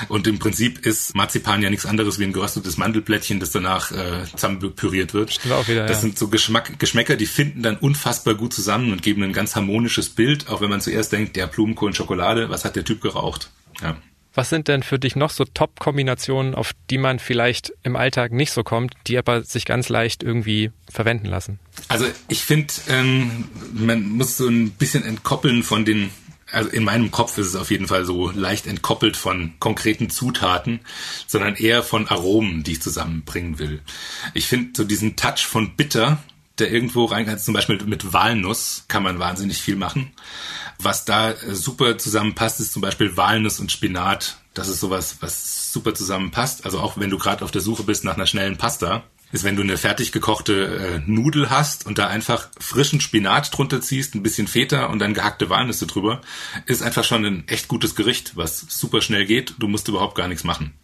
Und 0.09 0.27
im 0.27 0.39
Prinzip 0.39 0.85
ist 0.85 1.15
Marzipan 1.15 1.63
ja 1.63 1.71
nichts 1.71 1.87
anderes 1.87 2.19
wie 2.19 2.25
ein 2.25 2.33
geröstetes 2.33 2.77
Mandelblättchen, 2.77 3.41
das 3.41 3.51
danach 3.51 3.91
äh, 3.91 4.25
zusammenpüriert 4.33 5.15
wird. 5.15 5.33
Stimmt 5.33 5.55
auch 5.55 5.67
wieder, 5.67 5.87
das 5.87 5.99
ja. 5.99 6.03
sind 6.03 6.19
so 6.19 6.29
Geschmack, 6.29 6.79
Geschmäcker, 6.79 7.17
die 7.17 7.27
finden 7.27 7.63
dann 7.63 7.77
unfassbar 7.77 8.35
gut 8.35 8.53
zusammen 8.53 8.93
und 8.93 9.03
geben 9.03 9.23
ein 9.23 9.33
ganz 9.33 9.57
harmonisches 9.57 10.11
Bild, 10.11 10.49
auch 10.49 10.61
wenn 10.61 10.71
man 10.71 10.81
zuerst 10.81 11.13
denkt, 11.13 11.37
der 11.37 11.47
Blumenkohl 11.47 11.89
und 11.89 11.95
Schokolade, 11.95 12.51
was 12.51 12.65
hat 12.65 12.77
der 12.77 12.85
Typ 12.85 13.01
geraucht? 13.01 13.51
Ja. 13.81 13.97
Was 14.35 14.49
sind 14.49 14.69
denn 14.69 14.83
für 14.83 14.99
dich 14.99 15.15
noch 15.15 15.31
so 15.31 15.45
Top-Kombinationen, 15.45 16.55
auf 16.55 16.73
die 16.91 16.99
man 16.99 17.19
vielleicht 17.19 17.73
im 17.83 17.97
Alltag 17.97 18.33
nicht 18.33 18.53
so 18.53 18.63
kommt, 18.63 18.95
die 19.07 19.19
aber 19.19 19.45
sich 19.45 19.67
ganz 19.67 19.89
leicht 19.89 20.23
irgendwie 20.23 20.71
verwenden 20.91 21.27
lassen? 21.27 21.59
Also 21.89 22.07
ich 22.29 22.43
finde, 22.43 22.73
ähm, 22.89 23.45
man 23.75 24.09
muss 24.09 24.37
so 24.37 24.49
ein 24.49 24.71
bisschen 24.71 25.05
entkoppeln 25.05 25.63
von 25.63 25.85
den 25.85 26.11
also 26.53 26.69
in 26.69 26.85
meinem 26.85 27.11
Kopf 27.11 27.39
ist 27.39 27.47
es 27.47 27.57
auf 27.57 27.71
jeden 27.71 27.89
Fall 27.89 28.05
so 28.05 28.31
leicht 28.31 28.67
entkoppelt 28.67 29.17
von 29.17 29.55
konkreten 29.59 30.11
Zutaten, 30.11 30.81
sondern 31.27 31.55
eher 31.55 31.83
von 31.83 32.09
Aromen, 32.09 32.63
die 32.63 32.73
ich 32.73 32.83
zusammenbringen 32.83 33.59
will. 33.59 33.81
Ich 34.35 34.47
finde 34.47 34.73
so 34.77 34.85
diesen 34.85 35.17
Touch 35.17 35.47
von 35.47 35.77
Bitter, 35.77 36.23
der 36.59 36.71
irgendwo 36.71 37.07
reinkommt, 37.07 37.41
zum 37.41 37.55
Beispiel 37.55 37.83
mit 37.85 38.13
Walnuss 38.13 38.85
kann 38.89 39.03
man 39.03 39.19
wahnsinnig 39.19 39.63
viel 39.63 39.77
machen. 39.77 40.13
Was 40.79 41.05
da 41.05 41.33
äh, 41.33 41.55
super 41.55 41.99
zusammenpasst, 41.99 42.61
ist 42.61 42.73
zum 42.73 42.83
Beispiel 42.83 43.17
Walnuss 43.17 43.61
und 43.61 43.73
Spinat 43.73 44.39
Das 44.55 44.69
ist 44.69 44.81
sowas, 44.81 45.17
was 45.21 45.73
super 45.73 45.95
zusammenpasst. 45.95 46.65
Also 46.65 46.81
auch 46.81 46.99
wenn 46.99 47.11
du 47.11 47.19
gerade 47.19 47.45
auf 47.45 47.51
der 47.51 47.63
Suche 47.63 47.83
bist 47.83 48.05
nach 48.05 48.15
einer 48.15 48.27
schnellen 48.27 48.59
Pasta, 48.59 49.05
ist, 49.33 49.45
wenn 49.45 49.57
du 49.57 49.63
eine 49.63 49.79
fertig 49.79 50.13
gekochte 50.13 51.03
äh, 51.07 51.11
Nudel 51.11 51.49
hast 51.49 51.87
und 51.87 51.97
da 51.99 52.07
einfach 52.07 52.49
frischen 52.61 53.01
Spinat 53.01 53.57
drunter 53.57 53.81
ziehst, 53.81 54.15
ein 54.15 54.23
bisschen 54.23 54.47
Feta 54.47 54.87
und 54.87 54.99
dann 54.99 55.15
gehackte 55.15 55.49
Walnüsse 55.49 55.87
drüber, 55.87 56.21
ist 56.67 56.83
einfach 56.83 57.03
schon 57.03 57.25
ein 57.25 57.49
echt 57.49 57.67
gutes 57.67 57.95
Gericht, 57.95 58.37
was 58.37 58.67
super 58.69 59.01
schnell 59.01 59.25
geht. 59.25 59.55
Du 59.59 59.69
musst 59.69 59.89
überhaupt 59.89 60.17
gar 60.17 60.29
nichts 60.29 60.45
machen. 60.45 60.75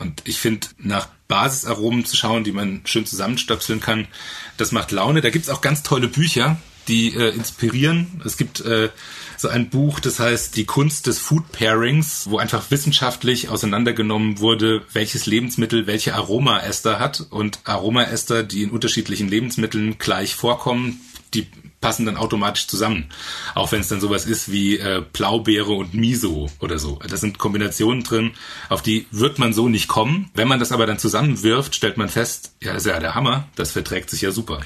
Und 0.00 0.22
ich 0.26 0.40
finde, 0.40 0.66
nach 0.78 1.06
Basisaromen 1.28 2.04
zu 2.04 2.16
schauen, 2.16 2.42
die 2.42 2.52
man 2.52 2.80
schön 2.84 3.06
zusammenstöpseln 3.06 3.80
kann, 3.80 4.08
das 4.56 4.72
macht 4.72 4.90
Laune. 4.90 5.20
Da 5.20 5.30
gibt's 5.30 5.48
auch 5.48 5.60
ganz 5.60 5.84
tolle 5.84 6.08
Bücher, 6.08 6.56
die 6.90 7.14
äh, 7.14 7.30
inspirieren. 7.30 8.20
Es 8.24 8.36
gibt 8.36 8.60
äh, 8.60 8.90
so 9.36 9.48
ein 9.48 9.70
Buch, 9.70 10.00
das 10.00 10.18
heißt 10.18 10.56
Die 10.56 10.66
Kunst 10.66 11.06
des 11.06 11.18
Food 11.18 11.50
Pairings, 11.52 12.28
wo 12.28 12.38
einfach 12.38 12.70
wissenschaftlich 12.70 13.48
auseinandergenommen 13.48 14.40
wurde, 14.40 14.82
welches 14.92 15.26
Lebensmittel 15.26 15.86
welche 15.86 16.14
Aromaester 16.14 16.98
hat 16.98 17.26
und 17.30 17.60
Aromaester, 17.64 18.42
die 18.42 18.64
in 18.64 18.70
unterschiedlichen 18.70 19.28
Lebensmitteln 19.28 19.98
gleich 19.98 20.34
vorkommen, 20.34 21.00
die 21.32 21.46
passen 21.80 22.04
dann 22.04 22.16
automatisch 22.16 22.66
zusammen. 22.66 23.06
Auch 23.54 23.72
wenn 23.72 23.80
es 23.80 23.88
dann 23.88 24.00
sowas 24.00 24.26
ist 24.26 24.50
wie 24.50 24.76
äh, 24.76 25.02
Blaubeere 25.12 25.72
und 25.72 25.94
Miso 25.94 26.50
oder 26.58 26.78
so. 26.78 26.98
Das 27.08 27.20
sind 27.20 27.38
Kombinationen 27.38 28.02
drin, 28.02 28.32
auf 28.68 28.82
die 28.82 29.06
wird 29.10 29.38
man 29.38 29.52
so 29.52 29.68
nicht 29.68 29.88
kommen. 29.88 30.30
Wenn 30.34 30.48
man 30.48 30.58
das 30.58 30.72
aber 30.72 30.86
dann 30.86 30.98
zusammenwirft, 30.98 31.74
stellt 31.74 31.96
man 31.96 32.08
fest, 32.08 32.52
ja, 32.60 32.74
ist 32.74 32.84
ja 32.84 32.98
der 32.98 33.14
Hammer, 33.14 33.48
das 33.54 33.70
verträgt 33.72 34.10
sich 34.10 34.22
ja 34.22 34.32
super. 34.32 34.60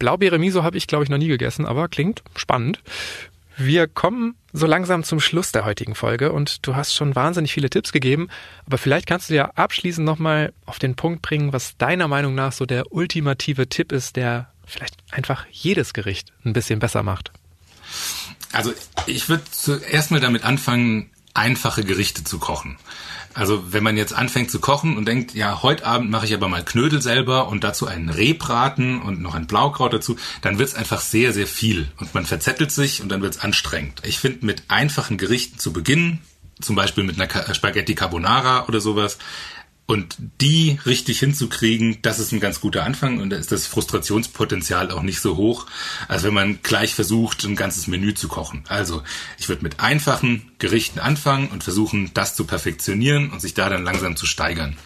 Blaubeere 0.00 0.38
Miso 0.38 0.64
habe 0.64 0.76
ich, 0.76 0.88
glaube 0.88 1.04
ich, 1.04 1.10
noch 1.10 1.18
nie 1.18 1.28
gegessen, 1.28 1.64
aber 1.66 1.86
klingt 1.86 2.24
spannend. 2.34 2.80
Wir 3.56 3.86
kommen 3.86 4.34
so 4.52 4.66
langsam 4.66 5.04
zum 5.04 5.20
Schluss 5.20 5.52
der 5.52 5.66
heutigen 5.66 5.94
Folge 5.94 6.32
und 6.32 6.66
du 6.66 6.74
hast 6.74 6.94
schon 6.94 7.14
wahnsinnig 7.14 7.52
viele 7.52 7.68
Tipps 7.68 7.92
gegeben, 7.92 8.28
aber 8.66 8.78
vielleicht 8.78 9.06
kannst 9.06 9.28
du 9.28 9.34
ja 9.34 9.50
abschließend 9.54 10.04
nochmal 10.04 10.54
auf 10.64 10.78
den 10.78 10.96
Punkt 10.96 11.20
bringen, 11.20 11.52
was 11.52 11.76
deiner 11.76 12.08
Meinung 12.08 12.34
nach 12.34 12.52
so 12.52 12.64
der 12.64 12.90
ultimative 12.90 13.68
Tipp 13.68 13.92
ist, 13.92 14.16
der 14.16 14.50
vielleicht 14.64 14.96
einfach 15.10 15.44
jedes 15.50 15.92
Gericht 15.92 16.32
ein 16.44 16.54
bisschen 16.54 16.78
besser 16.78 17.02
macht. 17.02 17.32
Also 18.52 18.72
ich 19.06 19.28
würde 19.28 19.44
zuerst 19.50 20.10
mal 20.10 20.20
damit 20.20 20.42
anfangen, 20.44 21.10
einfache 21.34 21.84
Gerichte 21.84 22.24
zu 22.24 22.38
kochen. 22.38 22.78
Also 23.32 23.72
wenn 23.72 23.84
man 23.84 23.96
jetzt 23.96 24.12
anfängt 24.12 24.50
zu 24.50 24.58
kochen 24.58 24.96
und 24.96 25.06
denkt, 25.06 25.34
ja, 25.34 25.62
heute 25.62 25.86
Abend 25.86 26.10
mache 26.10 26.26
ich 26.26 26.34
aber 26.34 26.48
mal 26.48 26.64
Knödel 26.64 27.00
selber 27.00 27.48
und 27.48 27.62
dazu 27.62 27.86
einen 27.86 28.08
Rehbraten 28.08 29.00
und 29.00 29.20
noch 29.20 29.34
ein 29.34 29.46
Blaukraut 29.46 29.92
dazu, 29.92 30.16
dann 30.42 30.58
wird's 30.58 30.74
einfach 30.74 31.00
sehr, 31.00 31.32
sehr 31.32 31.46
viel 31.46 31.88
und 31.98 32.12
man 32.14 32.26
verzettelt 32.26 32.72
sich 32.72 33.02
und 33.02 33.08
dann 33.08 33.22
wird's 33.22 33.38
anstrengend. 33.38 34.02
Ich 34.04 34.18
finde, 34.18 34.44
mit 34.46 34.64
einfachen 34.68 35.16
Gerichten 35.16 35.58
zu 35.58 35.72
beginnen, 35.72 36.20
zum 36.60 36.76
Beispiel 36.76 37.04
mit 37.04 37.20
einer 37.20 37.54
Spaghetti 37.54 37.94
Carbonara 37.94 38.66
oder 38.66 38.80
sowas, 38.80 39.18
und 39.90 40.14
die 40.40 40.78
richtig 40.86 41.18
hinzukriegen, 41.18 41.98
das 42.02 42.20
ist 42.20 42.30
ein 42.30 42.38
ganz 42.38 42.60
guter 42.60 42.84
Anfang 42.84 43.18
und 43.18 43.30
da 43.30 43.36
ist 43.36 43.50
das 43.50 43.66
Frustrationspotenzial 43.66 44.92
auch 44.92 45.02
nicht 45.02 45.18
so 45.18 45.36
hoch, 45.36 45.66
als 46.06 46.22
wenn 46.22 46.32
man 46.32 46.60
gleich 46.62 46.94
versucht, 46.94 47.42
ein 47.42 47.56
ganzes 47.56 47.88
Menü 47.88 48.14
zu 48.14 48.28
kochen. 48.28 48.62
Also, 48.68 49.02
ich 49.36 49.48
würde 49.48 49.64
mit 49.64 49.80
einfachen 49.80 50.52
Gerichten 50.60 51.00
anfangen 51.00 51.48
und 51.48 51.64
versuchen, 51.64 52.12
das 52.14 52.36
zu 52.36 52.44
perfektionieren 52.44 53.30
und 53.30 53.40
sich 53.40 53.54
da 53.54 53.68
dann 53.68 53.82
langsam 53.82 54.14
zu 54.14 54.26
steigern. 54.26 54.76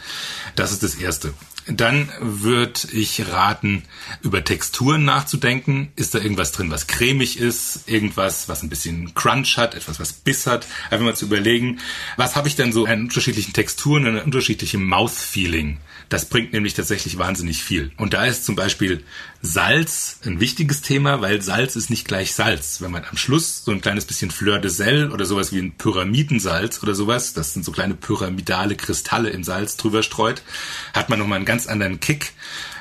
Das 0.57 0.73
ist 0.73 0.83
das 0.83 0.95
Erste. 0.95 1.35
Dann 1.67 2.11
würde 2.21 2.81
ich 2.93 3.27
raten, 3.31 3.85
über 4.23 4.45
Texturen 4.45 5.05
nachzudenken. 5.05 5.93
Ist 5.97 6.15
da 6.15 6.19
irgendwas 6.19 6.53
drin, 6.53 6.71
was 6.71 6.87
cremig 6.87 7.39
ist? 7.39 7.89
Irgendwas, 7.89 8.49
was 8.49 8.63
ein 8.63 8.69
bisschen 8.69 9.15
Crunch 9.15 9.57
hat? 9.57 9.75
Etwas, 9.75 9.99
was 9.99 10.13
Biss 10.13 10.47
hat? 10.47 10.67
Einfach 10.91 11.07
mal 11.07 11.17
zu 11.17 11.25
überlegen, 11.25 11.81
was 12.17 12.37
habe 12.37 12.49
ich 12.49 12.57
denn 12.57 12.73
so 12.73 12.85
an 12.85 13.03
unterschiedlichen 13.05 13.55
Texturen, 13.55 14.07
an 14.07 14.19
unterschiedlichem 14.19 14.85
Mouthfeeling? 14.85 15.79
Das 16.15 16.27
bringt 16.27 16.53
nämlich 16.53 16.75
tatsächlich 16.75 17.19
wahnsinnig 17.19 17.65
viel. 17.65 17.91
Und 17.97 18.15
da 18.15 18.25
ist 18.25 18.45
zum 18.45 18.55
Beispiel 18.55 19.03
Salz 19.43 20.21
ein 20.25 20.39
wichtiges 20.39 20.81
Thema, 20.81 21.21
weil 21.21 21.43
Salz 21.43 21.75
ist 21.75 21.91
nicht 21.91 22.07
gleich 22.07 22.35
Salz. 22.35 22.81
Wenn 22.81 22.93
man 22.93 23.05
am 23.05 23.17
Schluss 23.17 23.65
so 23.65 23.73
ein 23.73 23.81
kleines 23.81 24.05
bisschen 24.05 24.31
Fleur 24.31 24.61
de 24.61 24.71
Sel 24.71 25.11
oder 25.11 25.25
sowas 25.25 25.53
wie 25.53 25.59
ein 25.59 25.73
Pyramidensalz 25.77 26.81
oder 26.85 26.95
sowas, 26.95 27.33
das 27.33 27.53
sind 27.53 27.65
so 27.65 27.73
kleine 27.73 27.95
pyramidale 27.95 28.77
Kristalle 28.77 29.31
im 29.31 29.43
Salz 29.43 29.77
drüber 29.77 30.05
streut, 30.05 30.43
hat 30.93 31.11
man 31.11 31.19
nochmal 31.19 31.39
einen 31.39 31.47
ganz 31.47 31.67
anderen 31.67 31.99
Kick, 31.99 32.31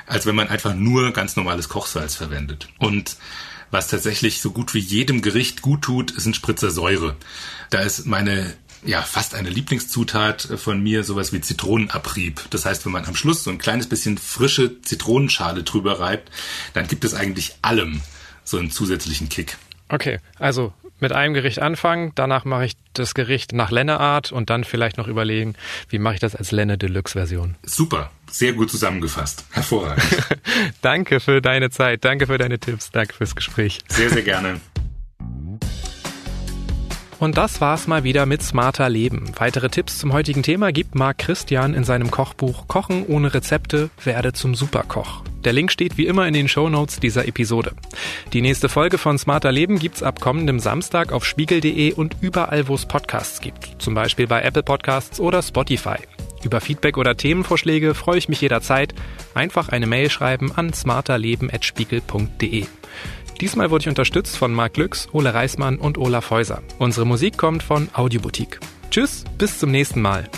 als 0.06 0.26
wenn 0.26 0.36
man 0.36 0.46
einfach 0.46 0.76
nur 0.76 1.12
ganz 1.12 1.34
normales 1.34 1.68
Kochsalz 1.68 2.14
verwendet. 2.14 2.68
Und 2.78 3.16
was 3.72 3.88
tatsächlich 3.88 4.40
so 4.40 4.52
gut 4.52 4.74
wie 4.74 4.78
jedem 4.78 5.22
Gericht 5.22 5.60
gut 5.60 5.82
tut, 5.82 6.16
ein 6.24 6.34
Spritzer 6.34 6.70
Säure. 6.70 7.16
Da 7.70 7.80
ist 7.80 8.06
meine 8.06 8.54
ja, 8.84 9.02
fast 9.02 9.34
eine 9.34 9.50
Lieblingszutat 9.50 10.42
von 10.56 10.82
mir, 10.82 11.04
sowas 11.04 11.32
wie 11.32 11.40
Zitronenabrieb. 11.40 12.42
Das 12.50 12.66
heißt, 12.66 12.84
wenn 12.84 12.92
man 12.92 13.04
am 13.04 13.16
Schluss 13.16 13.44
so 13.44 13.50
ein 13.50 13.58
kleines 13.58 13.88
bisschen 13.88 14.18
frische 14.18 14.82
Zitronenschale 14.82 15.62
drüber 15.62 16.00
reibt, 16.00 16.30
dann 16.74 16.86
gibt 16.86 17.04
es 17.04 17.14
eigentlich 17.14 17.56
allem 17.62 18.02
so 18.44 18.58
einen 18.58 18.70
zusätzlichen 18.70 19.28
Kick. 19.28 19.56
Okay, 19.88 20.18
also 20.38 20.72
mit 21.00 21.12
einem 21.12 21.34
Gericht 21.34 21.60
anfangen, 21.60 22.12
danach 22.14 22.44
mache 22.44 22.66
ich 22.66 22.76
das 22.92 23.14
Gericht 23.14 23.52
nach 23.52 23.70
Lenneart 23.70 24.32
und 24.32 24.48
dann 24.48 24.64
vielleicht 24.64 24.96
noch 24.96 25.08
überlegen, 25.08 25.54
wie 25.88 25.98
mache 25.98 26.14
ich 26.14 26.20
das 26.20 26.36
als 26.36 26.50
Lenne 26.50 26.78
Deluxe 26.78 27.12
Version. 27.12 27.56
Super, 27.62 28.10
sehr 28.30 28.52
gut 28.52 28.70
zusammengefasst. 28.70 29.44
Hervorragend. 29.50 30.04
danke 30.82 31.20
für 31.20 31.42
deine 31.42 31.70
Zeit, 31.70 32.04
danke 32.04 32.26
für 32.26 32.38
deine 32.38 32.58
Tipps, 32.58 32.90
danke 32.90 33.14
fürs 33.14 33.34
Gespräch. 33.34 33.80
Sehr, 33.88 34.10
sehr 34.10 34.22
gerne. 34.22 34.60
Und 37.18 37.36
das 37.36 37.60
war's 37.60 37.86
mal 37.86 38.04
wieder 38.04 38.26
mit 38.26 38.42
Smarter 38.42 38.88
Leben. 38.88 39.30
Weitere 39.38 39.68
Tipps 39.68 39.98
zum 39.98 40.12
heutigen 40.12 40.42
Thema 40.42 40.72
gibt 40.72 40.94
Marc 40.94 41.18
Christian 41.18 41.74
in 41.74 41.84
seinem 41.84 42.10
Kochbuch 42.10 42.68
Kochen 42.68 43.06
ohne 43.06 43.32
Rezepte, 43.32 43.90
werde 44.02 44.32
zum 44.32 44.54
Superkoch. 44.54 45.22
Der 45.44 45.52
Link 45.52 45.70
steht 45.70 45.98
wie 45.98 46.06
immer 46.06 46.26
in 46.26 46.34
den 46.34 46.48
Show 46.48 46.68
Notes 46.70 47.00
dieser 47.00 47.28
Episode. 47.28 47.72
Die 48.32 48.40
nächste 48.40 48.68
Folge 48.68 48.96
von 48.96 49.18
Smarter 49.18 49.52
Leben 49.52 49.78
gibt's 49.78 50.02
ab 50.02 50.20
kommendem 50.20 50.58
Samstag 50.58 51.12
auf 51.12 51.24
spiegel.de 51.26 51.92
und 51.92 52.16
überall, 52.20 52.66
wo 52.68 52.74
es 52.74 52.86
Podcasts 52.86 53.40
gibt. 53.40 53.76
Zum 53.78 53.94
Beispiel 53.94 54.26
bei 54.26 54.42
Apple 54.42 54.62
Podcasts 54.62 55.20
oder 55.20 55.42
Spotify. 55.42 55.98
Über 56.44 56.60
Feedback 56.60 56.96
oder 56.96 57.16
Themenvorschläge 57.16 57.94
freue 57.94 58.18
ich 58.18 58.28
mich 58.28 58.40
jederzeit. 58.40 58.94
Einfach 59.34 59.68
eine 59.68 59.86
Mail 59.86 60.10
schreiben 60.10 60.52
an 60.52 60.72
smarterleben.spiegel.de. 60.72 62.66
Diesmal 63.40 63.70
wurde 63.70 63.82
ich 63.82 63.88
unterstützt 63.88 64.36
von 64.36 64.52
Marc 64.52 64.74
Glücks, 64.74 65.08
Ole 65.12 65.34
Reismann 65.34 65.78
und 65.78 65.98
Olaf 65.98 66.30
Häuser. 66.30 66.62
Unsere 66.78 67.06
Musik 67.06 67.36
kommt 67.36 67.62
von 67.62 67.88
Audioboutique. 67.92 68.60
Tschüss, 68.90 69.24
bis 69.38 69.58
zum 69.58 69.70
nächsten 69.70 70.00
Mal. 70.00 70.28